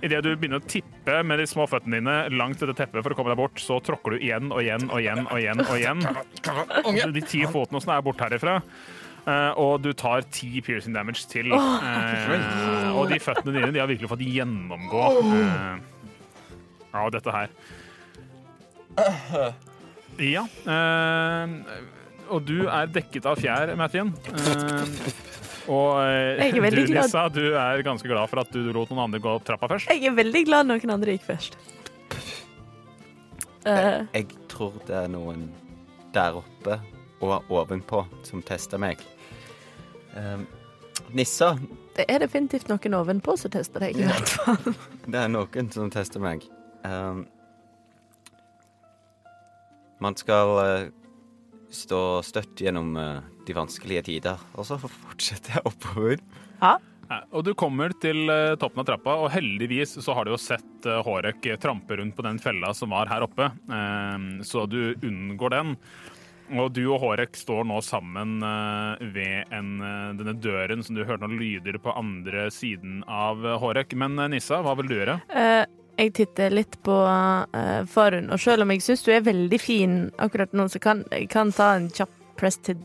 [0.02, 3.18] Idet du begynner å tippe med de små føttene dine langt etter teppet for å
[3.18, 5.62] komme deg bort, så tråkker du igjen og igjen og igjen og igjen.
[5.68, 7.12] og igjen.
[7.14, 8.56] De ti fotnosene er borte herifra.
[9.22, 11.52] eh, og du tar ti piercing damage til.
[11.54, 15.04] Eh, og de føttene dine de har virkelig fått gjennomgå
[15.38, 15.76] eh,
[16.98, 17.48] av dette her.
[20.18, 20.42] Ja.
[20.66, 21.54] eh,
[22.32, 24.10] og du er dekket av fjær, Mathien.
[24.34, 24.82] Eh,
[25.70, 26.80] og eh, Jeg er du.
[26.94, 29.90] Nissa, du er ganske glad for at du lot noen andre gå opp trappa først.
[29.92, 31.58] Jeg er veldig glad noen andre gikk først.
[33.62, 35.46] Jeg, Jeg tror det er noen
[36.12, 36.80] der oppe
[37.22, 39.00] og ovenpå som tester meg.
[40.16, 40.48] Um,
[41.14, 41.54] Nissa,
[41.96, 44.00] det er definitivt noen ovenpå som tester deg.
[44.00, 44.74] i hvert fall.
[45.12, 46.44] det er noen som tester meg.
[46.82, 47.26] Um,
[50.02, 50.86] man skal eh,
[51.70, 56.22] stå støtt gjennom eh, de vanskelige tider, og så fortsetter jeg oppover.
[56.62, 56.78] Ja.
[57.34, 60.86] Og du kommer til eh, toppen av trappa, og heldigvis så har du jo sett
[60.88, 64.16] eh, Hårek trampe rundt på den fella som var her oppe, eh,
[64.46, 65.76] så du unngår den.
[66.52, 69.74] Og du og Hårek står nå sammen eh, ved en,
[70.18, 73.94] denne døren som du hørte noen lyder på andre siden av Hårek.
[73.98, 75.18] Men Nissa, hva vil du gjøre?
[75.28, 75.64] Eh,
[76.00, 76.94] jeg titter litt på
[77.92, 81.28] Farun, og selv om jeg syns du er veldig fin akkurat nå, så kan jeg
[81.32, 82.80] kan ta en kjapp press til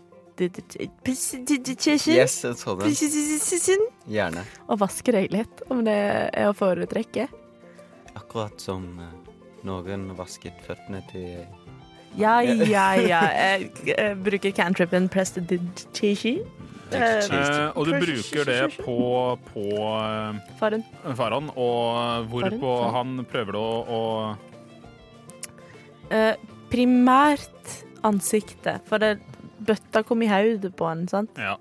[2.17, 3.85] Yes, en sånn.
[4.11, 4.43] Gjerne.
[4.67, 5.97] Og vaske deg litt, om det
[6.31, 7.27] er å foretrekke.
[8.17, 9.33] Akkurat som eh,
[9.67, 11.45] noen vasket føttene til
[12.17, 13.21] Ja, ja, ja.
[13.35, 16.43] Jeg, bruker cantripen prestidigitation.
[16.87, 18.99] Eh, og du bruker det på,
[19.49, 19.65] på
[19.99, 24.03] eh, Faran, og hvorpå han prøver å, å
[26.07, 26.35] Eh,
[26.71, 29.17] primært ansiktet, for det
[29.67, 31.37] bøtta kom i hodet på han, sant?
[31.37, 31.55] Ja.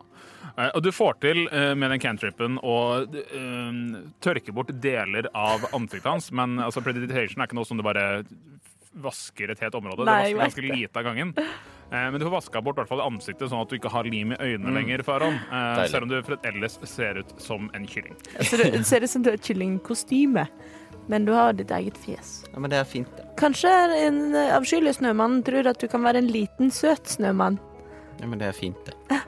[0.57, 5.66] Eh, Og du får til eh, med den cantripen å eh, tørke bort deler av
[5.77, 8.24] ansiktet hans, men altså, preditation er ikke noe som du bare
[8.97, 10.07] vasker et helt område.
[10.09, 11.35] Nei, det vasker ganske lite av gangen.
[11.37, 14.09] Eh, Men du får vaska bort i hvert fall ansiktet, sånn at du ikke har
[14.09, 15.05] lim i øynene lenger.
[15.07, 15.37] Faron.
[15.87, 18.16] Selv om du for- ellers ser ut som en kylling.
[18.41, 20.47] Så det, ser ut som du har kyllingkostyme,
[21.12, 22.33] men du har ditt eget fjes.
[22.55, 23.28] Ja, men det er fint, det.
[23.39, 23.70] Kanskje
[24.09, 27.61] en avskyelig snømann tror at du kan være en liten, søt snømann.
[28.21, 28.95] Ja, men det er fint, det.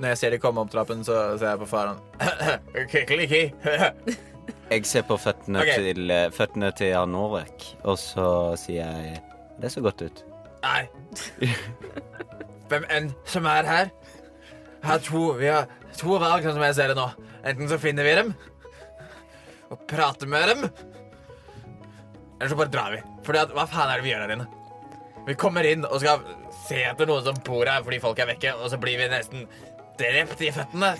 [0.00, 1.98] Når jeg ser de komme opp trappen, så ser jeg på faren.
[4.72, 5.82] Jeg ser på føttene okay.
[5.84, 8.26] til, eh, føttene til Jan Norek, og så
[8.56, 9.18] sier jeg
[9.60, 10.22] Det ser godt ut.
[10.62, 10.86] Nei.
[12.70, 13.90] Hvem enn som er her,
[14.82, 15.68] har to, vi har
[15.98, 17.04] to valg, sånn som jeg ser det nå.
[17.44, 18.32] Enten så finner vi dem
[19.72, 20.64] og prater med dem,
[22.38, 23.02] eller så bare drar vi.
[23.26, 24.48] Fordi at, hva faen er det vi gjør her inne?
[25.28, 26.24] Vi kommer inn og skal
[26.72, 29.46] se etter noen som bor her fordi folk er vekke, og så blir vi nesten
[30.00, 30.92] drept i føttene.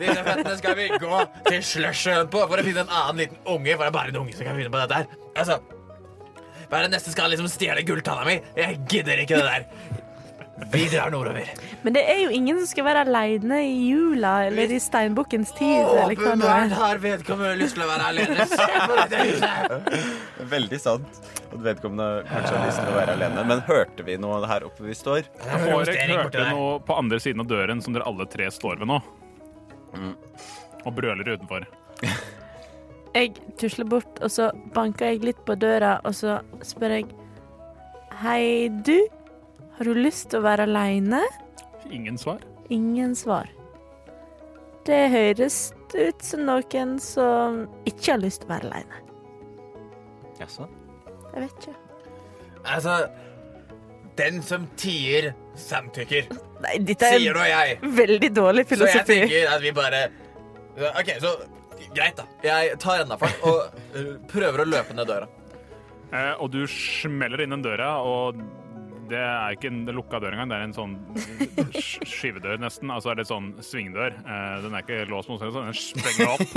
[0.00, 3.76] Disse føttene skal vi gå til slushøen på for å finne en annen liten unge.
[3.76, 5.18] For det er bare en unge som kan finne på dette her.
[5.38, 5.60] Altså,
[6.66, 8.38] hva er det neste skal liksom stjele gulltanna mi?
[8.58, 10.00] Jeg gidder ikke det der.
[10.72, 11.48] Vi drar nordover.
[11.82, 15.80] Men det er jo ingen som skal være aleine i jula eller i steinbukkens tid.
[15.80, 16.74] eller hva det Åpenbart er.
[16.78, 18.46] har vedkommende lyst til å være alene.
[18.50, 20.46] Se på dette huset!
[20.52, 21.20] Veldig sant.
[21.50, 23.44] At vedkommende kanskje har lyst til å være alene.
[23.50, 25.30] Men hørte vi noe her oppe vi står?
[25.48, 29.00] Hårek hørte noe på andre siden av døren som dere alle tre står ved nå.
[30.84, 31.64] Og brøler utenfor.
[33.16, 37.08] Jeg tusler bort, og så banker jeg litt på døra, og så spør jeg
[38.20, 38.98] Hei, du.
[39.80, 41.22] Har du lyst til å være aleine?
[41.88, 42.42] Ingen svar.
[42.68, 43.48] Ingen svar.
[44.84, 49.00] Det høres ut som noen som ikke har lyst til å være aleine.
[50.36, 50.68] Jaså?
[51.32, 51.74] Jeg vet ikke.
[52.60, 52.98] Altså,
[54.20, 56.28] den som tier, samtykker,
[56.60, 57.80] Nei, dette sier er nå jeg.
[58.02, 59.18] veldig dårlig Så jeg filosofi.
[59.24, 60.04] tenker at vi bare
[60.76, 61.32] OK, så
[61.96, 62.28] greit, da.
[62.44, 65.28] Jeg tar enda fart og uh, prøver å løpe ned døra.
[66.12, 68.44] Eh, og du smeller inn den døra, og
[69.10, 70.50] det er ikke en lukka dør engang.
[70.52, 70.94] Det er en sånn
[71.74, 72.90] sk- skyvedør, nesten.
[72.94, 74.16] Altså er det sånn svingdør.
[74.22, 76.56] Eh, den er ikke låst mot seg, så den sprenger opp.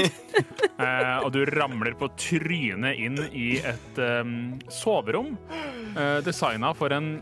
[0.83, 4.33] Eh, og du ramler på trynet inn i et um,
[4.73, 5.35] soverom
[5.97, 7.15] eh, designa for en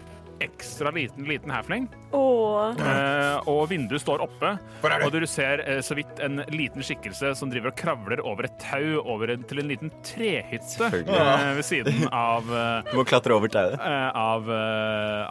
[0.44, 1.88] ekstra liten, liten halfling.
[2.12, 2.76] Åh.
[2.82, 4.54] Eh, og vinduet står oppe,
[4.84, 5.22] og du?
[5.30, 9.32] ser eh, så vidt en liten skikkelse som driver og kravler over et tau over
[9.36, 13.78] en, til en liten trehytte eh, ved siden av, eh, Du må klatre over tauet.
[13.80, 14.50] eh, av,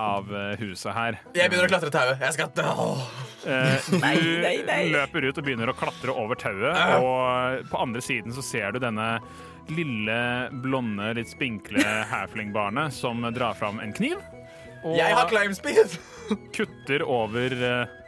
[0.00, 0.32] av
[0.62, 1.20] huset her.
[1.36, 2.24] Jeg begynner å klatre tauet.
[2.24, 2.50] Jeg skal.
[3.40, 3.98] Eh, du
[4.42, 4.82] nei, nei.
[4.92, 8.80] løper ut og begynner å klatre over tauet, og på andre siden så ser du
[8.82, 9.14] denne
[9.70, 14.18] lille, blonde, litt spinkle halfling-barnet som drar fram en kniv.
[14.84, 15.98] Og Jeg har climb speed!
[16.56, 17.98] kutter over eh,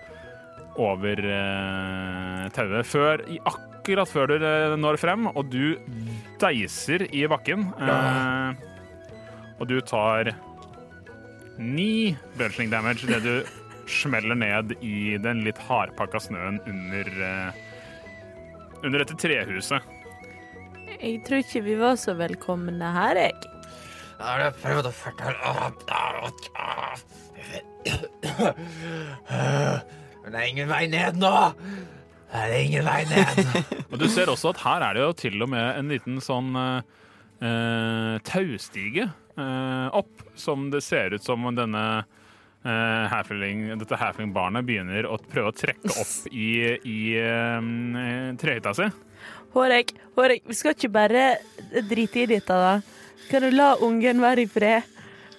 [0.81, 2.87] over uh, tauet.
[2.89, 5.75] Før, i ak akkurat før du eh, når frem, og du
[6.39, 7.67] deiser i bakken.
[7.83, 8.69] Eh,
[9.59, 10.31] og du tar
[11.59, 13.35] ni bludgeoning damage idet du
[13.91, 17.59] smeller ned i den litt hardpakka snøen under eh,
[18.83, 19.83] under dette trehuset.
[21.03, 23.35] Jeg tror ikke vi var så velkomne her, jeg.
[24.23, 25.51] Har du prøvd å fortelle
[30.23, 31.35] Men det er ingen vei ned nå!
[32.33, 33.41] Det er ingen vei ned.
[33.93, 36.55] Og du ser også at her er det jo til og med en liten sånn
[36.57, 37.03] eh,
[37.45, 41.85] eh, taustige eh, opp, som det ser ut som denne
[42.63, 46.53] Uh, halfling, dette halfling-barnet begynner å prøve å trekke opp i,
[46.87, 47.65] i eh,
[48.39, 48.87] trehytta si.
[49.57, 51.25] Hårek, Hårek, vi skal ikke bare
[51.91, 53.02] drite i dette, da.
[53.31, 54.89] Kan du la ungen være i fred?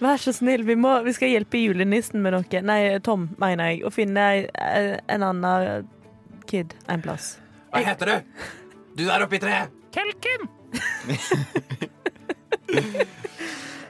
[0.03, 2.61] Vær så snill, vi, må, vi skal hjelpe julenissen med noe.
[2.65, 3.84] Nei, Tom, mener jeg.
[3.88, 5.88] Å finne en annen
[6.49, 7.38] kid en plass.
[7.72, 8.15] Hva heter du?
[8.97, 9.72] Du der oppe i treet.
[9.93, 10.49] Kelken!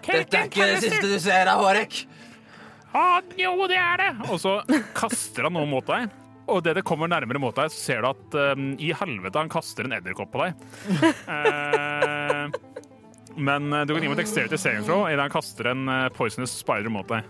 [0.03, 2.03] Dette er ikke det siste du ser av Hårek.
[2.93, 4.11] Ah, jo, det er det!
[4.29, 4.59] Og så
[4.93, 6.11] kaster han noe mot deg.
[6.51, 9.51] Og det det kommer nærmere mot deg, så ser du at um, i helvete han
[9.51, 10.51] kaster en edderkopp på deg.
[11.33, 12.22] Eh,
[13.37, 16.07] men eh, du kan gi meg et dexterity saving throw idet han kaster en eh,
[16.15, 17.23] poisonous spider mot deg.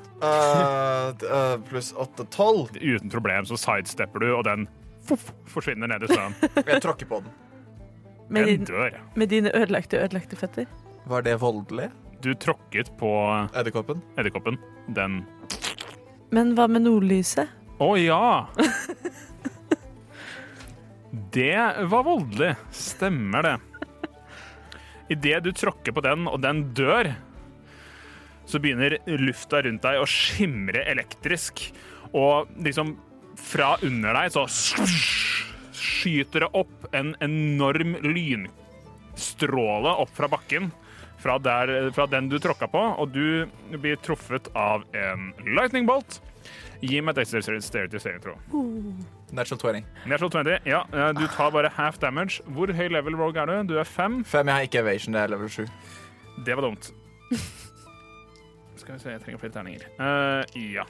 [1.69, 2.77] pluss 8-12.
[2.81, 4.67] Uten problem så sidestepper du, og den
[5.07, 6.35] fuff, forsvinner ned i snøen.
[6.69, 7.33] Jeg tråkker på den.
[8.29, 8.99] Med, Den din, dør.
[9.19, 10.65] med dine ødelagte, ødelagte føtter.
[11.11, 11.89] Var det voldelig?
[12.23, 13.09] Du tråkket på
[13.53, 13.99] Edderkoppen?
[14.17, 14.55] edderkoppen.
[14.95, 15.25] Den
[16.31, 17.51] Men hva med nordlyset?
[17.83, 18.47] Å ja!
[21.33, 22.55] Det var voldelig.
[22.73, 23.57] Stemmer det.
[25.11, 27.11] Idet du tråkker på den, og den dør,
[28.45, 31.65] så begynner lufta rundt deg å skimre elektrisk.
[32.13, 32.95] Og liksom
[33.39, 34.45] fra under deg så
[35.73, 40.71] skyter det opp en enorm lynstråle opp fra bakken.
[41.23, 43.47] Fra, der, fra den du tråkka på, og du
[43.79, 46.19] blir truffet av en lightning bolt.
[46.83, 48.35] Gi meg et dexterity saving throw.
[49.33, 49.85] Natural 20.
[50.05, 50.59] Natural 20.
[50.69, 52.43] Ja, eh, du tar bare half damage.
[52.45, 53.73] Hvor høy level rogue er du?
[53.73, 54.23] Du er fem.
[54.25, 55.65] Fem, jeg har ikke evasion, det er level sju.
[56.45, 56.91] Det var dumt.
[58.77, 59.85] Skal vi se, jeg trenger flere terninger.
[59.97, 60.43] Uh,
[60.73, 60.85] ja.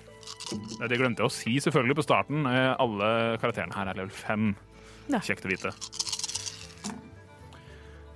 [0.81, 2.47] Det glemte jeg å si selvfølgelig på starten.
[2.49, 3.09] Eh, alle
[3.39, 4.53] karakterene her er level fem.
[5.07, 5.21] Ja.
[5.23, 5.71] Kjekt å vite.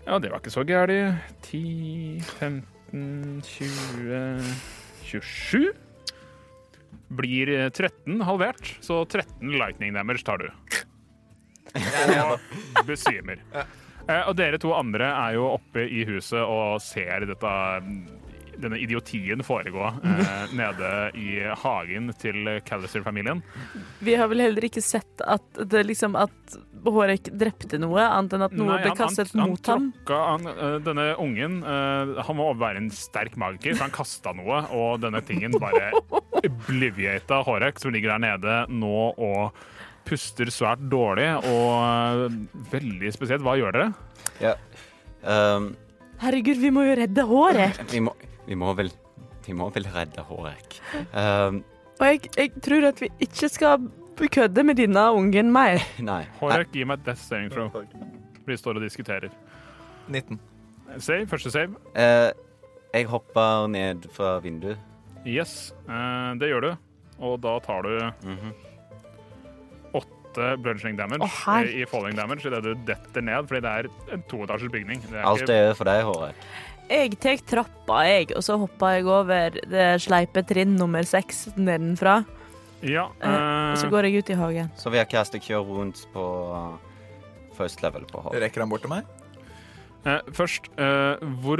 [0.07, 1.27] Ja, det var ikke så gærent.
[1.47, 4.55] 10, 15, 20
[5.07, 5.86] 27.
[7.09, 10.49] Blir eh, 13 halvert, så 13 lightning damage tar du.
[11.77, 13.41] Og besvimer.
[14.07, 17.53] Eh, Og dere to andre er jo oppe i huset og ser dette,
[18.61, 21.27] denne idiotien foregå eh, nede i
[21.63, 23.41] hagen til Callister-familien.
[24.03, 26.57] Vi har vel heller ikke sett at det liksom at
[26.87, 29.89] Hårek drepte noe, annet enn at noe Nei, ble kastet han, mot ham.
[29.97, 34.31] tråkka- han, eh, denne ungen uh, Han må være en sterk magiker, for han kasta
[34.37, 35.89] noe, og denne tingen bare
[36.47, 39.57] obliviata Hårek, som ligger der nede nå og
[40.07, 42.37] puster svært dårlig og eh,
[42.71, 43.43] veldig spesielt.
[43.43, 43.89] Hva gjør dere?
[44.39, 44.53] Ja.
[45.27, 45.73] Um,
[46.21, 47.81] Herregud, vi må jo redde Hårek!
[47.91, 48.13] vi, må,
[48.47, 48.91] vi må vel
[49.47, 50.79] Vi må vel redde Hårek.
[51.17, 51.61] Um,
[51.99, 53.87] Og jeg, jeg tror at vi ikke skal
[54.33, 55.79] kødde med denne ungen mer.
[56.11, 56.23] nei.
[56.41, 57.69] Hårek, gi meg et death saving throw.
[58.47, 59.29] Vi står og diskuterer.
[60.07, 60.39] 19.
[60.99, 61.73] Save, første save.
[61.95, 62.31] Uh,
[62.93, 64.77] jeg hopper ned fra vinduet.
[65.27, 66.69] Yes, uh, det gjør du.
[67.19, 67.95] Og da tar du
[68.27, 68.53] Mhm.
[69.93, 74.23] åtte bludgeoning damage eh, i falling damage idet du detter ned, fordi det er en
[74.29, 75.01] toetasjes bygning.
[75.09, 76.35] Det er Alt ikke, er for deg, Hårek.
[76.87, 82.21] Jeg tar trappa, jeg, og så hopper jeg over det sleipe trinn nummer seks nedenfra.
[82.81, 84.69] ja, Eh, og så eh, går jeg ut i hagen.
[84.79, 86.23] Så vi har castet cure wounds på
[86.53, 86.77] uh,
[87.57, 88.39] first level på Hårek.
[88.45, 89.03] Rekker han bort til meg?
[90.07, 91.59] eh, først, eh, hvor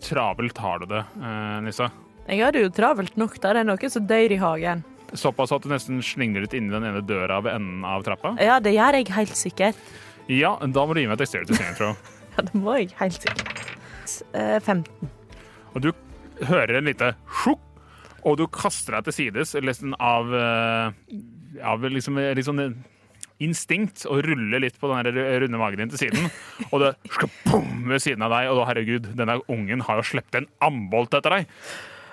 [0.00, 1.90] travelt har du det, eh, Nissa?
[2.28, 3.36] Jeg har det jo travelt nok.
[3.40, 4.84] Det er noen som dør i hagen.
[5.12, 8.36] Såpass at du nesten slingrer litt inni den ene døra ved enden av trappa?
[8.40, 9.76] Ja, det gjør jeg helt sikkert.
[10.30, 11.96] Ja, da må du gi meg et dexterity saving throw.
[12.32, 13.81] Ja, det må jeg helt sikkert.
[14.32, 15.10] Eh, 15.
[15.72, 15.92] Og du
[16.48, 17.12] hører en lite
[17.42, 17.62] sjokk,
[18.22, 21.14] og du kaster deg til sides nesten av, eh,
[21.66, 22.64] av liksom, sånn
[23.42, 26.28] instinkt og ruller litt på den runde magen din til siden.
[26.70, 30.10] Og det skal bom ved siden av deg, og da, herregud, denne ungen har jo
[30.12, 31.56] sluppet en ambolt etter deg.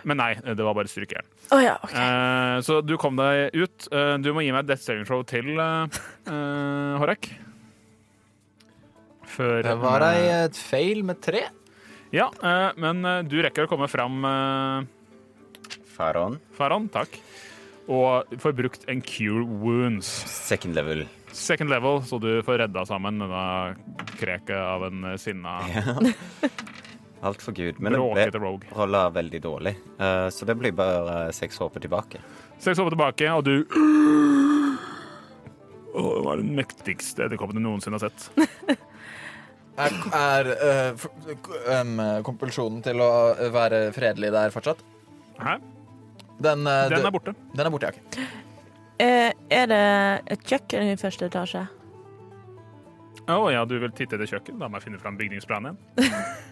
[0.07, 1.27] Men nei, det var bare strykejern.
[1.51, 1.99] Oh, ja, okay.
[1.99, 3.89] Eh, så du kom deg ut.
[3.91, 7.33] Eh, du må gi meg death saving show til, uh, Horek.
[9.29, 11.43] Før Det var ei feil med tre.
[12.15, 14.23] Ja, eh, men eh, du rekker å komme fram,
[15.99, 16.39] Faron.
[16.55, 16.89] Faron.
[16.89, 17.19] Takk.
[17.89, 20.07] og får brukt en cure wounds.
[20.29, 21.07] Second level.
[21.31, 23.75] Second level, så du får redda sammen denne
[24.17, 25.59] kreket av en eh, sinna,
[27.21, 27.81] Altfor Gud.
[27.83, 28.31] Men det
[28.71, 29.73] rolla veldig dårlig.
[29.99, 32.21] Eh, så det blir bare eh, seks håper tilbake.
[32.59, 33.55] Seks håper tilbake, og du
[35.89, 38.29] Å, det var den mektigste edderkoppen du noensinne har sett.
[39.79, 41.09] Er, er eh, f-
[41.71, 41.93] em,
[42.27, 43.09] kompulsjonen til å
[43.53, 44.81] være fredelig der fortsatt?
[45.39, 45.55] Hæ?
[46.43, 47.33] Den, eh, Den er borte.
[47.55, 47.95] Den er borte, ja.
[47.95, 48.19] ok.
[48.99, 49.83] Eh, er det
[50.35, 51.61] et kjøkken i første etasje?
[53.29, 54.57] Å ja, du vil titte etter kjøkken?
[54.59, 56.13] Da må jeg finne fram bygningsplanen igjen.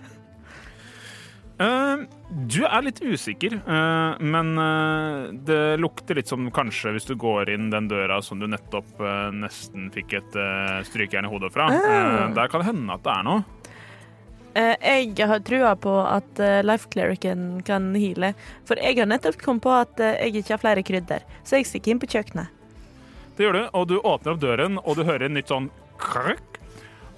[1.57, 7.15] Eh, du er litt usikker, uh, men uh, det lukter litt som kanskje hvis du
[7.17, 8.99] går inn den døra som du nettopp
[9.34, 10.38] nesten fikk et
[10.85, 11.69] strykejern i hodet fra.
[11.73, 13.45] Eh, der kan det hende at det er noe.
[14.57, 18.31] Jeg har trua på at Life Clericen kan heale.
[18.65, 21.93] For jeg har nettopp kommet på at jeg ikke har flere krydder, så jeg stikker
[21.93, 22.49] inn på kjøkkenet.
[23.38, 25.69] Det gjør du, og du åpner opp døren, og du hører en nytt sånn
[26.01, 26.57] krøkk.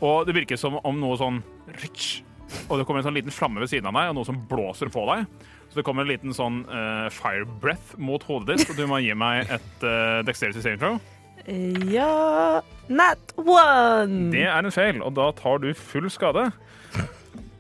[0.04, 1.40] Og det virker som om noe sånn
[1.80, 2.29] ritsj.
[2.68, 4.92] Og det kommer en sånn liten flamme ved siden av deg, og noe som blåser
[4.94, 5.26] på deg.
[5.70, 9.02] Så det kommer en liten sånn uh, fire breath mot hodet ditt, og du må
[9.04, 11.00] gi meg et uh, dexterity saving throw.
[11.46, 14.32] Eh, ja Not one!
[14.34, 16.50] Det er en feil, og da tar du full skade.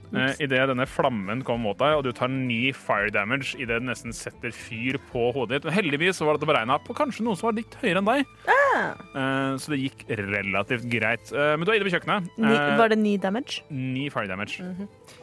[0.10, 3.92] Uh, Idet denne flammen kom mot deg, og du tar ni fire damage idet den
[3.92, 5.68] nesten setter fyr på hodet ditt.
[5.70, 8.24] Men heldigvis så var dette beregna på kanskje noen som var litt høyere enn deg.
[8.50, 11.30] uh, så det gikk relativt greit.
[11.30, 12.32] Uh, men du er inne på kjøkkenet.
[12.42, 13.62] Ni, Eh, var det ni damage?
[13.70, 14.66] Ni fire damage.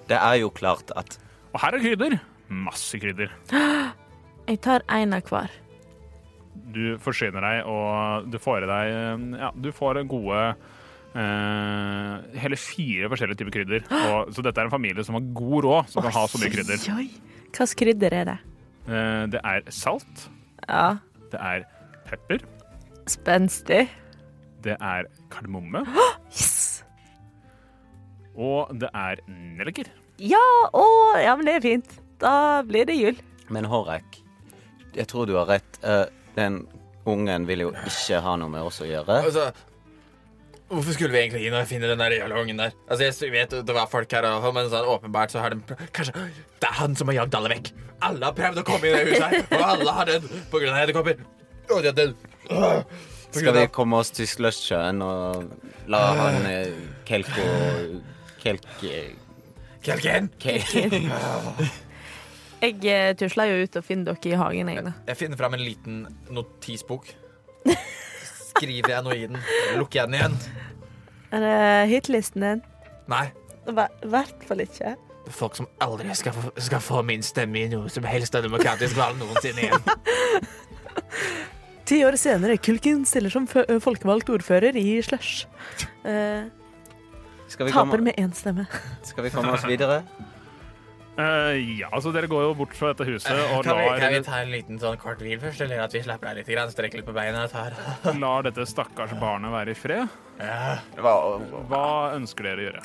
[0.07, 1.19] Det er jo klart at
[1.53, 2.19] Og her er krydder.
[2.49, 3.33] Masse krydder.
[4.49, 5.51] Jeg tar én av hver.
[6.73, 10.41] Du forsyner deg, og du får i deg eh, Ja, du får gode
[11.17, 13.87] eh, hele fire forskjellige typer krydder.
[14.13, 16.53] Og, så dette er en familie som har god råd, som kan ha så mye
[16.53, 16.83] krydder.
[16.87, 18.37] Hvilket krydder er det?
[18.87, 20.29] Uh, det er salt,
[20.69, 20.99] Ja,
[21.33, 21.65] det er
[22.07, 22.45] pepper,
[23.11, 23.89] spenstig.
[24.63, 25.83] det er kardemomme,
[26.31, 26.85] Yes!
[28.37, 29.91] og det er nelliker.
[30.23, 30.43] Ja,
[30.77, 30.85] å,
[31.19, 31.97] ja, men det er fint.
[32.23, 33.19] Da blir det jul.
[33.53, 34.21] Men Horek,
[34.97, 35.81] jeg tror du har rett.
[35.83, 36.05] Uh,
[36.37, 36.63] den
[37.09, 39.19] ungen vil jo ikke ha noe med oss å gjøre.
[39.27, 39.51] Altså,
[40.71, 42.73] hvorfor skulle vi egentlig inn og finne den der jævla ungen der?
[42.91, 45.61] Altså, jeg vet det var folk her, og- men sånn, åpenbart så har de
[45.93, 46.13] Kanskje
[46.61, 47.71] det er han som har jagd alle vekk.
[48.03, 50.61] Alle har prøvd å komme inn i det huset her, og alle har dødd på
[50.63, 51.17] grunn av edderkopper.
[51.71, 52.17] Og de har dødd.
[53.37, 55.51] Skal vi komme oss til Slushsjøen og
[55.89, 56.73] la han eh,
[57.05, 57.47] Kelko
[58.43, 58.67] Kelk...
[58.85, 59.13] eh,
[59.83, 60.31] Kelken?
[62.63, 64.93] Jeg eh, tusler jo ut og finner dere i hagen, jeg.
[65.11, 65.99] Jeg finner fram en liten
[66.33, 67.11] notisbok.
[68.57, 69.41] Skriver jeg noe i den,
[69.77, 70.39] lukker jeg den igjen.
[71.37, 71.57] Er det
[71.91, 72.63] hitlisten din?
[73.11, 73.27] Nei.
[73.67, 74.95] I hvert fall ikke.
[75.35, 78.97] Folk som aldri skal få, skal få min stemme i noe som helst av demokratisk
[78.99, 79.83] valg noensinne igjen.
[81.87, 85.47] Ti år senere, Kulken stiller som folkevalgt ordfører i Slush.
[86.07, 86.47] Eh,
[87.51, 88.67] taper komme, med én stemme.
[89.07, 90.01] skal vi komme oss videre?
[91.17, 94.19] Eh, ja, altså dere går jo bort fra dette huset og Kan vi, kan vi
[94.27, 97.01] ta en liten sånn kort hvil først, eller at vi slapper av litt, grann, strekker
[97.01, 97.73] litt på beina og tar
[98.23, 100.19] lar dette stakkars barnet være i fred.
[100.43, 100.77] ja.
[101.01, 101.85] Hva
[102.19, 102.85] ønsker dere å gjøre?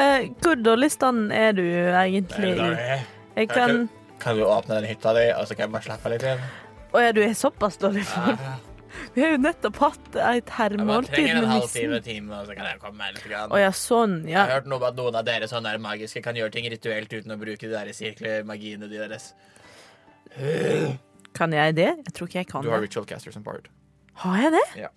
[0.00, 2.98] Eh, hvor dårlig stand er du egentlig i?
[3.40, 3.88] Jeg kan
[4.20, 6.44] Kan du åpne den hytta di, og så kan jeg bare slappe av litt igjen?
[6.90, 8.36] Å ja, du er såpass dårlig for
[9.14, 11.94] Vi har jo nettopp hatt et herremåltid med nissen.
[12.06, 13.24] time, så kan jeg komme meg litt.
[13.30, 13.50] Grann.
[13.54, 16.22] Å ja, sånn, Jeg har hørt noe om at noen av dere sånne der magiske
[16.24, 19.32] kan gjøre ting rituelt uten å bruke de der sirkelmagiene de deres.
[21.34, 21.90] Kan jeg det?
[22.06, 22.88] Jeg tror ikke jeg kan Du har det.
[22.90, 23.68] ritual caster som bard.
[24.22, 24.66] Har jeg det?
[24.86, 24.92] Ja.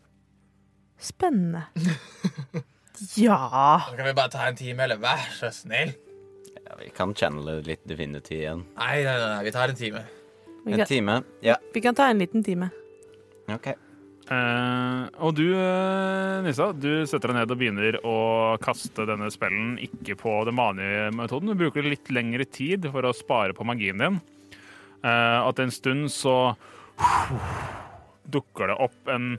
[0.99, 1.65] Spennende.
[3.17, 3.81] Ja.
[3.89, 5.89] Så kan vi bare ta en time, eller vær så snill.
[6.61, 8.61] Ja, vi kan channele litt Divinity igjen.
[8.77, 10.03] Nei, nei, nei, nei, vi tar en time.
[10.63, 11.15] Vi En kan, time?
[11.43, 12.69] Ja, vi kan ta en liten time.
[13.51, 13.71] OK.
[14.23, 18.17] Eh, og du, eh, Nissa, du setter deg ned og begynner å
[18.63, 21.51] kaste denne spellen ikke på den vanlige metoden.
[21.51, 24.21] Du bruker litt lengre tid for å spare på magien din.
[25.03, 26.55] Uh, at en stund så
[28.31, 29.33] dukker det opp en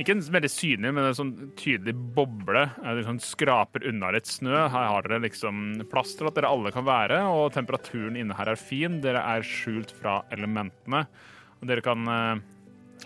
[0.00, 2.62] ikke en veldig synlig, men en sånn tydelig boble.
[2.80, 4.54] Det sånn skraper unna litt snø.
[4.72, 8.48] Her har dere liksom plass til at dere alle kan være, og temperaturen inne her
[8.48, 8.96] er fin.
[9.04, 11.02] Dere er skjult fra elementene.
[11.60, 12.40] Og dere kan eh,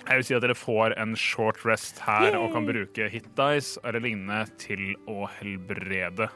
[0.03, 3.81] jeg vil si at dere får en short rest her og kan bruke hit dice
[3.85, 6.29] eller lignende til å helbrede.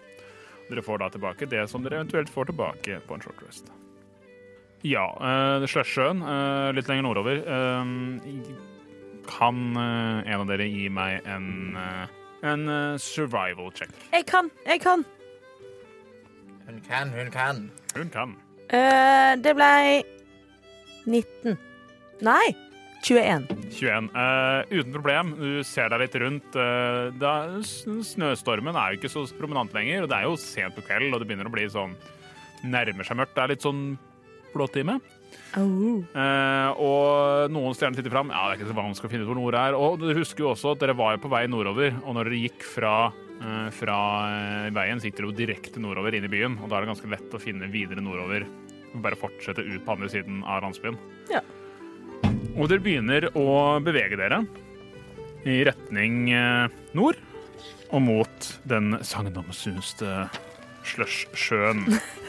[0.69, 3.71] Dere får da tilbake det som dere eventuelt får tilbake på en short rest.
[4.87, 7.41] Ja, uh, Sløssjøen, uh, litt lenger nordover.
[7.43, 8.77] Uh,
[9.29, 12.05] kan uh, en av dere gi meg en, eh,
[12.49, 13.93] en eh, survival check?
[14.13, 15.05] Jeg kan, jeg kan.
[16.69, 17.71] Hun kan, hun kan.
[17.97, 18.37] Hun kan.
[18.69, 19.73] Eh, det ble
[21.07, 21.59] 19.
[22.25, 22.55] Nei,
[23.07, 23.47] 21.
[23.71, 24.09] 21.
[24.15, 25.35] Uh, uten problem.
[25.39, 26.57] Du ser deg litt rundt.
[26.57, 30.85] Uh, da, snøstormen er jo ikke så prominent lenger, og det er jo sent på
[30.89, 31.97] kveld, og det begynner å bli sånn
[32.67, 33.37] Nærmer seg mørkt.
[33.37, 33.83] Det er litt sånn
[34.51, 34.97] blåtime.
[35.57, 36.03] Oh.
[36.13, 38.33] Uh, og noen stjerner titter fram.
[38.35, 39.77] Ja, det er ikke så vanskelig å finne ut hvor nord er.
[39.79, 42.41] Og dere husker jo også at dere var jo på vei nordover, og når dere
[42.43, 42.95] gikk fra,
[43.39, 44.01] eh, fra
[44.33, 46.93] eh, veien, så gikk dere jo direkte nordover inn i byen, og da er det
[46.93, 48.45] ganske lett å finne videre nordover.
[48.99, 51.01] Bare fortsette ut på andre siden av landsbyen.
[51.33, 51.43] Ja.
[52.59, 54.43] Og dere begynner å bevege dere
[55.47, 57.21] i retning eh, nord
[57.95, 60.27] og mot den sagnomsuste
[60.91, 61.87] slush-sjøen.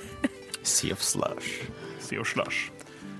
[0.63, 1.63] Sea of slush.
[1.99, 2.69] Sea of Slush.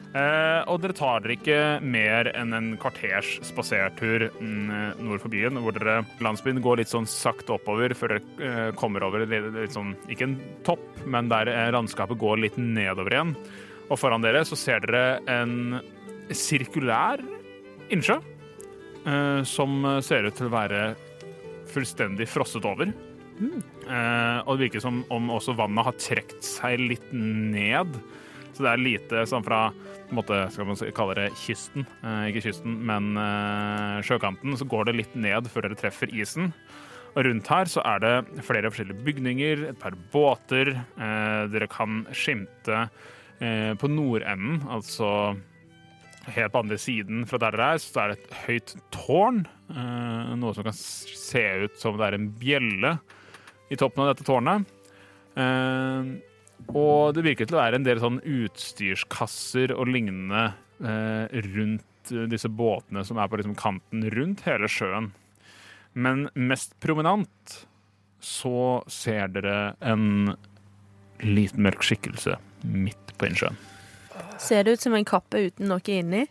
[0.10, 5.60] Eh, og dere tar dere ikke mer enn en kvarters spasertur mm, nord for byen,
[5.62, 9.78] hvor dere landsbyen går litt sånn sakte oppover før dere eh, kommer over litt, litt
[9.78, 13.36] sånn, ikke en topp, men der eh, landskapet går litt nedover igjen.
[13.90, 15.78] Og foran dere så ser dere en
[16.36, 17.24] sirkulær
[17.94, 20.84] innsjø eh, som ser ut til å være
[21.70, 22.92] fullstendig frosset over.
[23.40, 27.96] Eh, og det virker som om også vannet har trukket seg litt ned.
[28.54, 29.70] Så det er lite sånn fra
[30.10, 34.66] på en måte, skal man kalle det kysten, eh, ikke kysten, men eh, sjøkanten, så
[34.66, 36.50] går det litt ned før dere treffer isen.
[37.14, 40.74] Og rundt her så er det flere forskjellige bygninger, et par båter.
[40.76, 42.88] Eh, dere kan skimte
[43.40, 45.12] eh, på nordenden, altså
[46.36, 49.44] helt på andre siden fra der dere er, så er det et høyt tårn.
[49.70, 52.96] Eh, noe som kan se ut som det er en bjelle
[53.70, 54.68] i toppen av dette tårnet.
[55.40, 56.12] Eh,
[56.76, 60.50] og det virker til å være en del sånn utstyrskasser og lignende
[60.84, 61.86] eh, rundt
[62.32, 65.12] disse båtene som er på liksom kanten rundt hele sjøen.
[65.94, 67.64] Men mest prominent
[68.24, 70.34] så ser dere en
[71.24, 72.38] liten mørk skikkelse
[72.68, 73.58] midt på innsjøen.
[74.40, 76.26] Ser det ut som en kappe uten noe inni?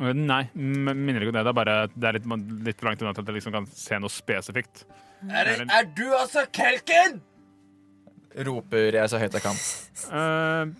[0.00, 1.44] Eh, Nei, minner ikke om det.
[1.46, 2.28] Det er bare det er litt,
[2.70, 4.84] litt langt unna til at jeg liksom kan se noe spesifikt.
[5.32, 7.20] Er, er du altså kelken?
[8.46, 9.62] Roper jeg så høyt jeg kan.
[10.12, 10.74] Uh,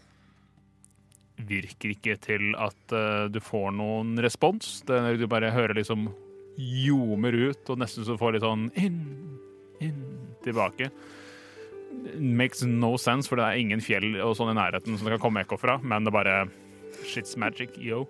[1.49, 4.83] virker ikke til at uh, du får noen respons.
[4.89, 6.11] Det, du bare hører liksom
[6.57, 9.01] ljomer ut, og nesten så får litt sånn inn,
[9.85, 10.03] inn,
[10.45, 10.91] tilbake.
[12.17, 15.27] Makes no sense, for det er ingen fjell og sånn i nærheten som det kan
[15.27, 16.37] komme ekko fra, men det er bare
[17.07, 18.07] Shit's magic, yo.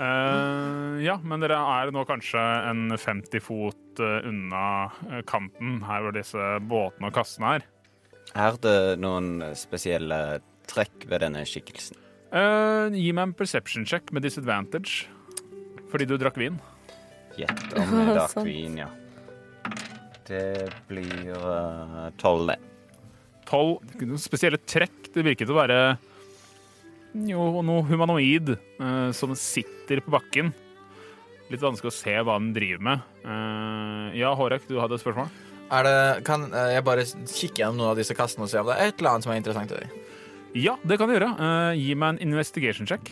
[0.00, 2.40] Uh, ja, men dere er nå kanskje
[2.70, 4.64] en 50 fot eh, unna
[5.10, 7.66] eh, kanten her hvor disse båtene og kassene er.
[8.34, 10.40] Er det noen spesielle
[10.70, 11.98] trekk ved denne skikkelsen?
[12.30, 15.08] Uh, gi meg en perception check med disadvantage.
[15.90, 16.60] Fordi du drakk vin.
[17.38, 18.90] Gjett om det er dark vin, ja.
[20.30, 22.60] Det blir uh, tolv, det.
[23.50, 25.10] Tolv noen spesielle trekk.
[25.10, 25.80] Det virker til å være
[27.10, 30.52] jo, noe humanoid eh, som sitter på bakken.
[31.50, 33.08] Litt vanskelig å se hva den driver med.
[33.24, 35.32] Eh, ja, Hårek, du hadde et spørsmål?
[35.74, 35.96] Er det,
[36.26, 38.92] kan eh, jeg bare kikke gjennom noen av disse kassene og se om det er
[38.92, 39.98] et eller annet som er interessant i dem?
[40.58, 41.32] Ja, det kan du gjøre.
[41.34, 43.10] Eh, gi meg en investigation check.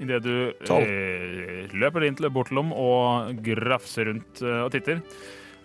[0.00, 5.04] Idet du eh, løper inn til bortlom og grafser rundt eh, og titter.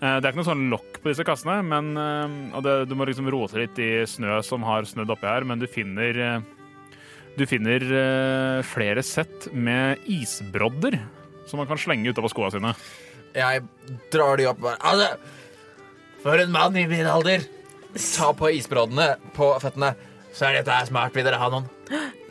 [0.02, 2.96] Eh, det er ikke noe sånn lokk på disse kassene, men, eh, og det, du
[2.98, 6.50] må liksom rote litt i snø som har snødd oppi her, men du finner eh,
[7.32, 7.80] Du finner
[8.68, 10.98] flere sett med isbrodder
[11.48, 12.74] som man kan slenge utapå skoa sine.
[13.32, 13.64] Jeg
[14.12, 15.16] drar de opp bare Altså,
[16.26, 17.48] for en mann i min alder
[17.96, 19.94] Ta på isbroddene på føttene.
[20.36, 21.16] Så er dette smart.
[21.16, 21.66] Vil dere ha noen?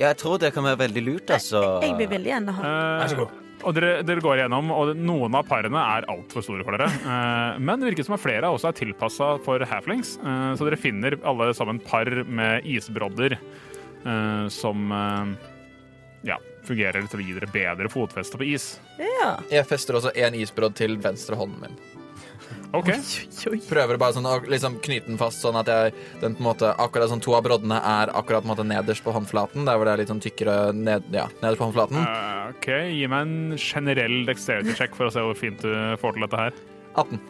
[0.01, 1.65] Jeg tror det kan være veldig lurt, altså.
[1.85, 2.71] Jeg vil veldig gjerne ha
[3.03, 3.40] Vær så god.
[3.67, 6.89] Og dere, dere går igjennom, og noen av parene er altfor store for dere.
[6.89, 10.17] Eh, men det virker som at flere også er tilpassa for halflings.
[10.23, 14.91] Eh, så dere finner alle sammen par med isbrodder eh, som
[16.27, 18.73] ja, fungerer til å gi dere bedre fotfeste på is.
[19.01, 19.35] Ja.
[19.53, 22.00] Jeg fester også én isbrodd til venstre hånden min.
[22.73, 22.91] OK.
[23.69, 26.71] Prøver bare sånn å liksom knyte den fast, sånn at jeg den på en måte
[26.79, 29.65] Akkurat sånn to av broddene er akkurat på en måte nederst på håndflaten.
[29.67, 31.99] Der hvor det er litt sånn tykkere ned, ja, nederst på håndflaten.
[32.01, 35.71] Eh, ok, Gi meg en generell dexterity check for å se hvor fint du
[36.03, 36.59] får til dette her.
[36.95, 37.21] 18.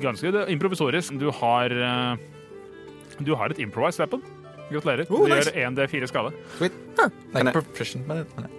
[0.00, 1.16] Ganske improvisorisk.
[1.20, 2.28] Du har eh,
[3.20, 4.22] Du har et improvised weapon.
[4.70, 5.06] Gratulerer.
[5.10, 5.50] Oh, du nice.
[5.50, 6.30] gjør 1D4 skade.
[6.58, 6.72] Sweet.
[6.98, 7.10] Huh.
[7.34, 8.50] jeg- proficient med det.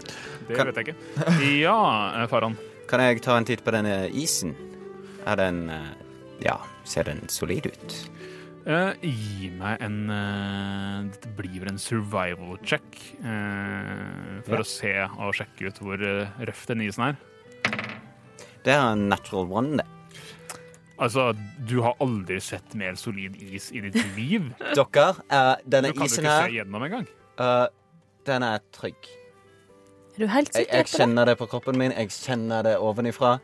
[0.49, 0.95] Det vet jeg ikke.
[1.63, 1.77] Ja,
[2.21, 2.57] eh, Faran.
[2.91, 4.51] Kan jeg ta en titt på denne isen?
[5.27, 5.91] Er den eh,
[6.45, 7.97] Ja, ser den solid ut?
[8.61, 12.83] Uh, gi meg en uh, Dette blir vel en survival check.
[13.23, 14.61] Uh, for Ja.
[14.61, 17.17] å se og sjekke ut hvor uh, røff den isen er.
[18.61, 19.87] Det er en natural one, det.
[21.01, 21.31] Altså,
[21.65, 24.51] du har aldri sett mer solid is i ditt liv.
[24.77, 27.07] Dere, eh, denne Du kan jo ikke se gjennom engang.
[27.41, 27.65] Uh,
[28.29, 29.09] den er trygg.
[30.13, 30.91] Er du helt Jeg, sikker på det?
[30.99, 31.95] kjenner det på kroppen min.
[31.97, 33.39] Jeg kjenner det ovenifra.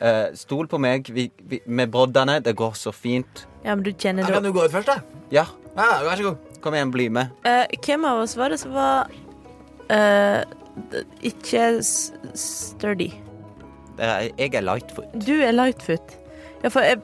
[0.00, 1.08] Eh, stol på meg.
[1.14, 2.38] Vi, vi, med broddene.
[2.44, 3.46] Det går så fint.
[3.64, 4.34] Ja, men du kjenner det.
[4.34, 5.00] kan du gå ut først, da?
[5.34, 5.46] Ja,
[5.78, 6.60] Ja, vær så god.
[6.62, 7.30] kom igjen, bli med.
[7.46, 9.10] Uh, Hvem av oss var det som var
[9.90, 10.42] uh,
[11.22, 13.12] ikke sturdy?
[13.98, 15.14] Er, jeg er lightfoot.
[15.26, 16.14] Du er lightfoot.
[16.62, 16.98] Ja, for jeg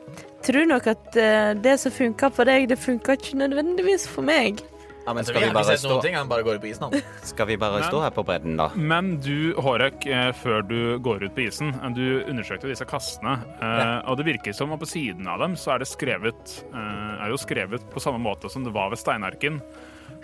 [0.47, 1.15] tror nok at
[1.63, 4.63] det som funka for deg, det funka ikke nødvendigvis for meg.
[5.05, 6.63] Ja, men Altså, skal vi vi har ikke bare stå, ting, han bare går ut
[6.63, 7.03] på isen, han.
[7.31, 8.71] skal vi bare Men- stå her på bredden, da?
[8.75, 13.35] Men du, Hårek, eh, før du går ut på isen, eh, du undersøkte disse kastene,
[13.61, 17.13] eh, og det virker som at på siden av dem så er det skrevet eh,
[17.27, 19.61] er jo skrevet på samme måte som det var ved steinarken.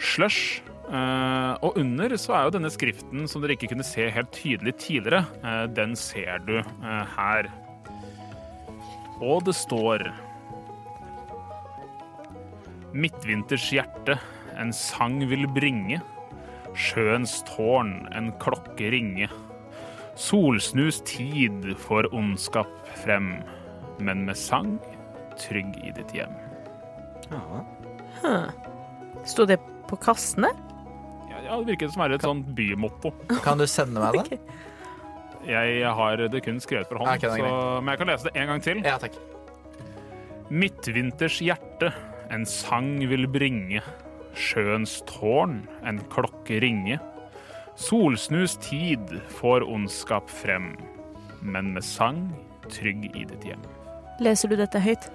[0.01, 0.63] Slush.
[0.91, 4.79] Eh, og under så er jo denne skriften som dere ikke kunne se helt tydelig
[4.81, 5.27] tidligere,
[5.77, 6.57] den ser du
[7.19, 7.53] her.
[9.21, 10.09] Og det står
[12.97, 14.17] Midtvinters hjerte,
[14.61, 16.01] en sang vil bringe.
[16.77, 19.31] Sjøens tårn, en klokke ringe.
[20.21, 22.71] Solsnus tid får ondskap
[23.03, 23.39] frem,
[23.99, 24.77] men med sang
[25.41, 26.35] trygg i ditt hjem.
[27.31, 28.43] Ja.
[29.25, 29.59] Sto det
[29.89, 30.51] på kastene?
[31.31, 33.15] Ja, ja, det virket som er et sånt bymotto.
[33.45, 34.41] Kan du sende meg det?
[35.49, 38.51] Jeg har det kun skrevet for hånd, okay, så, men jeg kan lese det en
[38.51, 38.83] gang til.
[38.85, 39.15] Ja, takk.
[40.53, 41.89] Midtvinters hjerte,
[42.29, 43.81] en sang vil bringe.
[44.37, 46.99] Sjøens tårn, en klokke ringe.
[47.81, 50.75] Solsnus tid får ondskap frem,
[51.41, 52.29] men med sang
[52.69, 53.63] trygg i ditt hjem.
[54.21, 55.09] Leser du dette høyt?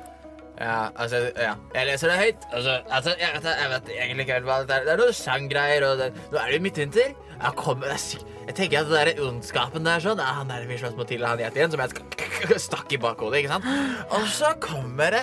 [0.60, 1.56] Ja, altså, ja.
[1.76, 2.48] Jeg leser det høyt.
[2.52, 4.88] Altså, altså jeg, vet, jeg vet egentlig ikke helt hva det er.
[4.88, 7.14] Det er noe sanggreier, og det, nå er det jo midtvinter.
[7.36, 10.78] Jeg, kom, det er jeg tenker at det der ondskapen der sånn, han der vi
[10.78, 13.66] slåss mot tidligere, han gjeter igjen, som jeg stakk i bakhodet, ikke sant?
[14.14, 15.22] Og så kommer det,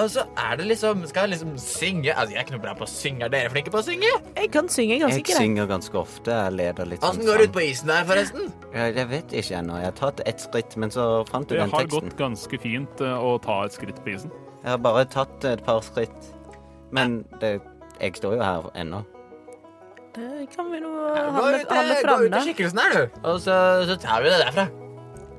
[0.00, 2.72] og så er det liksom, skal jeg liksom synge, altså jeg er ikke noe bra
[2.78, 4.12] på å synge, er dere flinke på å synge?
[4.38, 5.34] Jeg kan synge ganske greit.
[5.34, 6.38] Jeg synger ganske ofte.
[6.38, 8.48] Jeg leder litt sånn Hvordan går det ut på isen der, forresten?
[8.72, 9.76] Jeg, jeg vet ikke ennå.
[9.82, 11.92] Jeg har tatt ett skritt, men så fant du den teksten.
[11.92, 14.32] Det har gått ganske fint eh, å ta et skritt på isen.
[14.62, 16.30] Jeg har bare tatt et par skritt.
[16.94, 17.56] Men det,
[18.00, 19.02] jeg står jo her ennå.
[20.12, 23.20] Det kan vi nå holde, holde eh, gå ut i skikkelsen her, du.
[23.30, 23.56] Og så,
[23.88, 24.66] så tar vi det derfra.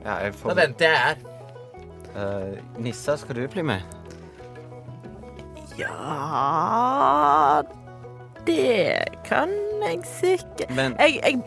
[0.03, 1.21] Ja, jeg Da venter jeg her.
[2.13, 3.81] Uh, Nissa, skal du bli med?
[5.79, 7.63] Ja
[8.45, 9.49] Det kan
[9.81, 11.39] jeg sikkert Men Jeg, jeg,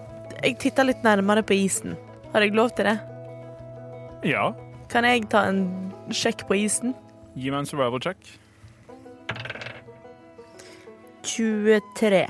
[0.43, 1.94] jeg titter litt nærmere på isen.
[2.32, 2.97] Har jeg lov til det?
[4.27, 4.51] Ja,
[4.90, 6.97] Kan jeg ta en sjekk på isen?
[7.36, 8.18] Gi meg en survival check.
[11.26, 12.26] 23.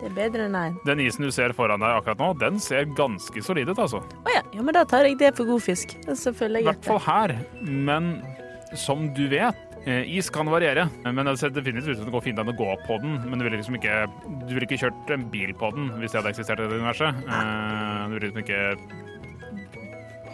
[0.00, 0.76] Det er bedre enn én.
[0.88, 4.00] Den isen du ser foran deg akkurat nå, den ser ganske solid ut, altså.
[4.24, 4.42] Å ja.
[4.56, 5.92] ja, men da tar jeg det for god fisk.
[6.08, 7.34] I hvert fall her.
[7.60, 8.14] Men
[8.78, 10.86] som du vet, eh, is kan variere.
[11.04, 13.18] Men det ser definitivt ut som det går fint an å gå på den.
[13.28, 13.98] Men du ville liksom ikke,
[14.46, 17.20] du ville ikke kjørt en bil på den hvis det hadde eksistert i det universet.
[17.28, 19.09] Eh, Du ville liksom ikke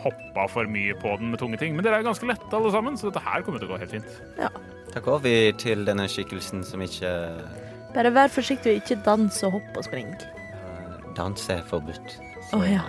[0.06, 1.76] hoppa for mye på den med tunge ting.
[1.76, 3.94] Men dere er ganske lette alle sammen, så dette her kommer til å gå helt
[3.98, 4.18] fint.
[4.94, 7.12] da går vi til denne skikkelsen som ikke
[7.96, 10.10] Bare vær forsiktig og ikke dans og hopp og spring.
[10.12, 12.18] uh, Dans er forbudt.
[12.52, 12.82] Å oh, Ja,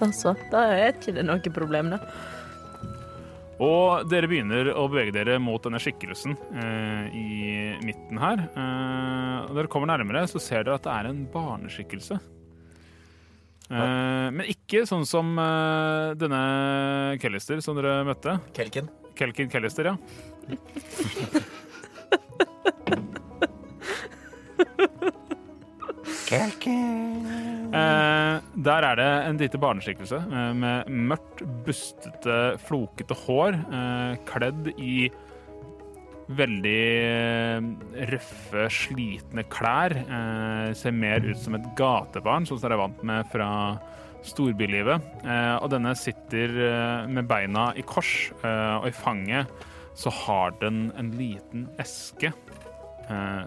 [0.00, 0.34] Da så.
[0.50, 2.00] Da er ikke det noe problem, da.
[3.62, 7.28] Og dere begynner å bevege dere mot denne skikkelsen eh, i
[7.86, 8.42] midten her.
[8.52, 12.18] Eh, når dere kommer nærmere, så ser dere at det er en barneskikkelse.
[13.66, 18.38] Eh, men ikke sånn som uh, denne Kellister som dere møtte.
[18.56, 18.90] Kelken.
[19.16, 19.96] Kelkin Kellister, ja.
[27.76, 28.34] Eh,
[28.66, 35.08] der er det en lite barneskikkelse eh, med mørkt, bustete, flokete hår, eh, kledd i
[36.26, 37.66] veldig eh,
[38.10, 39.94] røffe, slitne klær.
[39.94, 43.50] Eh, ser mer ut som et gatebarn, sånn som dere er vant med fra
[44.26, 45.10] storbylivet.
[45.22, 49.66] Eh, og denne sitter eh, med beina i kors, eh, og i fanget
[49.96, 52.32] så har den en liten eske
[53.08, 53.44] eh,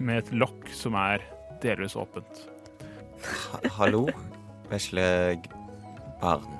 [0.00, 1.24] med et lokk som er
[1.62, 2.46] delvis åpent.
[3.20, 4.06] Ha hallo,
[4.70, 5.04] vesle
[6.20, 6.56] barn.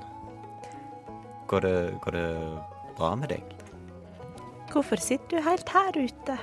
[1.51, 2.29] Går det, går det
[2.97, 3.60] bra med deg?
[4.71, 6.39] Hvorfor sitter du helt her ute?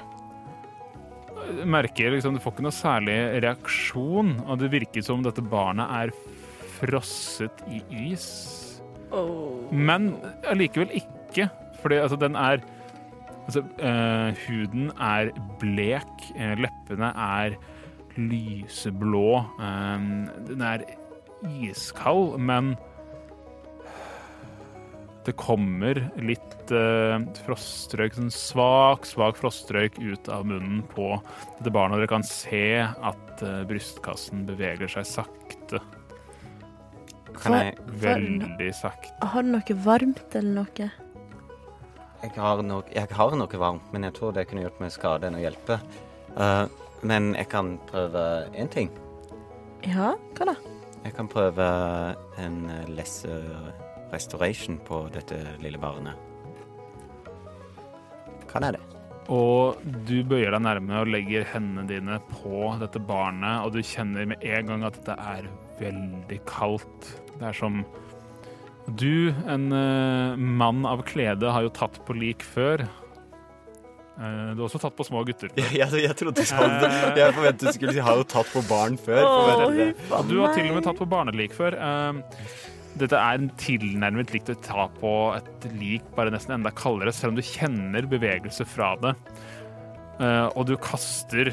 [1.68, 6.12] merker liksom, Du får ikke noe særlig reaksjon, og det virker som dette barnet er
[6.78, 8.26] frosset i is.
[9.72, 10.12] Men
[10.48, 11.48] allikevel ikke,
[11.82, 12.64] fordi altså, den er
[13.48, 17.54] Altså, eh, huden er blek, eh, leppene er
[18.20, 19.38] lyseblå.
[19.56, 20.00] eh,
[20.50, 20.84] den er
[21.64, 22.76] iskald, men
[25.28, 31.10] det kommer litt eh, frostrøyk, sånn svak, svak frostrøyk ut av munnen på
[31.58, 32.00] dette barnet.
[32.00, 35.82] Dere kan se at eh, brystkassen beveger seg sakte
[37.38, 39.12] Kan jeg Veldig sakte.
[39.34, 40.88] Har du noe varmt eller noe?
[42.18, 45.28] jeg har, noe, jeg har noe varmt, men jeg tror det kunne gjort meg skade
[45.28, 45.78] enn å hjelpe.
[46.34, 46.64] Uh,
[47.06, 48.22] men jeg kan prøve
[48.58, 48.90] én ting.
[49.86, 50.56] Ja, hva da?
[51.04, 51.66] Jeg kan prøve
[52.42, 53.44] en eh, lesser
[54.12, 56.14] restoration på dette lille barnet.
[58.48, 58.84] Kan jeg det?
[59.28, 64.30] Og du bøyer deg nærme og legger hendene dine på dette barnet, og du kjenner
[64.30, 67.10] med en gang at dette er veldig kaldt.
[67.36, 67.82] Det er som
[68.88, 72.86] Du, en eh, mann av klede, har jo tatt på lik før.
[74.16, 75.52] Eh, du har også tatt på små gutter.
[75.76, 76.72] Jeg, Jeg, trodde sånn.
[77.12, 79.28] Jeg forventet du skulle si 'har jo tatt på barn før'.
[79.28, 81.76] Og du har til og med tatt på barnelik før.
[82.98, 87.34] Dette er en tilnærmet likt å ta på et lik, bare nesten enda kaldere, selv
[87.34, 89.14] om du kjenner bevegelse fra det.
[90.18, 91.52] Eh, Og du kaster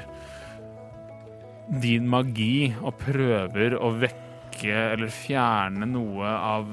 [1.82, 6.70] din magi og prøver å vekke eller fjerne noe av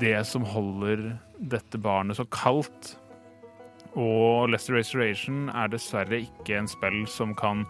[0.00, 2.94] det som holder dette barnet så kaldt.
[3.96, 7.64] Og Lester Restoration er dessverre ikke en spill som kan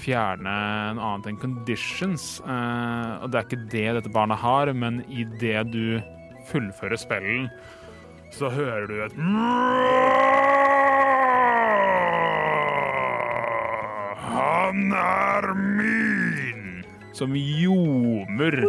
[0.00, 0.52] fjerne
[0.96, 2.36] noe annet enn conditions.
[2.44, 5.98] Uh, og det er ikke det dette barnet har, men idet du
[6.50, 7.48] fullfører spillen,
[8.34, 9.16] så hører du et
[14.36, 16.64] Han er min!
[17.16, 18.60] Som ljomer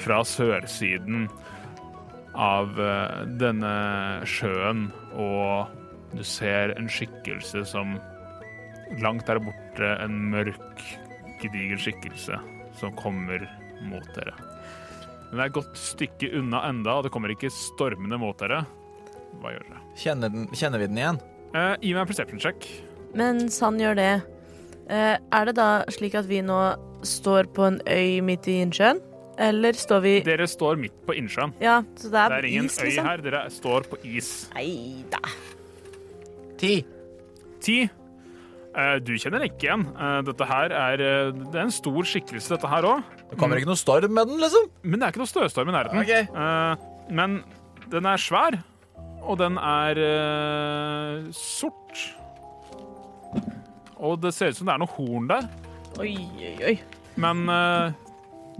[0.00, 1.26] fra sørsiden
[2.36, 3.74] av eh, denne
[4.28, 5.72] sjøen, og
[6.16, 7.96] du ser en skikkelse som
[9.02, 10.82] langt der borte en mørk,
[11.42, 12.38] gedigen skikkelse
[12.78, 13.44] som kommer
[13.86, 14.34] mot dere.
[15.30, 18.62] Den er et godt stykke unna enda, og det kommer ikke stormende mot dere.
[19.42, 19.80] Hva gjør dere?
[19.98, 21.18] Kjenner, den, kjenner vi den igjen?
[21.52, 22.68] Eh, gi meg en perception check.
[23.16, 24.10] Mens han gjør det,
[24.92, 26.60] eh, er det da slik at vi nå
[27.06, 29.02] står på en øy midt i innsjøen?
[29.36, 31.52] Eller står vi Dere står midt på innsjøen.
[31.60, 33.04] Ja, så det er, Det er ingen is, øy liksom?
[33.10, 34.30] her, dere står på is.
[34.54, 35.20] Nei da.
[36.56, 36.72] Ti.
[37.60, 37.78] Ti.
[38.76, 39.86] Eh, du kjenner ikke igjen.
[39.96, 43.04] Eh, dette her er, eh, det er en stor skikkelse, dette her òg.
[43.30, 44.68] Det kommer ikke noe storm med den, liksom?
[44.84, 46.02] Men det er ikke noe støstorm i nærheten.
[46.02, 46.12] Ok.
[46.12, 47.38] Eh, men
[47.88, 48.58] den er svær,
[49.22, 50.02] og den er
[51.32, 52.04] sort.
[53.96, 55.48] Og det ser ut som det er noe horn der,
[55.98, 56.74] Oi, oi, oi.
[57.16, 57.92] men eh,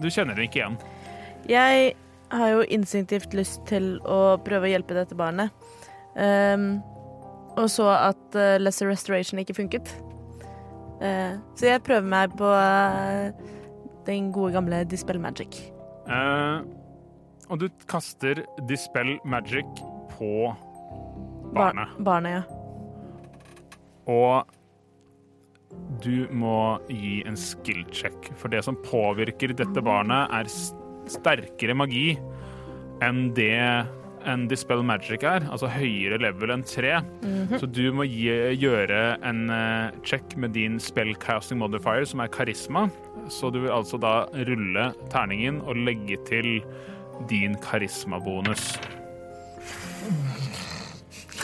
[0.00, 0.78] du kjenner den ikke igjen.
[1.50, 1.92] Jeg
[2.32, 5.52] har jo instinktivt lyst til å prøve å hjelpe dette barnet.
[6.16, 6.80] Um,
[7.60, 9.92] og så at uh, Lesser Restoration ikke funket.
[11.04, 13.32] Eh, så jeg prøver meg på eh,
[14.06, 15.58] den gode gamle Dispel Magic.
[16.06, 16.62] Uh,
[17.50, 19.66] og du kaster Dispel Magic
[20.14, 20.52] på
[21.52, 21.96] Bar- barnet.
[22.06, 22.44] Barnet, ja.
[24.06, 24.46] Og
[26.04, 30.46] du må gi en skill check, for det som påvirker dette barnet, er
[31.10, 32.14] sterkere magi
[33.04, 33.58] enn det
[34.26, 36.98] en Dispel Magic er, altså høyere level enn tre.
[37.60, 42.86] Så du må gi, gjøre en uh, check med din spellcasting modifier, som er karisma.
[43.32, 46.60] Så du vil altså da rulle terningen og legge til
[47.30, 48.74] din karismabonus.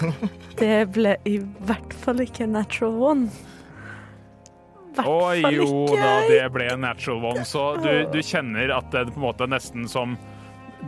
[0.58, 3.30] Det ble i hvert fall ikke natural one.
[4.92, 5.96] Hvert Å jo ikke.
[5.96, 7.44] da, det ble natural one.
[7.48, 10.16] Så du, du kjenner at det på en måte er nesten som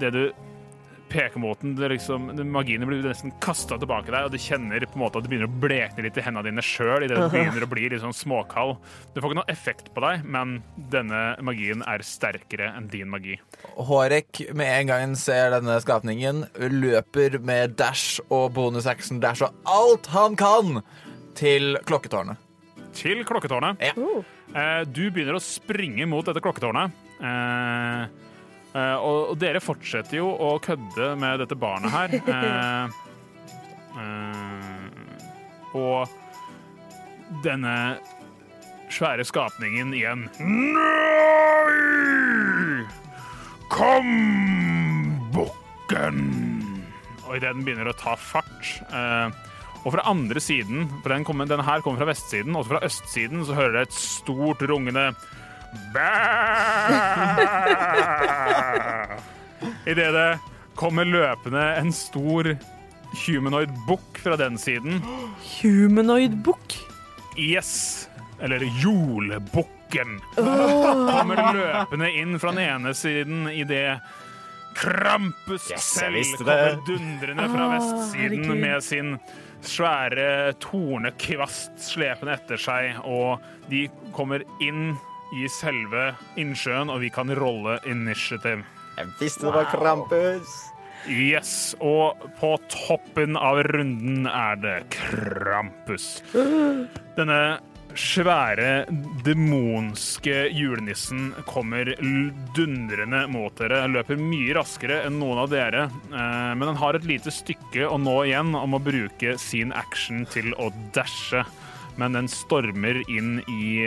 [0.00, 0.22] det du
[1.14, 4.98] peker mot den, det liksom, Magiene blir nesten kasta tilbake deg, og du kjenner på
[4.98, 7.66] en måte at det begynner å blekne litt i hendene dine sjøl idet du begynner
[7.66, 8.76] å bli litt sånn småkald.
[9.14, 10.58] Du får ikke noe effekt på deg, men
[10.92, 13.38] denne magien er sterkere enn din magi.
[13.74, 19.70] Hårek med en gang han ser denne skapningen, løper med dash og bonusaction dash og
[19.70, 20.80] alt han kan
[21.38, 22.40] til klokketårnet.
[22.94, 23.80] Til klokketårnet.
[23.82, 23.94] Ja.
[23.98, 24.22] Oh.
[24.54, 26.94] Eh, du begynner å springe mot dette klokketårnet.
[27.18, 28.23] Eh,
[28.74, 32.10] og, og dere fortsetter jo å kødde med dette barnet her.
[33.94, 34.84] Eh, eh,
[35.78, 36.08] og
[37.44, 37.74] denne
[38.90, 41.64] svære skapningen igjen Nei!
[43.70, 44.10] Kom,
[45.34, 46.20] bukken!
[47.24, 49.28] Og idet den begynner å ta fart eh,
[49.84, 53.44] og fra andre siden, for den, kommer, denne her kommer fra vestsiden, og fra østsiden
[53.44, 55.10] så hører dere et stort rungende!
[59.86, 60.38] Idet det
[60.74, 62.48] kommer løpende en stor
[63.26, 64.98] humanoid bukk fra den siden.
[65.60, 66.74] Humanoid bukk?
[67.38, 68.08] Yes!
[68.42, 70.18] Eller jolbukken.
[70.34, 74.00] Kommer løpende inn fra den ene siden idet
[74.74, 78.60] Krampus Yes, selv kommer dundrende fra vestsiden herregud.
[78.60, 79.12] med sin
[79.64, 83.38] svære tornekvast slepende etter seg, og
[83.70, 83.86] de
[84.16, 84.96] kommer inn
[85.32, 88.64] i selve innsjøen, og vi kan rolle initiative.
[88.98, 90.54] Jeg visste det var Krampus.
[91.10, 96.22] Yes, og på toppen av runden er det Krampus.
[96.32, 97.40] Denne
[97.94, 98.86] svære,
[99.24, 101.92] demonske julenissen kommer
[102.56, 103.84] dundrende mot dere.
[103.90, 107.98] Løper mye raskere enn noen av dere, eh, men han har et lite stykke å
[108.00, 111.44] nå igjen om å bruke sin action til å dashe.
[112.00, 113.86] Men den stormer inn, i,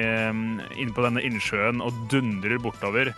[0.80, 3.12] inn på denne innsjøen og dundrer bortover.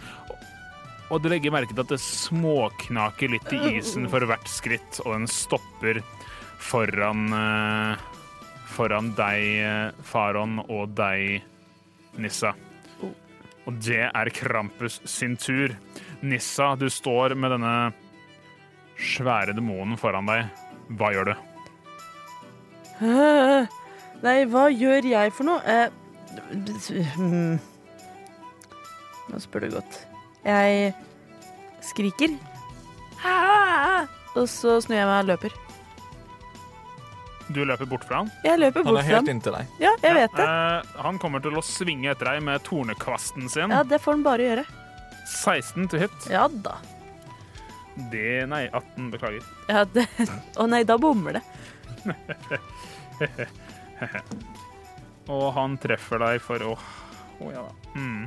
[1.09, 5.15] Og du legger merke til at det småknaker litt i isen for hvert skritt, og
[5.15, 6.01] den stopper
[6.59, 8.07] foran eh,
[8.69, 11.41] Foran deg, eh, Faron, og deg,
[12.21, 12.53] Nissa.
[13.65, 15.73] Og det er Krampus sin tur.
[16.21, 17.73] Nissa, du står med denne
[18.99, 20.47] svære demonen foran deg.
[20.99, 21.35] Hva gjør du?
[24.25, 25.59] Nei, hva gjør jeg for noe?
[25.63, 25.89] Eh,
[27.15, 27.59] hmm.
[29.29, 30.01] Nå spør du godt.
[30.43, 30.93] Jeg
[31.85, 32.35] skriker.
[34.39, 35.55] Og så snur jeg meg og løper.
[37.49, 38.29] Du løper bort fra han.
[38.45, 39.71] Jeg løper bort fra Han er helt inntil deg.
[39.81, 40.45] Ja, jeg vet det.
[40.45, 43.73] Eh, han kommer til å svinge etter deg med tornekvasten sin.
[43.73, 44.65] Ja, det får han bare gjøre.
[45.29, 46.29] 16 til hit.
[46.29, 46.77] Ja da.
[48.11, 49.09] Det Nei, 18.
[49.15, 49.49] Beklager.
[49.69, 50.05] Ja, det.
[50.61, 51.43] Å nei, da bommer det.
[55.33, 56.75] Og han treffer deg for å
[57.39, 57.73] Å ja da.
[57.95, 58.23] Mm.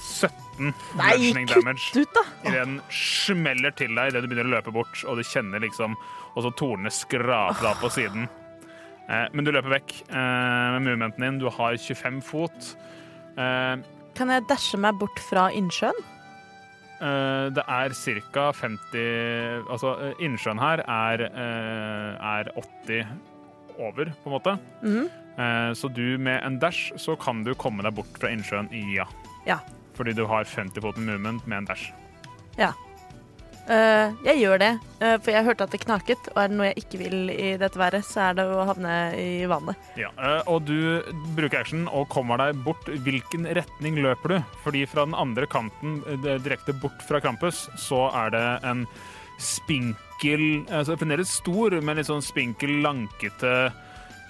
[0.00, 1.90] 17 Nei, kutt damage.
[2.02, 2.22] ut, da!
[2.50, 5.94] Den smeller til deg idet du begynner å løpe bort, og du kjenner liksom
[6.38, 8.26] også tornene skraper deg på siden.
[9.10, 11.40] Eh, men du løper vekk eh, med movementen din.
[11.42, 12.72] Du har 25 fot.
[13.36, 13.76] Eh,
[14.16, 15.96] Kan jeg dashe meg bort fra innsjøen?
[17.00, 17.96] Eh, det er
[18.32, 18.50] ca.
[18.52, 23.04] 50 Altså, eh, innsjøen her er, eh, er 80
[23.80, 24.56] over, på en måte.
[24.84, 25.08] Mhm.
[25.40, 29.08] Eh, så du med en dash så kan du komme deg bort fra innsjøen, ja.
[29.48, 29.60] Ja.
[29.96, 31.90] Fordi du har 50 foten movement med en dash.
[33.70, 36.68] Eh, jeg gjør det, uh, for jeg hørte at det knaket, og er det noe
[36.72, 39.90] jeg ikke vil i dette været, så er det å havne i vannet.
[40.00, 41.04] Ja, uh, og du
[41.36, 42.90] bruker action og kommer deg bort.
[43.06, 44.38] Hvilken retning løper du?
[44.64, 48.86] Fordi fra den andre kanten, direkte bort fra Krampus, så er det en
[50.20, 53.72] spinkel altså Fremdeles stor, men litt sånn spinkel, lankete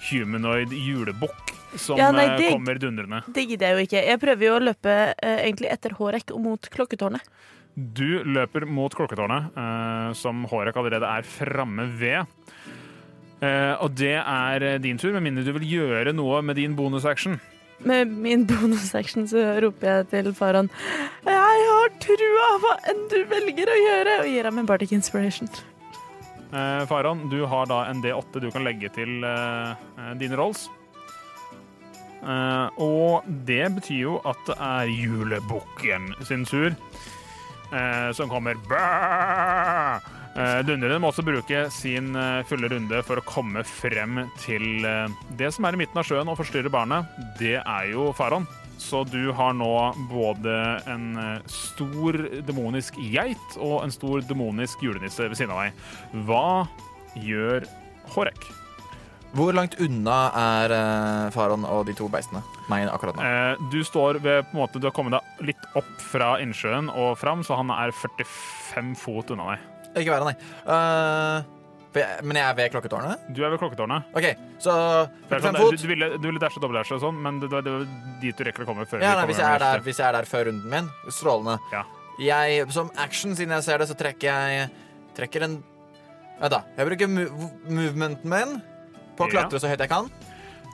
[0.09, 3.23] humanoid julebukk som Ja, nei, eh, det- kommer dundrende.
[3.31, 4.07] Det gidder jeg jo ikke.
[4.07, 7.21] Jeg prøver jo å løpe eh, egentlig etter Hårek og mot klokketårnet.
[7.75, 12.25] Du løper mot klokketårnet, eh, som Hårek allerede er framme ved.
[13.41, 17.39] Eh, og det er din tur, med mindre du vil gjøre noe med din bonusaction.
[17.83, 20.69] Med min bonusaction så roper jeg til Faran
[21.25, 25.49] Jeg har trua hva enn du velger å gjøre, og gir ham en Bardic Inspiration.
[26.51, 30.65] Eh, Faron, du har da en D8 du kan legge til eh, eh, dine rolls.
[32.21, 38.81] Eh, og det betyr jo at det er julebukken sin sur eh, som kommer Bæ!
[40.31, 42.13] Eh, Dundrende må også bruke sin
[42.47, 44.85] fulle runde for å komme frem til
[45.39, 47.09] det som er i midten av sjøen og forstyrre barnet.
[47.39, 48.47] Det er jo Faron.
[48.81, 49.73] Så du har nå
[50.09, 50.55] både
[50.89, 52.17] en eh, stor
[52.47, 55.85] demonisk geit og en stor demonisk julenisse ved siden av deg.
[56.25, 56.47] Hva
[57.21, 57.69] gjør
[58.15, 58.49] Horek?
[59.31, 62.41] Hvor langt unna er uh, Faron og de to beistene?
[62.71, 63.23] Meg akkurat nå.
[63.23, 66.91] Eh, du står ved på en måte, Du har kommet deg litt opp fra innsjøen
[66.91, 69.71] og fram, så han er 45 fot unna deg.
[70.01, 70.35] Ikke verre, nei.
[70.75, 71.60] Eh, for
[71.99, 73.19] jeg, men jeg er ved klokketårnet?
[73.35, 74.03] Du er ved klokketårnet.
[74.15, 74.27] OK,
[74.63, 74.75] så
[75.27, 75.71] Det 45 sånn, fot.
[75.71, 77.85] du, du ville, du ville dashe dobbeltdashe og sånn, men det, det, det var
[78.21, 80.13] dit du rekker å komme før Ja, nei, hvis, jeg er der, hvis jeg er
[80.13, 81.57] der før runden min, strålende.
[81.73, 81.83] Ja.
[82.21, 84.69] Jeg, som action, siden jeg ser det, så trekker jeg
[85.17, 85.59] trekker en
[86.41, 86.63] Vent, da.
[86.77, 88.53] Jeg bruker mov movementen min
[89.17, 89.41] på å Ja.
[89.43, 90.07] klatre så høyt jeg kan.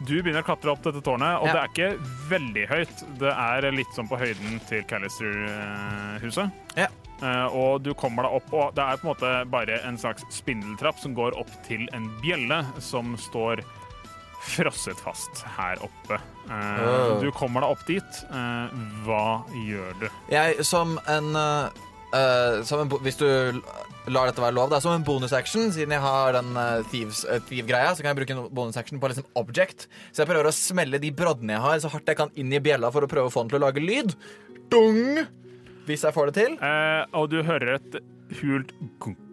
[0.07, 1.53] Du begynner å klatre opp dette tårnet, og Ja.
[1.53, 1.89] det er ikke
[2.29, 3.17] veldig høyt.
[3.19, 6.51] Det er litt sånn på høyden til Callister-huset.
[6.77, 6.87] Ja.
[7.23, 10.25] Eh, og du kommer deg opp, og det er på en måte bare en slags
[10.33, 13.63] spindeltrapp som går opp til en bjelle som står
[14.47, 16.19] frosset fast her oppe.
[16.47, 17.17] Uh.
[17.19, 18.21] Du kommer deg opp dit.
[18.29, 18.69] Uh,
[19.03, 19.25] hva
[19.65, 20.07] gjør du?
[20.31, 23.27] Jeg som en uh, som en, Hvis du
[24.07, 26.53] lar dette være lov, da, som en bonusaction, siden jeg har den
[26.93, 29.89] thieves, thief-greia, så kan jeg bruke en bonusaction på liksom object.
[30.15, 32.61] Så jeg prøver å smelle de broddene jeg har, så hardt jeg kan inn i
[32.63, 34.15] bjella for å prøve å få den til å lage lyd.
[34.71, 35.27] Dung!
[35.87, 36.57] Hvis jeg får det til.
[36.59, 37.97] Eh, og du hører et
[38.41, 39.23] hult gunk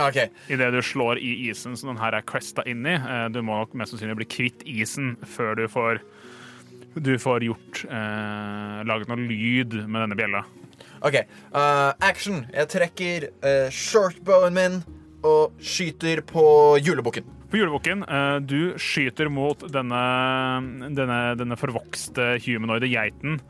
[0.00, 0.30] okay.
[0.50, 2.96] idet du slår i isen som den her er cresta inn i.
[2.98, 6.02] Eh, du må nok mest sannsynlig bli kvitt isen før du får
[6.90, 10.42] du får gjort eh, laget noe lyd med denne bjella.
[11.06, 11.20] ok
[11.54, 12.42] uh, Action.
[12.50, 14.80] Jeg trekker uh, shortbowen min
[15.26, 16.42] og skyter på
[16.80, 17.26] julebukken.
[17.50, 20.02] På julebukken, eh, du skyter mot denne,
[20.94, 23.40] denne, denne forvokste humanoide geiten.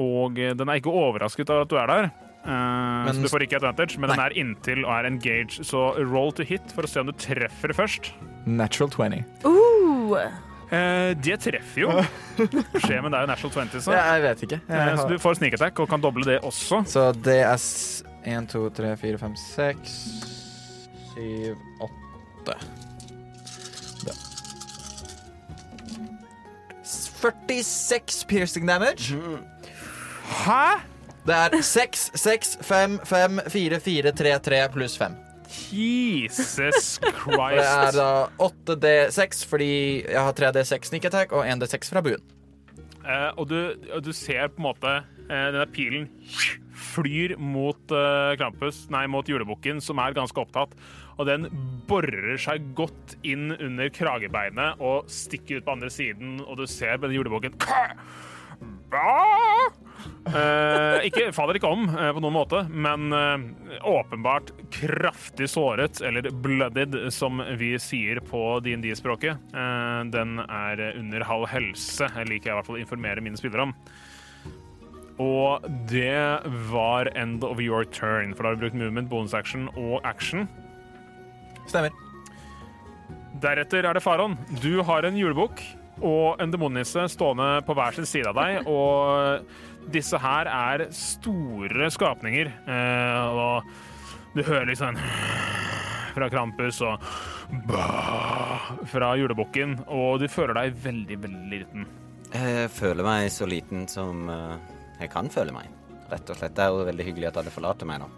[0.00, 2.08] Og eh, den er ikke overrasket av at du er der.
[2.46, 5.60] Eh, så du får ikke advantage, men den er inntil og er engaged.
[5.66, 8.12] Så roll to hit for å se om du treffer først.
[8.46, 9.24] Natural 20.
[9.46, 10.28] Uh,
[10.66, 11.92] Uh, det treffer jo.
[12.82, 13.92] Skjer men det er jo natural 20, så.
[13.94, 14.58] Jeg vet ikke.
[14.66, 16.80] Jeg Jeg så du får sneak attack og kan doble det også.
[16.90, 17.54] Så det er
[18.26, 19.94] 1, 2, 3, 4, 5, 6,
[21.14, 21.54] 7,
[21.86, 22.58] 8
[27.16, 29.14] 46 piercing damage.
[30.26, 30.82] Hæ?!
[31.26, 35.16] Det er 6, 6, 5, 5, 4, 4, 3, 3 pluss 5.
[35.72, 37.58] Jesus Christ.
[37.58, 38.10] Det er da
[38.42, 39.72] 8D6 fordi
[40.06, 42.22] jeg har 3D6 sneak attack og 1D6 fra buen.
[43.06, 43.58] Eh, og, du,
[43.94, 46.08] og du ser på en måte eh, denne pilen
[46.76, 50.74] flyr mot uh, Krampus, nei, mot julebukken, som er ganske opptatt.
[51.16, 51.48] Og den
[51.88, 57.00] borer seg godt inn under kragebeinet og stikker ut på andre siden, og du ser
[57.00, 57.56] på den julebukken
[60.26, 63.44] Eh, ikke, faller ikke om eh, på noen måte, men eh,
[63.86, 69.38] åpenbart kraftig såret, eller blooded, som vi sier på DND-språket.
[69.54, 73.68] Eh, den er under halv helse, liker jeg i hvert fall å informere mine spillere
[73.68, 73.76] om.
[75.22, 79.70] Og det var end of your turn, for da har du brukt movement, bonus action
[79.78, 80.44] og action.
[81.70, 81.94] Stemmer.
[83.40, 84.36] Deretter er det Faron.
[84.62, 85.60] Du har en julebukk
[86.04, 89.46] og en demonnisse stående på hver sin side av deg, og
[89.92, 92.50] disse her er store skapninger.
[92.66, 95.56] Eh, og du hører liksom sånn
[96.16, 97.02] fra Krampus og
[98.88, 101.84] fra julebukken, og du føler deg veldig, veldig liten.
[102.32, 104.56] Jeg føler meg så liten som eh,
[105.02, 105.68] jeg kan føle meg.
[106.10, 106.54] Rett og slett.
[106.56, 108.08] Det er jo veldig hyggelig at alle forlater meg nå.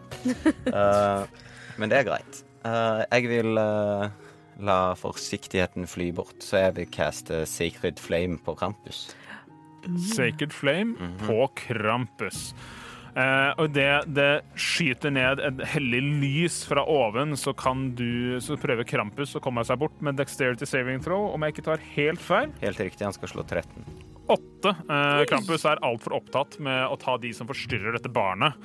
[0.74, 1.24] uh,
[1.81, 2.43] men det er greit.
[2.61, 4.09] Uh, jeg vil uh,
[4.69, 9.07] la forsiktigheten fly bort, så jeg vil caste Sacred Flame på Krampus.
[10.13, 12.53] Sacred Flame på Krampus.
[13.19, 18.59] Eh, og det, det skyter ned et hellig lys fra oven, så kan du Så
[18.61, 22.23] prøver Krampus å komme seg bort med dexterity saving throw, om jeg ikke tar helt
[22.23, 22.53] feil.
[22.63, 23.89] Helt riktig, han skal slå 13.
[24.29, 24.75] 8.
[24.77, 28.59] Eh, Krampus er altfor opptatt med å ta de som forstyrrer dette barnet.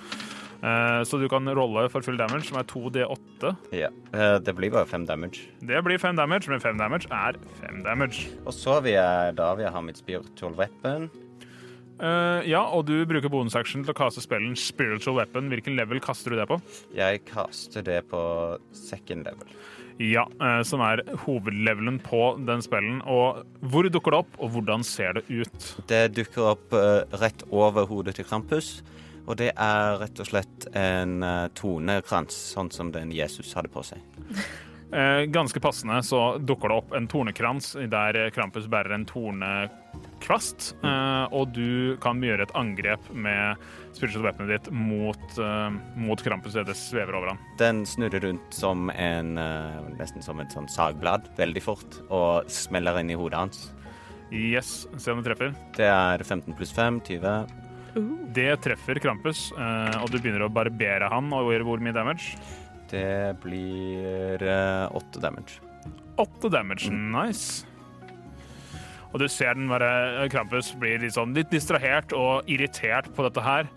[0.64, 3.52] Eh, så du kan rolle for full damage, som er 2D8.
[3.76, 3.90] Ja.
[4.16, 5.50] Eh, det blir bare fem damage.
[5.60, 8.30] Det blir fem damage, men fem damage er fem damage.
[8.46, 11.10] Og så vil jeg da vil jeg ha mitt spiritual weapon.
[12.02, 15.52] Uh, ja, og du bruker bonusaction til å kaste spillen Spiritual Weapon.
[15.52, 16.58] Hvilken level kaster du det på?
[16.98, 18.24] Jeg kaster det på
[18.76, 19.54] second level.
[20.02, 22.98] Ja, uh, som er hovedlevelen på den spillen.
[23.06, 25.70] Og hvor dukker det opp, og hvordan ser det ut?
[25.92, 28.80] Det dukker opp uh, rett over hodet til Krampus.
[29.24, 31.24] Og det er rett og slett en
[31.56, 34.04] tornekrans, sånn som den Jesus hadde på seg.
[34.94, 40.68] Eh, ganske passende så dukker det opp en tornekrans der Krampus bærer en tornekvast.
[40.86, 43.58] Eh, og du kan gjøre et angrep med
[43.98, 47.42] spiritual ditt mot, eh, mot Krampus idet det svever over ham.
[47.58, 53.02] Den snurrer rundt som en eh, nesten som et sånn sagblad, veldig fort, og smeller
[53.02, 53.66] inn i hodet hans.
[54.34, 55.58] Yes, se om det treffer.
[55.78, 57.63] Det er 15 pluss 5, 20.
[58.34, 62.38] Det treffer Krampus, eh, og du begynner å barbere han og gjøre hvor mye damage?
[62.90, 64.42] Det blir
[64.94, 65.62] åtte 8 damage.
[66.22, 66.90] Åtte damage.
[66.90, 67.66] Nice.
[69.14, 73.46] Og du ser den bare Krampus blir litt sånn litt distrahert og irritert på dette
[73.46, 73.70] her.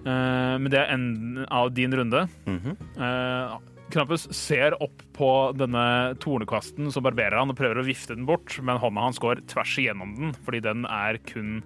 [0.00, 2.28] Eh, men det er enden av din runde.
[2.46, 3.60] Mm -hmm.
[3.90, 8.58] Krampus ser opp på denne tornekvasten som barberer han og prøver å vifte den bort,
[8.62, 11.62] men hånda hans går tvers igjennom den, fordi den er kun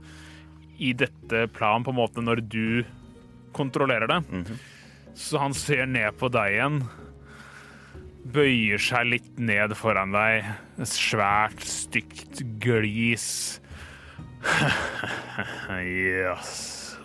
[0.80, 2.82] i dette plan på en måte når du
[3.56, 4.20] kontrollerer det.
[4.30, 4.58] Mhm.
[5.14, 6.82] Så han ser ned på deg igjen.
[8.30, 10.46] Bøyer seg litt ned foran deg.
[10.78, 13.60] Et svært, stygt glis.
[15.80, 16.96] yes.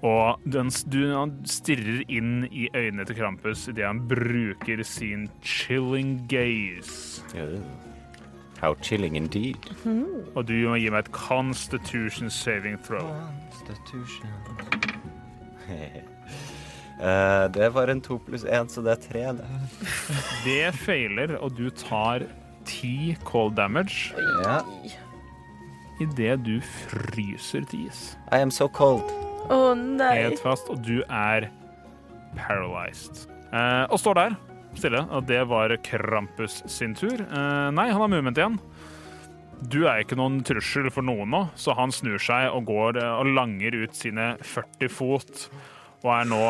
[0.00, 6.20] Og den, du, han stirrer inn i øynene til Krampus idet han bruker sin chilling
[6.30, 7.24] gaze.
[7.36, 7.89] Oh.
[8.60, 9.56] How chilling indeed.
[10.36, 13.08] Og du må gi meg et constitution saving throw.
[17.00, 19.20] Eh, det var en to pluss én, så det er tre.
[19.38, 19.46] Det.
[20.44, 22.26] Det feiler, og du tar
[22.68, 24.12] ti cold damage
[24.44, 24.58] Ja.
[26.00, 28.18] idet du fryser til is.
[28.32, 29.00] I am so cold.
[29.48, 30.12] Å nei.
[30.26, 31.48] Helt fast, og du er
[32.36, 33.24] paralyzed.
[33.52, 34.36] Eh, og står der
[34.78, 37.18] stille, og det var Krampus sin tur.
[37.20, 38.58] Eh, nei, han har movement igjen.
[39.60, 43.12] Du er ikke noen trussel for noen nå, så han snur seg og går eh,
[43.20, 45.46] og langer ut sine 40 fot,
[46.00, 46.42] og er nå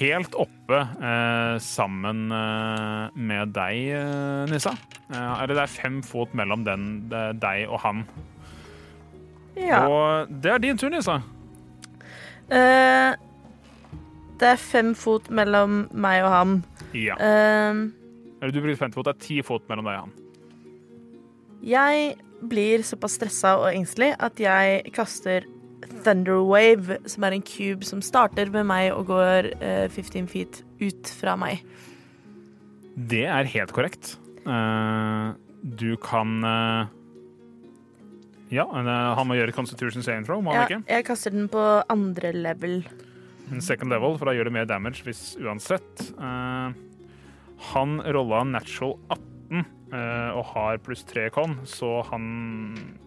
[0.00, 4.74] helt oppe eh, sammen eh, med deg, eh, Nissa.
[5.10, 8.04] Eh, eller det er fem fot mellom den, deg og han.
[9.58, 9.84] Ja.
[9.88, 11.20] Og det er din tur, Nissa.
[12.50, 13.16] Eh,
[14.40, 16.54] det er fem fot mellom meg og ham.
[16.96, 17.16] Ja.
[17.20, 17.84] Eh,
[18.40, 19.06] Eller du bruker 50 fot.
[19.06, 20.18] Det er 10 fot mellom deg og han.
[21.60, 25.44] jeg blir såpass stressa og engstelig at jeg kaster
[26.04, 31.10] Thunderwave, som er en cube som starter med meg og går uh, 15 feet ut
[31.20, 31.60] fra meg.
[32.96, 34.14] Det er helt korrekt.
[34.46, 36.88] Uh, du kan uh,
[38.50, 40.94] Ja, eh, han må gjøre Constitution saving throw, må han ja, ikke?
[40.96, 42.80] jeg kaster den på andre level.
[43.50, 46.04] En second level, for da gjør det mer damage hvis uansett.
[46.18, 46.70] Uh,
[47.70, 52.24] han rolla natural 18 uh, og har pluss 3 con, så han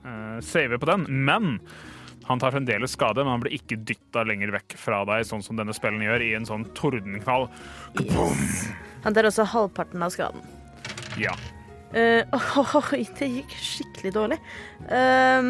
[0.03, 1.07] uh, saver på den.
[1.09, 1.57] Men
[2.27, 5.59] han tar fremdeles skade, men han blir ikke dytta lenger vekk fra deg, sånn som
[5.59, 7.49] denne spillen gjør, i en sånn tordenknall.
[7.99, 8.61] Yes.
[9.03, 10.45] Han tar også halvparten av skaden.
[11.19, 11.35] Ja.
[11.93, 12.23] Uh,
[12.95, 14.39] oi, det gikk skikkelig dårlig.
[14.87, 15.41] Uh,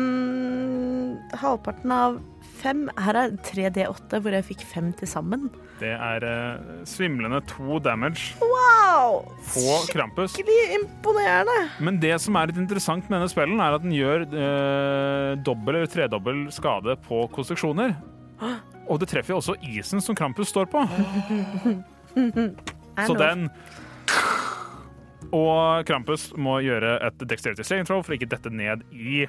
[1.39, 2.17] halvparten av
[2.64, 5.49] fem Her er 3D8, hvor jeg fikk fem til sammen.
[5.81, 9.23] Det er eh, svimlende to damage Wow!
[9.49, 10.35] på Krampus.
[10.38, 11.57] Skikkelig imponerende.
[11.84, 15.81] Men det som er litt interessant med denne spellen, er at den gjør eh, dobbel
[15.81, 17.95] eller tredobbel skade på konstruksjoner.
[18.91, 20.84] Og det treffer jo også isen som Krampus står på.
[23.07, 23.48] Så den
[25.34, 29.23] Og Krampus må gjøre et dexterity saving throw for å ikke dette ned i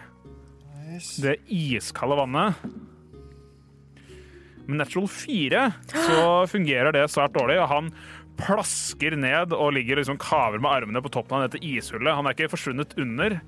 [1.23, 2.67] det iskalde vannet.
[4.67, 7.91] Med natural 4 så fungerer det svært dårlig, og han
[8.41, 12.15] plasker ned og ligger liksom kaver med armene på toppen av dette ishullet.
[12.17, 13.39] Han er ikke forsvunnet under,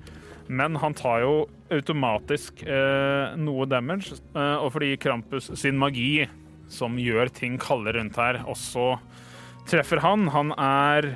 [0.47, 1.33] men han tar jo
[1.73, 4.19] automatisk eh, noe damage.
[4.31, 6.27] Eh, og fordi Krampus sin magi,
[6.71, 8.97] som gjør ting kalde rundt her, også
[9.67, 11.13] treffer han Han er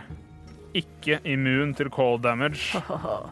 [0.75, 2.79] ikke immun til cold damage,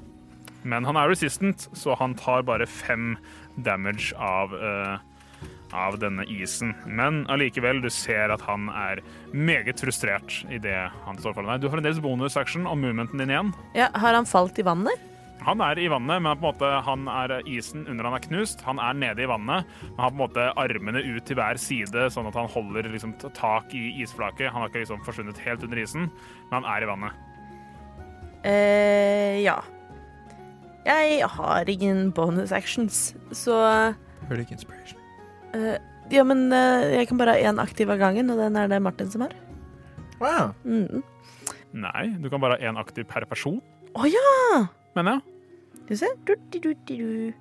[0.69, 3.13] men han er resistant, så han tar bare fem
[3.63, 5.08] damage av eh,
[5.75, 6.73] av denne isen.
[6.85, 11.61] Men allikevel, du ser at han er meget frustrert i det han står foran deg.
[11.61, 13.53] Du har fremdeles bonusaction om movementen din igjen.
[13.77, 15.05] Ja, har han falt i vannet?
[15.45, 18.61] Han er i vannet, men på en måte, han er isen under han er knust.
[18.67, 22.09] Han er nede i vannet, men har på en måte armene ut til hver side,
[22.11, 24.51] sånn at han holder liksom, tak i isflaket.
[24.51, 26.09] Han har ikke liksom forsvunnet helt under isen,
[26.49, 27.25] men han er i vannet.
[28.43, 29.59] eh ja.
[30.85, 33.95] Jeg har ingen bonus actions, så
[34.29, 34.98] Hurric inspiration.
[35.53, 35.77] Eh,
[36.11, 38.79] Ja, men uh, jeg kan bare ha én aktiv av gangen, og den er det
[38.81, 39.33] Martin som har.
[40.19, 40.55] Wow.
[40.65, 41.03] Mm.
[41.77, 43.59] Nei, du kan bare ha én aktiv per person,
[43.93, 44.65] Å ja!
[44.97, 45.21] mener jeg.
[45.83, 46.09] Skal vi se.
[46.25, 47.33] Du-di-du-di-du.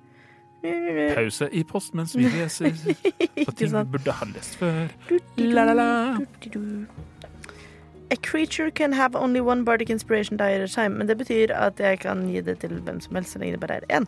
[0.61, 1.15] Du-du-du.
[1.15, 2.73] Pause i post mens vi leser
[3.45, 3.89] på ting vi sant.
[3.93, 4.89] burde ha lest før.
[5.09, 5.49] Du-di-du.
[5.53, 5.87] La, la, la.
[6.19, 6.85] Du-di-du.
[8.11, 10.97] A creature can have only one bardic inspiration die at a time.
[10.97, 13.61] Men det betyr at jeg kan gi det til hvem som helst så lenge det
[13.65, 14.07] bare er én.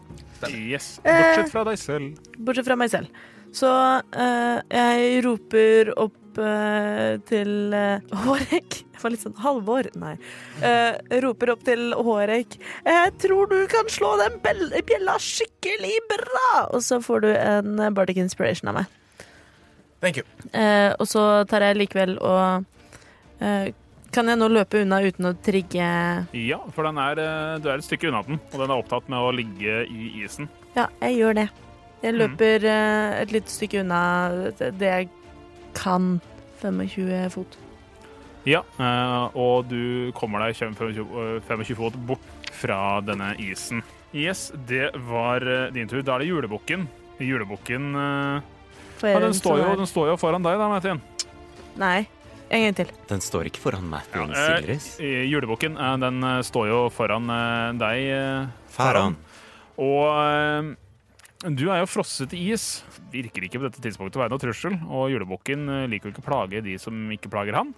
[0.49, 1.13] Yes, Eh.
[1.21, 2.17] Bortsett fra deg selv.
[2.37, 3.07] Bortsett fra meg selv.
[3.51, 3.69] Så
[4.15, 10.13] eh, jeg roper opp eh, til uh, Hårek Jeg var litt sånn halvår, nei.
[10.63, 12.55] Eh, roper opp til Hårek.
[12.85, 16.67] Jeg tror du kan slå den bjella skikkelig bra!
[16.69, 18.97] Og så får du en eh, bardic inspiration av meg.
[20.01, 20.25] Thank you.
[20.53, 22.63] Eh, og så tar jeg likevel og
[23.41, 23.73] eh,
[24.11, 25.89] Kan jeg nå løpe unna uten å trigge
[26.35, 29.09] Ja, for den er, eh, du er et stykke unna den, og den er opptatt
[29.11, 30.49] med å ligge i isen.
[30.75, 31.49] Ja, jeg gjør det.
[32.01, 32.19] Jeg Mhm.
[32.21, 35.09] løper eh, et lite stykke unna det jeg
[35.73, 36.19] kan.
[36.61, 37.57] 25 fot.
[38.45, 42.19] Ja, eh, og du kommer deg 25, eh, 25 fot bort
[42.53, 43.81] fra denne isen.
[44.13, 46.01] Yes, det var eh, din tur.
[46.03, 46.87] Da er det julebukken.
[47.21, 48.41] Julebukken eh,
[49.01, 49.75] Får ja, den, en står jo, her?
[49.77, 51.01] den står jo foran deg, da, Mathien.
[51.81, 52.07] Nei.
[52.51, 52.89] En gang til.
[53.07, 54.87] Den står ikke foran Matthew Ja, eh, Sigris.
[54.99, 58.03] i Julebukken eh, den eh, står jo foran eh, deg.
[58.11, 59.15] eh, Faran.
[59.81, 60.75] Og eh,
[61.41, 62.83] du er jo frosset i is.
[63.13, 64.77] Virker ikke på dette tidspunktet å være noe trussel.
[64.85, 67.73] Og julebukken eh, liker jo ikke å plage de som ikke plager han.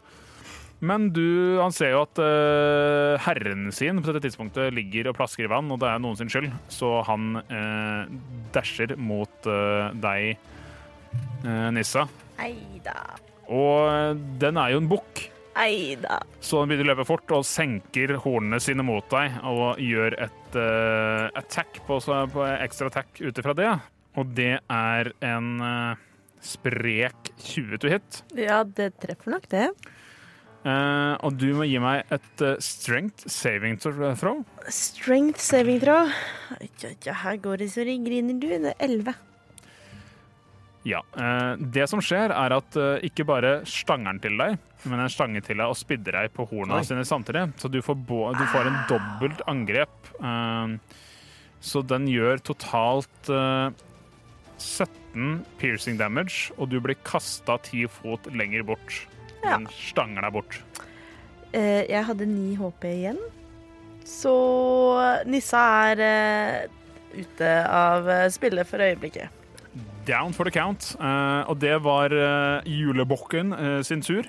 [0.83, 5.47] Men du, han ser jo at uh, herren sin på dette tidspunktet ligger og plasker
[5.47, 8.03] i vann, og det er noen sin skyld, så han uh,
[8.51, 10.33] dasher mot uh, deg,
[11.71, 12.03] Nissa.
[12.41, 12.97] Eida.
[13.47, 15.23] Og den er jo en bukk.
[15.59, 16.21] Eida.
[16.41, 20.57] Så den begynner å løpe fort og senker hornene sine mot deg og gjør et
[20.57, 23.73] uh, attack på, på ekstra attack ut ifra det.
[24.19, 26.01] Og det er en uh,
[26.43, 28.23] sprek 20 to hit.
[28.37, 29.69] Ja, det treffer nok det.
[30.63, 34.43] Uh, og du må gi meg et uh, strength saving throw.
[34.71, 36.07] Strength saving throw.
[37.03, 38.47] Her går det så det griner, du.
[38.47, 39.15] Det er 11.
[40.83, 40.99] Ja.
[41.15, 45.11] eh, det som skjer, er at eh, ikke bare stanger den til deg, men en
[45.11, 46.83] stange til deg og spidder deg på horna Oi.
[46.87, 47.45] sine samtidig.
[47.61, 47.95] Så du får,
[48.35, 49.95] du får en dobbelt angrep.
[50.19, 50.99] eh,
[51.63, 53.69] så den gjør totalt eh,
[54.59, 58.97] 17 piercing damage, og du blir kasta ti fot lenger bort.
[59.43, 59.57] Ja.
[59.57, 60.59] Den stanger deg bort.
[61.53, 63.19] Jeg hadde ni HP igjen.
[64.07, 64.31] Så
[65.29, 65.61] Nissa
[65.93, 66.67] er
[67.13, 69.42] ute av spillet for øyeblikket.
[70.07, 70.95] Down for the count.
[70.99, 74.27] Eh, og det var eh, julebukken eh, sin tur.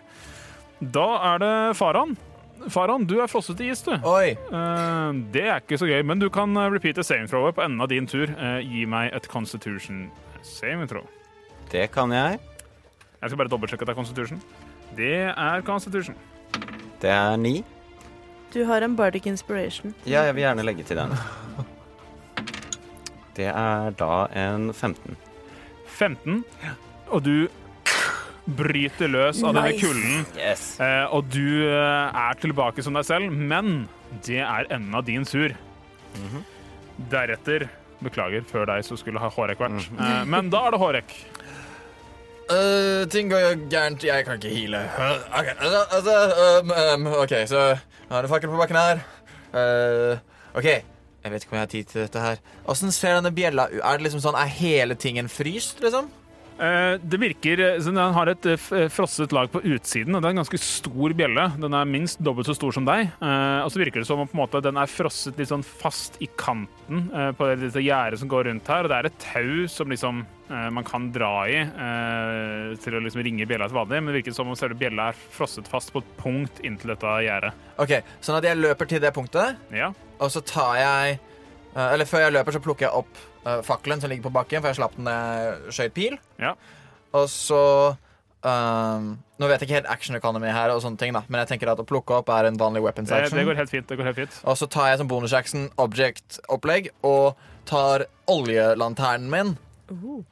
[0.80, 2.16] Da er det Faran.
[2.70, 3.92] Faran, du er frosset i is, du.
[4.09, 4.34] Oi.
[4.34, 7.90] Eh, det er ikke så gøy, men du kan repeate saving throwet på enden av
[7.92, 8.30] din tur.
[8.64, 10.06] Gi meg et constitution
[10.44, 11.06] saving throw.
[11.72, 12.38] Det kan jeg.
[13.20, 14.42] Jeg skal bare dobbeltsjekke at det er constitution.
[14.94, 16.16] Det er constitution.
[17.02, 17.59] Det er ni.
[18.55, 19.94] Du har en bardic inspiration.
[20.06, 21.16] Ja, jeg vil gjerne legge til den.
[23.34, 25.16] Det er da en 15.
[25.94, 26.42] 15,
[27.10, 27.36] og du
[28.44, 30.26] bryter løs av denne kulden.
[30.36, 30.74] Yes.
[30.82, 33.86] Eh, og du eh, er tilbake som deg selv, men
[34.26, 35.54] det er enden av din sur.
[37.10, 37.66] Deretter
[38.04, 39.88] Beklager, før deg så skulle ha Hårek vært.
[39.96, 41.16] Eh, men da er det Hårek.
[42.44, 44.04] Uh, ting går jo gærent.
[44.04, 44.82] Jeg kan ikke heale.
[44.84, 46.16] Øh, OK, altså, altså
[46.60, 47.62] um, um, OK, så
[48.04, 49.00] Nå har det fakkel på bakken her.
[50.52, 50.68] OK.
[51.24, 52.42] Jeg vet ikke om jeg har tid til dette her.
[52.68, 53.80] Åssen ser denne bjella ut?
[53.80, 56.10] Er det liksom sånn, er hele tingen fryst, liksom?
[56.55, 60.28] Eh, det virker eh, som den har et eh, frosset lag på utsiden, og det
[60.28, 61.48] er en ganske stor bjelle.
[61.59, 63.09] Den er minst dobbelt så stor som deg.
[63.09, 66.28] Eh, og så virker det som om måte, den er frosset litt sånn fast i
[66.38, 68.84] kanten eh, på det lille gjerdet som går rundt her.
[68.86, 73.02] Og det er et tau som liksom eh, man kan dra i eh, til å
[73.09, 75.90] liksom ringe bjella til vanlig, men det virker som om selve bjella er frosset fast
[75.96, 77.56] på et punkt inntil dette gjerdet.
[77.82, 79.90] OK, sånn at jeg løper til det punktet, Ja.
[80.18, 81.18] Og så tar jeg
[81.74, 84.62] øh, Eller før jeg løper, så plukker jeg opp uh, fakkelen som ligger på bakken,
[84.62, 86.18] for jeg slapp den da jeg skjøt pil.
[86.40, 86.54] Ja.
[87.14, 87.62] Og så
[88.42, 91.52] øhm, Nå vet jeg ikke helt action economy her, og sånne ting da men jeg
[91.54, 93.38] tenker at å plukke opp er en vanlig weapons action.
[93.38, 93.88] det går helt fint.
[93.88, 94.40] det går helt fint.
[94.44, 97.38] Og så tar jeg som bonus-action object-opplegg og
[97.68, 99.54] tar oljelanternen min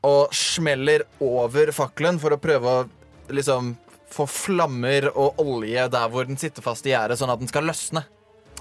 [0.02, 2.84] og smeller over fakkelen for å prøve å
[3.32, 3.74] liksom
[4.12, 7.66] få flammer og olje der hvor den sitter fast i gjerdet, sånn at den skal
[7.68, 8.04] løsne.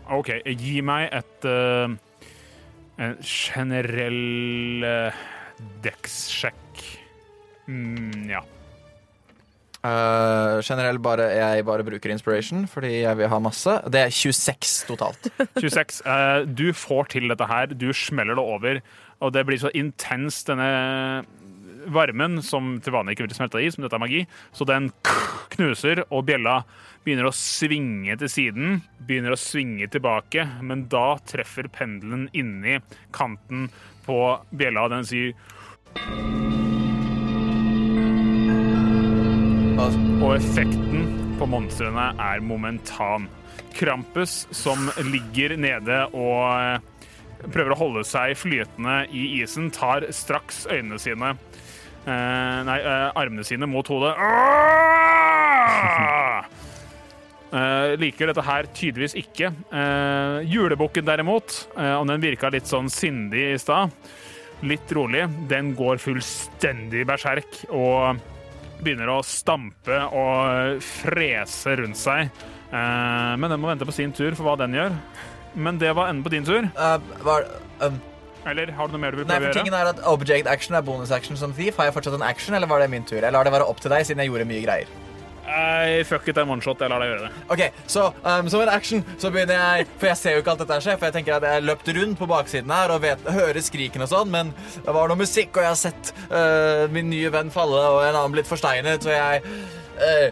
[0.10, 1.92] OK, gi meg et uh,
[3.02, 5.22] en generell uh,
[5.84, 6.82] dex-sjekk.
[7.70, 8.42] Mm, ja.
[9.82, 13.78] Uh, generelt bare, jeg bare bruker inspiration fordi jeg vil ha masse.
[13.90, 15.32] Det er 26 totalt.
[15.64, 16.04] 26.
[16.06, 17.74] Uh, du får til dette her.
[17.74, 18.82] Du smeller det over,
[19.22, 21.24] og det blir så intens, denne
[21.90, 24.22] varmen, som til vanlig ikke vil smelte is, men dette er magi,
[24.54, 24.90] så den
[25.56, 26.62] knuser, og bjella
[27.06, 32.80] begynner å svinge til siden, begynner å svinge tilbake, men da treffer pendelen inni
[33.16, 33.70] kanten
[34.06, 34.20] på
[34.52, 35.36] bjella, og den sier
[40.22, 41.08] Og, effekten
[41.40, 43.26] på monstrene er momentan.
[43.74, 46.92] Krampus, som ligger nede og eh,
[47.50, 51.34] prøver å holde seg flytende i isen, tar straks øynene sine
[52.06, 54.16] Nei, eh, armene sine mot hodet.
[54.18, 55.62] Ah!
[57.52, 59.50] Eh, liker dette her tydeligvis ikke.
[59.76, 63.92] Eh, julebukken derimot, eh, om den virka litt sånn sindig i stad,
[64.64, 68.22] litt rolig, den går fullstendig berserk og
[68.80, 72.32] begynner å stampe og frese rundt seg.
[72.72, 74.96] Eh, men den må vente på sin tur for hva den gjør.
[75.60, 76.70] Men det var enden på din tur.
[76.80, 77.44] uh, var,
[77.82, 78.00] um,
[78.50, 79.68] Eller har du noe mer du vil nei, prøve for å gjøre?
[79.68, 81.78] tingen er at Object action er bonus action som thief.
[81.78, 83.20] Har jeg fortsatt en action, eller var det min tur?
[83.20, 85.00] Eller lar det være opp til deg, siden jeg gjorde mye greier?
[85.52, 86.80] Nei, fuck it, det er one-shot.
[86.80, 87.44] Jeg lar deg gjøre det.
[87.52, 90.64] Ok, så um, som en action så begynner jeg For jeg ser jo ikke alt
[90.64, 93.62] dette skje, for jeg tenker at jeg løpt rundt på baksiden her og vet, hører
[93.66, 97.34] skriken og sånn, men det var noe musikk, og jeg har sett uh, min nye
[97.34, 99.44] venn falle og en annen blitt forsteinet, så jeg
[100.02, 100.28] øh,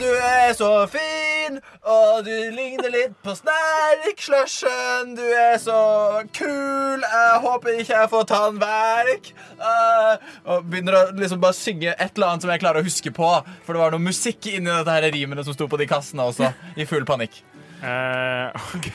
[0.00, 4.20] du er så fin, og du ligner litt på Snerk.
[4.22, 7.02] Slushen, du er så kul.
[7.02, 9.32] Jeg håper ikke jeg får tannverk.
[9.58, 10.14] Uh,
[10.44, 13.30] og begynner å liksom bare synge et eller annet som jeg klarer å huske på,
[13.66, 16.52] for det var noe musikk inni dette her rimene som sto på de kassene også,
[16.76, 17.42] i full panikk.
[17.82, 18.88] Uh, OK.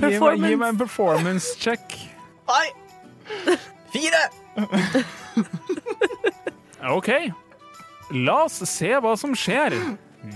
[0.00, 0.48] Performance.
[0.50, 1.98] gi meg en performance check.
[2.50, 2.66] Nei!
[3.92, 4.24] Fire!
[6.84, 7.10] OK.
[8.14, 9.74] La oss se hva som skjer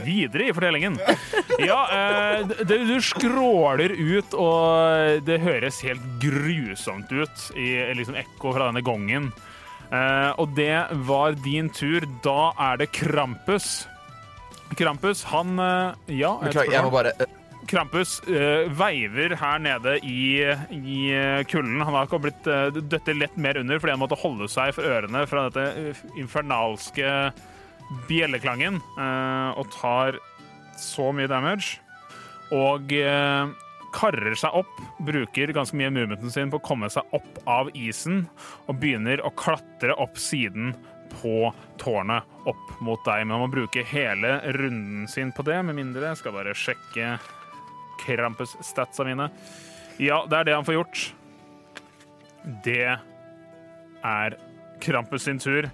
[0.01, 0.99] videre i fortellingen.
[1.59, 8.55] Ja, eh, det, du skråler ut, og det høres helt grusomt ut i liksom ekko
[8.57, 9.31] fra denne gongen.
[9.91, 10.75] Eh, og det
[11.09, 12.07] var din tur.
[12.25, 13.87] Da er det Krampus.
[14.79, 17.15] Krampus, han eh, Ja, Beklager, jeg må bare
[17.71, 20.43] Krampus eh, veiver her nede i,
[20.75, 21.79] i eh, kulden.
[21.85, 24.89] Han har ikke blitt uh, døtter lett mer under fordi han måtte holde seg for
[24.91, 27.13] ørene fra dette eh, infernalske
[28.11, 30.19] bjelleklangen, eh, og tar
[30.79, 31.79] så mye damage.
[32.55, 33.51] Og eh,
[33.95, 38.25] karrer seg opp, bruker ganske mye movementen sin på å komme seg opp av isen,
[38.67, 40.75] og begynner å klatre opp siden
[41.11, 41.51] på
[41.83, 43.27] tårnet opp mot deg.
[43.27, 47.17] Men han må bruke hele runden sin på det, med mindre jeg skal bare sjekke
[48.01, 49.31] Krampus-statsa mine.
[50.01, 51.03] Ja, det er det han får gjort.
[52.65, 52.79] Det
[54.05, 54.37] er
[54.81, 55.69] Krampus sin tur.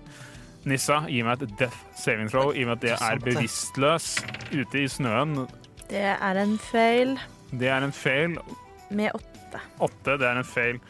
[0.66, 4.09] Nissa, gi meg et death saving throw, i og med at det er bevisstløs
[4.51, 5.44] ute i snøen.
[5.86, 7.12] Det er en feil
[7.55, 8.35] Det er en fail.
[8.90, 9.61] med åtte.
[9.78, 10.81] Åtte, det er en fail.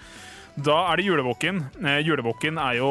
[0.57, 1.61] Da er det julebukken.
[1.85, 2.89] Eh, julebukken er jo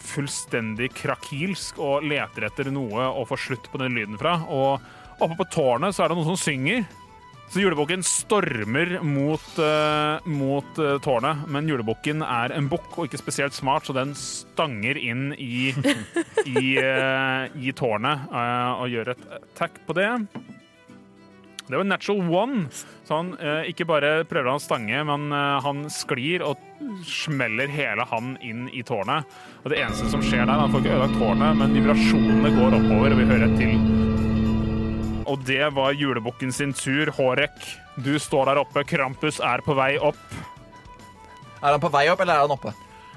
[0.00, 4.36] fullstendig krakilsk og leter etter noe å få slutt på den lyden fra.
[4.46, 4.78] Og
[5.18, 6.86] oppe på tårnet så er det noen som synger.
[7.52, 13.20] Så julebukken stormer mot, uh, mot uh, tårnet, men julebukken er en bukk og ikke
[13.20, 15.74] spesielt smart, så den stanger inn i,
[16.48, 20.08] i, uh, i tårnet og gjør et attack på det.
[21.68, 22.62] Det var natural one,
[23.04, 23.34] så han
[23.68, 26.60] ikke bare prøver han å stange, men han sklir og
[27.06, 29.28] smeller hele han inn i tårnet.
[29.62, 33.14] Og det eneste som skjer der, han får ikke ødelagt tårnet, men vibrasjonene går oppover,
[33.14, 34.11] og vi hører et til.
[35.26, 37.10] Og det var julebukken sin tur.
[37.16, 37.54] Hårek,
[38.02, 38.84] du står der oppe.
[38.88, 40.18] Krampus er på vei opp.
[41.62, 42.72] Er han på vei opp, eller er han oppe?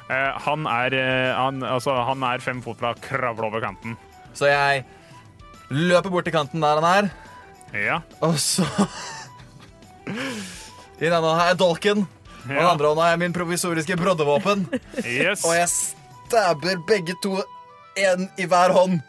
[0.05, 3.95] Eh, han, er, eh, han, altså, han er fem fot fra å kravle over kanten.
[4.37, 4.83] Så jeg
[5.73, 7.07] løper bort til kanten der han er,
[7.73, 7.95] Ja.
[8.21, 8.63] og så
[11.01, 12.69] I denne hånda har jeg dolken, og den ja.
[12.69, 14.67] andre hånda jeg min provisoriske broddevåpen.
[15.01, 15.41] Yes.
[15.43, 17.39] Og jeg stabber begge to,
[17.97, 18.99] én i hver hånd,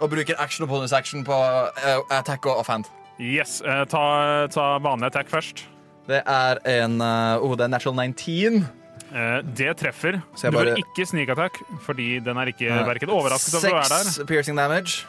[0.00, 2.84] og bruker action og bonus action på uh, attack og offhand.
[3.20, 3.60] yes.
[3.60, 5.64] Uh, ta, ta vanlig attack først.
[6.08, 8.62] Det er en uh, oh, det er natural 19.
[9.10, 10.20] Uh, det treffer.
[10.42, 13.70] Jeg Du bare- bør ikke sneak attack, fordi den er ikke verket overrasket over å
[13.70, 14.10] du er der.
[14.10, 15.04] Seks piercing damage.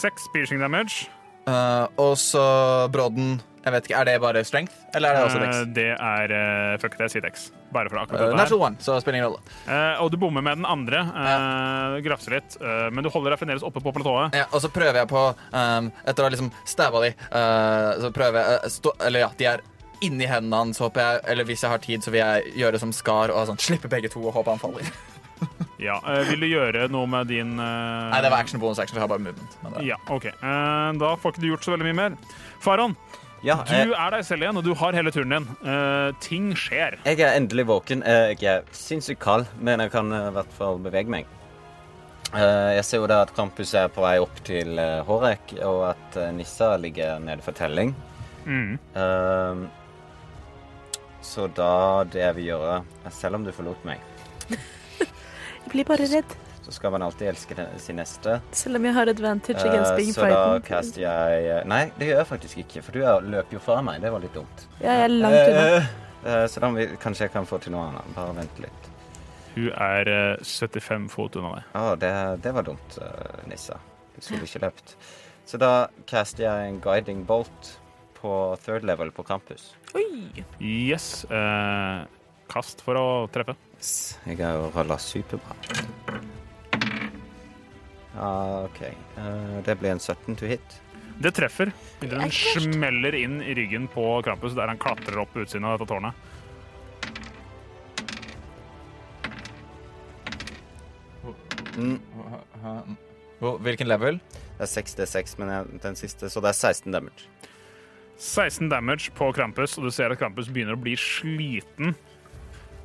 [0.00, 1.08] Seks piercing damage.
[1.46, 5.38] Uh, og så brodden Jeg vet ikke, Er det bare strength, eller er det også
[5.40, 5.74] Eh, dex?
[5.76, 7.46] det er uh, Fuck, det er Sidex.
[7.72, 9.40] Bare for akkurat Uh, natural one, så spiller ingen rolle.
[9.66, 11.00] Uh, og du bommer med den andre.
[11.00, 12.56] Uh, grafser litt.
[12.60, 14.34] eh, men du holder deg fremdeles oppe på platået.
[14.36, 17.14] Ja, og så prøver jeg på um, Etter å ha liksom stabba de,
[18.04, 19.64] så prøver jeg stå, Eller ja, de er
[20.04, 21.24] inni hendene hans, håper jeg.
[21.32, 24.12] Eller hvis jeg har tid, så vil jeg gjøre som Skar og sånn, slippe begge
[24.12, 24.84] to og håpe han faller.
[25.82, 27.64] Ja, uh, Vil du gjøre noe med din uh...
[28.12, 29.56] Nei, det var action bonus action, så jeg har bare movement.
[29.84, 30.30] Ja, OK.
[30.40, 32.14] Uh, da får ikke du gjort så veldig mye mer.
[32.64, 32.94] Faron,
[33.44, 35.46] Ja, du er deg selv igjen, og du har hele turen din.
[35.66, 36.96] Uh, ting skjer.
[37.04, 38.02] jeg er endelig våken.
[38.02, 41.26] Eh, Jeg er sinnssykt kald, men jeg kan eh, i hvert fall bevege meg.
[42.32, 45.90] Uh, Jeg ser jo da at Krampus er på vei opp til eh, Hårek, og
[45.92, 47.92] at eh, Nissa ligger nede for telling.
[48.48, 48.78] Mm.
[48.96, 49.68] Uh,
[51.24, 54.00] Så da det jeg vil gjøre, er selv om du forlot meg,
[54.48, 58.38] Jeg blir bare redd, så skal man alltid elske den- sin neste.
[58.56, 60.64] selv om jeg har advantage uh, against being så da frightened.
[60.68, 64.00] caster jeg eh, Nei, det gjør jeg faktisk ikke, for du løp jo fra meg.
[64.02, 64.64] Det var litt dumt.
[64.80, 65.66] Ja, jeg er langt unna.
[65.76, 65.92] Uh,
[66.24, 68.14] uh, så da må vi, kanskje jeg kan få til noe annet.
[68.16, 68.90] Bare vent litt.
[69.54, 71.68] Hun er eh, 75 fot unna meg.
[71.78, 72.10] Å, det,
[72.42, 72.96] det var dumt,
[73.46, 73.76] Nissa.
[74.16, 74.96] Du skulle ikke løpt.
[75.46, 77.74] Så da caster jeg en guiding bolt
[78.18, 78.32] på
[78.64, 79.74] third level på campus.
[79.94, 80.42] Oi!
[80.58, 81.24] Yes.
[81.30, 82.02] eh,
[82.50, 83.54] kast for å treffe.
[83.78, 85.54] Yes, Jeg har jo rulla superbra.
[88.14, 88.80] Ja, OK.
[88.82, 90.80] Eh, det blir en 17 to hit.
[91.22, 91.70] Det treffer.
[92.02, 95.78] Den er smeller inn i ryggen på Krampus, der han klatrer opp på utsiden av
[95.78, 96.14] dette tårnet.
[101.76, 102.00] Mm,
[103.40, 104.20] Hvor- Hvilken level?
[104.58, 107.26] det er 6D6, men jeg, den siste, så det er 16 damage.
[108.16, 111.94] 16 damage på Krampus, og du ser at Krampus begynner å bli sliten.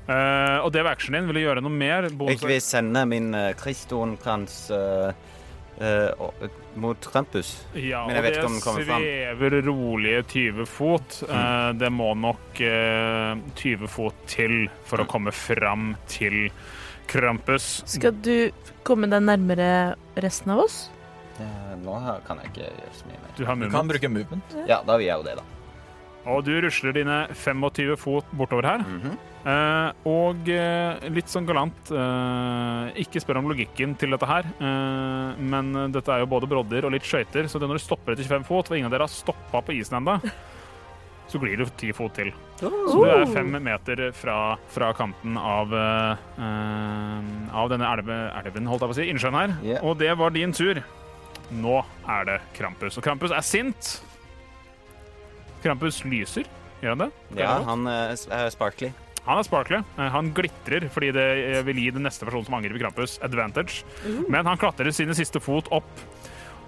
[0.09, 1.27] Eh, og det var actionen din.
[1.29, 2.07] Vil du gjøre noe mer?
[2.09, 5.11] Bonus- Jeg vil sende min uh, kristonkrans uh,
[5.79, 7.51] uh, å- mot Krampus.
[7.75, 9.03] Ja, Men jeg vet ikke om den kommer fram.
[9.05, 11.19] svever rolige 20 fot.
[11.29, 11.77] Mm.
[11.81, 16.49] det må nok eh, 20 fot til for å komme fram til
[17.09, 17.81] Krampus.
[17.89, 18.51] Skal du
[18.87, 20.89] komme deg nærmere resten av oss?
[21.39, 21.95] Eh, nå
[22.27, 23.31] kan jeg ikke gjøre så mye mer.
[23.37, 24.55] Du har Du kan bruke movement.
[24.69, 25.43] Ja, da vil jeg jo det, da.
[26.29, 28.79] Og du rusler dine 25 fot bortover her.
[28.85, 29.17] Mhm.
[29.39, 35.39] Eh, og uh, litt sånn galant uh, Ikke spør om logikken til dette her, eh,
[35.39, 38.27] men dette er jo både brodder og litt skøyter, så det når du stopper etter
[38.27, 40.17] 25 fot, og ingen av dere har stoppa på isen ennå,
[41.29, 42.33] så glir du 10 fot til.
[42.59, 45.71] Så du er fem meter fra, fra kanten av
[47.59, 49.53] Av denne elve, elven, holdt jeg på å si, innsjøen her.
[49.63, 49.85] Yeah.
[49.85, 50.81] Og det var din tur.
[51.53, 51.77] Nå
[52.09, 52.97] er det Krampus.
[52.97, 53.91] Og Krampus er sint.
[55.63, 56.49] Krampus lyser.
[56.81, 57.11] Gjør han det?
[57.39, 58.91] Ja, han er sparkly.
[59.29, 59.79] Han er sparkly.
[59.99, 63.83] Eh, Han glitrer fordi det eh, vil gi den neste personen som angriper Krampus, advantage.
[64.27, 66.03] Men han klatrer sine siste fot opp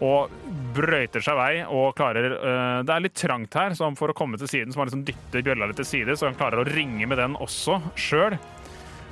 [0.02, 0.32] og
[0.74, 4.16] brøyter seg vei og klarer eh, Det er litt trangt her, så han for å
[4.18, 6.64] komme til siden, så må han liksom dytte bjølla litt til side, så han klarer
[6.64, 8.34] å ringe med den også sjøl.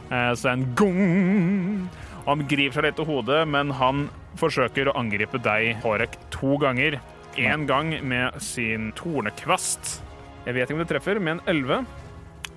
[0.10, 1.90] Eh, så det er en gong.
[2.26, 4.08] Han griper seg litt til hodet, men han
[4.42, 6.98] forsøker å angripe deg, Hårek, to ganger.
[7.38, 10.00] Én gang med sin tornekvast.
[10.48, 11.86] Jeg vet ikke om det treffer, med en 11.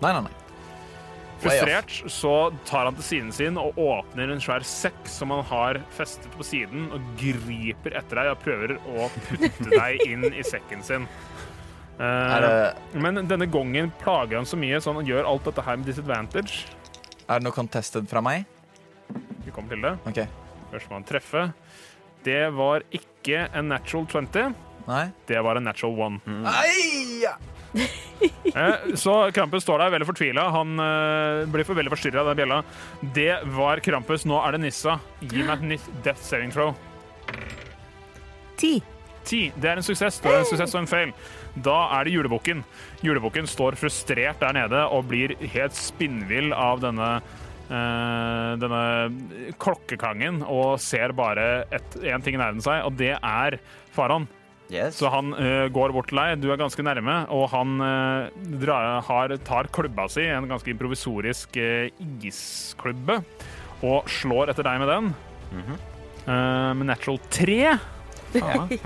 [0.00, 0.41] Nei, nei, nei.
[1.42, 2.32] Frustrert så
[2.68, 6.46] tar han til siden sin og åpner en svær sekk som han har festet på
[6.46, 11.08] siden, og griper etter deg og prøver å putte deg inn i sekken sin.
[11.98, 15.76] Eh, Er men denne gongen plager han så mye, så han gjør alt dette her
[15.76, 16.64] med disadvantage.
[17.28, 18.44] er det noe contested fra meg?
[19.44, 19.96] Vi kommer til det.
[20.08, 20.26] Okay.
[20.70, 21.52] Først må han treffe.
[22.24, 24.54] Det var ikke en natural 20,
[24.86, 25.04] Nei?
[25.26, 26.20] det var en natural 1.
[26.26, 26.68] Nei!
[27.26, 27.51] Eh,
[28.94, 30.46] så Krampus står der veldig fortvila.
[30.54, 32.62] Han eh, blir for veldig forstyrra av den bjella.
[33.16, 34.26] Det var Krampus.
[34.28, 34.98] Nå er det Nissa.
[35.24, 36.74] Gi meg et nytt death saving throw.
[38.60, 38.76] Ti.
[39.28, 39.44] Ti.
[39.56, 40.20] Det er en suksess.
[40.22, 41.14] Det er en suksess og en fail.
[41.64, 42.64] Da er det julebukken.
[43.04, 47.08] Julebukken står frustrert der nede og blir helt spinnvill av denne
[47.72, 53.58] eh, denne klokkeklangen og ser bare én ting i nærheten seg, og det er
[53.92, 54.28] Faran.
[54.72, 54.96] Yes.
[54.96, 59.02] Så han uh, går bort til deg, du er ganske nærme, og han uh, drar,
[59.04, 61.90] har, tar klubba si, en ganske improvisorisk uh,
[62.24, 63.20] isklubbe,
[63.84, 65.12] og slår etter deg med den.
[66.26, 67.78] Eh, med natural 3.
[68.32, 68.68] Ja.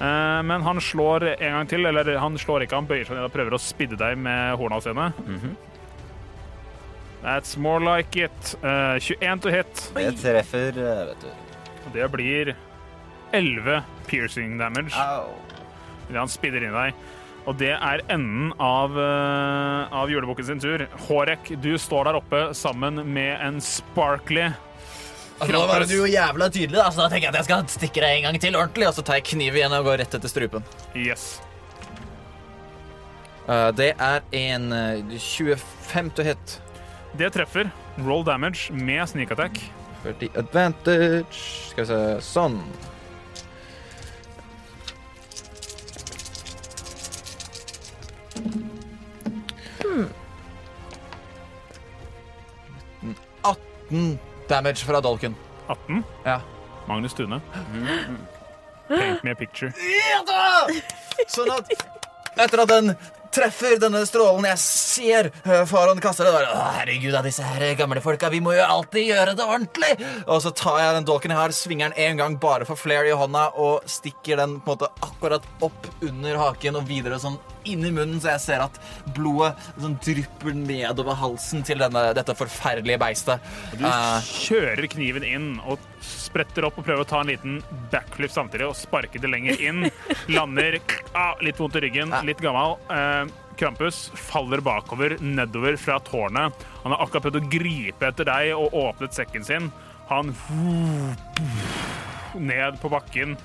[0.00, 3.26] Eh, men han slår en gang til, eller han slår ikke, han bøyer seg ned
[3.28, 5.10] og prøver å spidde deg med horna sine.
[5.26, 5.52] Mhm.
[7.20, 8.54] That's more like it.
[8.64, 9.82] Eh, 21 to hit.
[9.94, 11.28] Det treffer, eh, vet du.
[11.92, 12.54] Det blir
[13.36, 14.92] 11 piercing damage.
[14.98, 15.32] Au.
[16.10, 17.06] Det han spidder inn i deg.
[17.48, 20.84] Og det er enden av, uh, av julebukken sin tur.
[21.06, 24.50] Hårek, du står der oppe sammen med en sparkly
[25.40, 27.68] Altså, da var det jo jævla tydelig, da, så da tenker jeg at jeg skal
[27.72, 30.16] stikke deg en gang til ordentlig, og så tar jeg kniv igjen og går rett
[30.18, 30.66] etter strupen.
[30.92, 31.38] Yes.
[33.46, 36.58] Uh, det er en uh, 25 to hit.
[37.16, 37.72] Det treffer.
[38.04, 39.56] Roll damage med sneak attack.
[40.04, 41.40] 40 advantage.
[41.72, 42.60] Skal vi se Sånn.
[53.90, 55.34] 18 damage fra dolken.
[55.66, 56.02] 18.
[56.24, 56.40] Ja.
[56.86, 57.40] Magnus Tune.
[58.88, 59.70] Paint me a picture.
[61.30, 61.70] Sånn at
[62.40, 62.94] etter at den
[63.30, 68.02] treffer denne strålen jeg ser uh, Faron kaster det, bare, herregud av disse her gamle
[68.02, 69.92] folka, vi må jo alltid gjøre det ordentlig.
[70.26, 73.06] Og så tar jeg den dolken jeg har, svinger den en gang bare for flair
[73.06, 77.38] i hånda og stikker den på en måte akkurat opp under haken og videre sånn
[77.74, 78.78] inn i munnen, så jeg ser at
[79.16, 83.50] blodet sånn drypper nedover halsen til denne, dette forferdelige beistet.
[83.76, 87.60] Du uh, kjører kniven inn og spretter opp og prøver å ta en liten
[87.92, 89.86] backflip samtidig og sparke det lenger inn.
[90.32, 90.80] Lander
[91.12, 92.78] ah, litt vondt i ryggen, litt gammel.
[92.90, 93.28] Uh,
[93.60, 96.62] Krampus faller bakover, nedover fra tårnet.
[96.82, 99.68] Han har akkurat prøvd å gripe etter deg og åpnet sekken sin.
[100.08, 100.32] Han
[102.40, 103.36] ned på bakken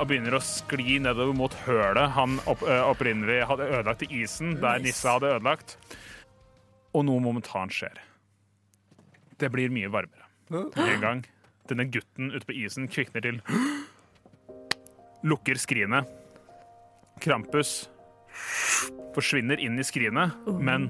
[0.00, 4.54] og begynner å skli nedover mot hølet han opp, eh, opprinnelig hadde ødelagt i isen,
[4.62, 5.76] der Nissa hadde ødelagt.
[6.96, 8.00] Og noe momentant skjer.
[9.38, 10.26] Det blir mye varmere.
[10.50, 11.22] En gang
[11.70, 13.38] denne gutten ute på isen kvikner til.
[15.30, 16.08] Lukker skrinet.
[17.20, 17.90] Krampus
[19.14, 20.88] forsvinner inn i skrinet, men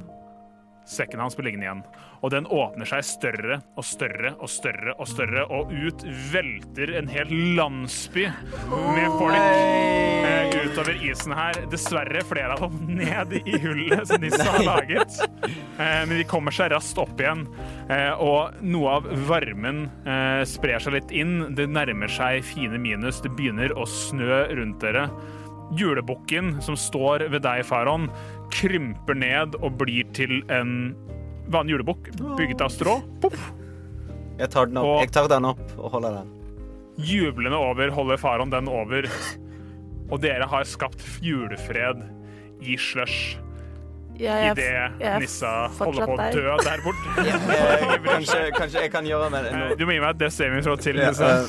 [0.89, 1.85] sekken hans blir liggende igjen.
[2.21, 7.09] Og den åpner seg større og større og større, og større, og ut velter en
[7.09, 8.27] hel landsby
[8.69, 11.63] med folk eh, utover isen her.
[11.73, 15.17] Dessverre flere av dem ned i hullet som Nissa har laget.
[15.81, 17.47] Eh, men de kommer seg raskt opp igjen,
[17.89, 19.87] eh, og noe av varmen
[20.49, 21.55] sprer seg litt inn.
[21.57, 23.23] Det nærmer seg fine minus.
[23.25, 25.09] Det begynner å snø rundt dere.
[25.79, 28.09] Julebukken som står ved deg, Faron,
[28.53, 30.93] krymper ned og blir til en
[31.51, 32.99] vanlig julebukk bygd av strå.
[33.23, 33.53] Poff.
[34.41, 36.31] Jeg tar den opp, Og- jeg tar den opp og holder den.
[37.01, 39.07] Jublende over holder Faron den over.
[40.11, 42.01] Og dere har skapt julefred
[42.61, 43.37] i slush
[44.21, 47.15] Ja, jeg, idet Nissa holder på å dø der borte.
[47.21, 49.77] Eh, kanskje, kanskje jeg kan gjøre med det Eh, nå.
[49.79, 51.31] Du må gi meg et Death til, Ja, Nissa.
[51.31, 51.47] eh,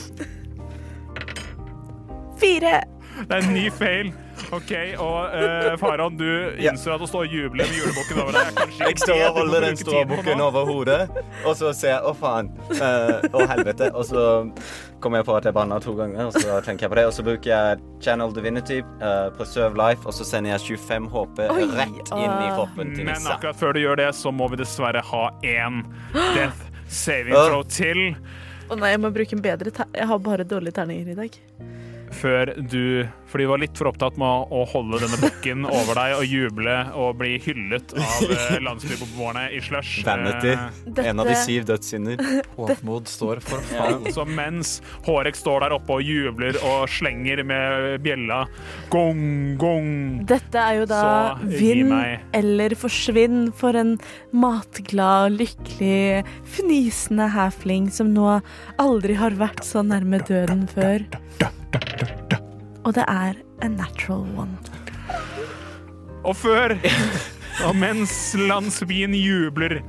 [2.39, 2.81] Fire!
[3.27, 4.13] Det er en ny fail.
[4.51, 6.27] OK, og uh, Faron, du
[6.59, 9.65] innser at å stå og juble med julebukken over deg kanskje jeg står og holder
[9.67, 10.99] den ståbukken stråbukken over hodet,
[11.45, 12.49] og så ser jeg Å, faen.
[12.73, 13.91] Uh, Å, helvete.
[13.95, 14.23] Og så
[15.03, 17.05] kommer jeg på at jeg banna to ganger, og så tenker jeg på det.
[17.09, 21.43] Og så bruker jeg Channel Divinity, uh, Preserve Life, og så sender jeg 25 HP
[21.47, 24.61] Oi, rett inn i kroppen til Men akkurat før du gjør det, så må vi
[24.61, 25.83] dessverre ha én
[26.35, 27.35] Death Saving.
[27.37, 28.09] Throw til.
[28.71, 31.39] Å nei, jeg må bruke en bedre ter Jeg har bare dårlige terninger i dag.
[32.11, 36.15] Før du Fordi du var litt for opptatt med å, holde denne bukken over deg
[36.17, 40.01] og juble og bli hyllet av eh, landsbybeboerne i slush.
[40.03, 40.51] Vanity.
[40.83, 41.05] Dette...
[41.07, 42.19] En av de syv dødssynder.
[42.57, 44.03] Håpmod står for fall.
[44.11, 44.73] så mens
[45.05, 48.41] Hårek står der oppe og jubler og slenger med bjella
[48.91, 49.89] gong, gong
[50.27, 51.01] Dette er jo da
[51.39, 51.95] Så vinn
[52.35, 53.95] eller forsvinn for en
[54.35, 56.25] matglad, lykkelig,
[56.57, 58.41] fnisende halfling som nå
[58.81, 61.07] aldri har vært så nærme døden før.
[62.85, 64.57] Og det er a natural one.
[66.23, 66.75] Og før
[67.67, 69.81] Og mens landsbyen jubler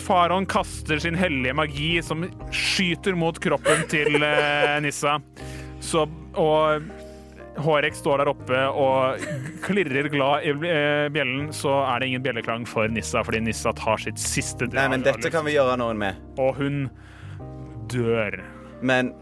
[0.00, 2.24] Faraon kaster sin hellige magi som
[2.54, 5.18] skyter mot kroppen til eh, Nissa.
[5.84, 6.86] Så, og
[7.60, 9.20] Hårek står der oppe og
[9.66, 14.00] klirrer glad i eh, bjellen, så er det ingen bjelleklang for Nissa, fordi Nissa tar
[14.00, 16.22] sitt siste Nei, men dette kan vi gjøre noe med.
[16.40, 16.86] Og hun
[17.92, 18.40] dør.
[18.80, 19.12] Men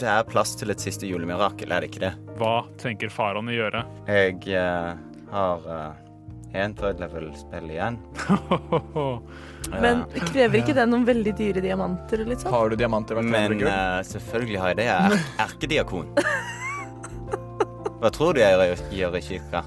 [0.00, 2.14] det er plass til et siste julemirakel, er det ikke det?
[2.40, 3.84] Hva tenker faraon å gjøre?
[4.08, 4.94] Jeg eh,
[5.30, 5.66] har
[6.56, 7.98] én third level-spill igjen.
[9.84, 12.24] Men krever ikke det noen veldig dyre diamanter?
[12.26, 12.52] litt sånn?
[12.54, 14.86] Har du diamanter verdt 100 Men eh, selvfølgelig har jeg det.
[14.88, 16.08] Jeg er erkediakon.
[18.00, 19.64] Hva tror du jeg gjør, gjør i kirka?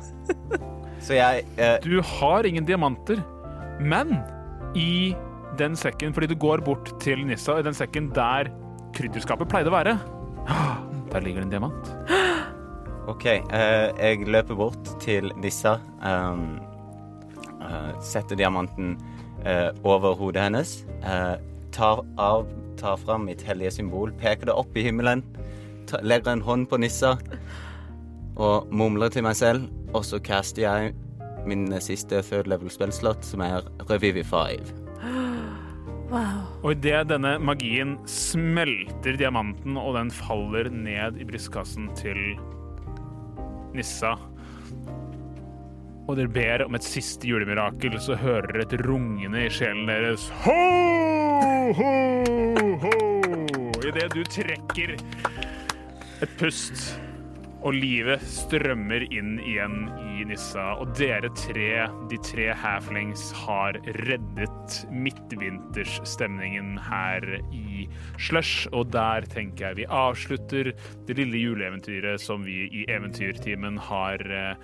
[1.04, 3.22] Så jeg eh, Du har ingen diamanter,
[3.80, 4.18] men
[4.80, 5.14] i
[5.60, 8.50] den sekken, fordi du går bort til Nissa, i den sekken der
[8.98, 9.96] krydderskapet pleide å være,
[10.48, 11.94] der ligger det en diamant.
[13.08, 13.26] OK.
[13.26, 15.78] eh, jeg løper bort til Nissa.
[16.04, 16.60] Um,
[17.62, 18.98] eh, setter diamanten
[19.46, 20.86] eh, over hodet hennes.
[21.04, 21.36] eh,
[21.72, 22.48] tar av
[22.78, 25.22] Tar fram mitt hellige symbol, peker det opp i himmelen.
[25.88, 27.14] Ta, legger en hånd på Nissa
[28.36, 29.70] og mumler til meg selv.
[29.94, 30.94] Og så caster jeg
[31.46, 34.58] min siste third level-spillslott, som er Revivify.
[36.14, 36.42] Wow.
[36.62, 42.36] Og idet denne magien smelter diamanten, og den faller ned i brystkassen til
[43.74, 44.14] Nissa,
[46.04, 50.28] og dere ber om et siste julemirakel, så hører dere et rungende i sjelen deres.
[50.44, 50.60] Ho,
[51.80, 51.94] ho,
[52.84, 52.94] ho!
[53.84, 56.92] Idet du trekker et pust,
[57.64, 60.74] og livet strømmer inn igjen i Nissa.
[60.82, 67.88] Og dere tre, de tre halflings, har reddet midtvintersstemningen her i
[68.22, 68.68] Slush.
[68.74, 70.72] Og der tenker jeg vi avslutter
[71.08, 74.56] det lille juleeventyret som vi i Eventyrtimen har eh,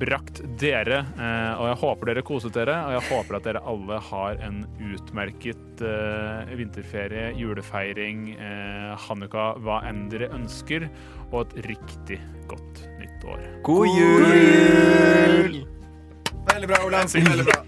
[0.00, 1.02] brakt dere.
[1.16, 4.62] Eh, og jeg håper dere koset dere, og jeg håper at dere alle har en
[4.92, 8.30] utmerket eh, vinterferie, julefeiring,
[9.08, 10.88] hanukka, hva enn dere ønsker,
[11.30, 12.20] og et riktig
[12.50, 12.86] godt
[13.32, 13.40] år.
[13.62, 15.58] God jul!
[16.52, 17.12] Veldig bra, Olav.
[17.12, 17.60] Veldig bra.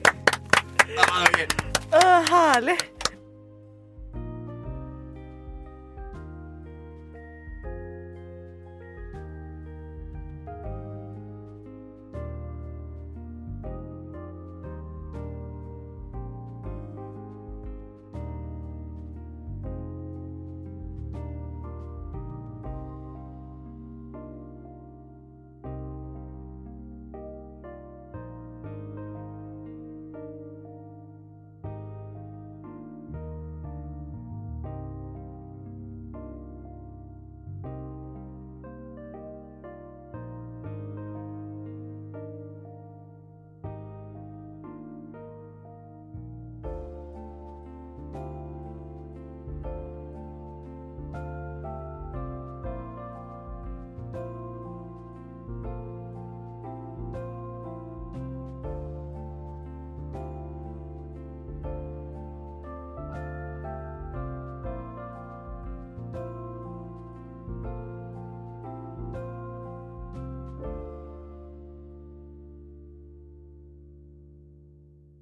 [1.91, 2.79] Å, herlig.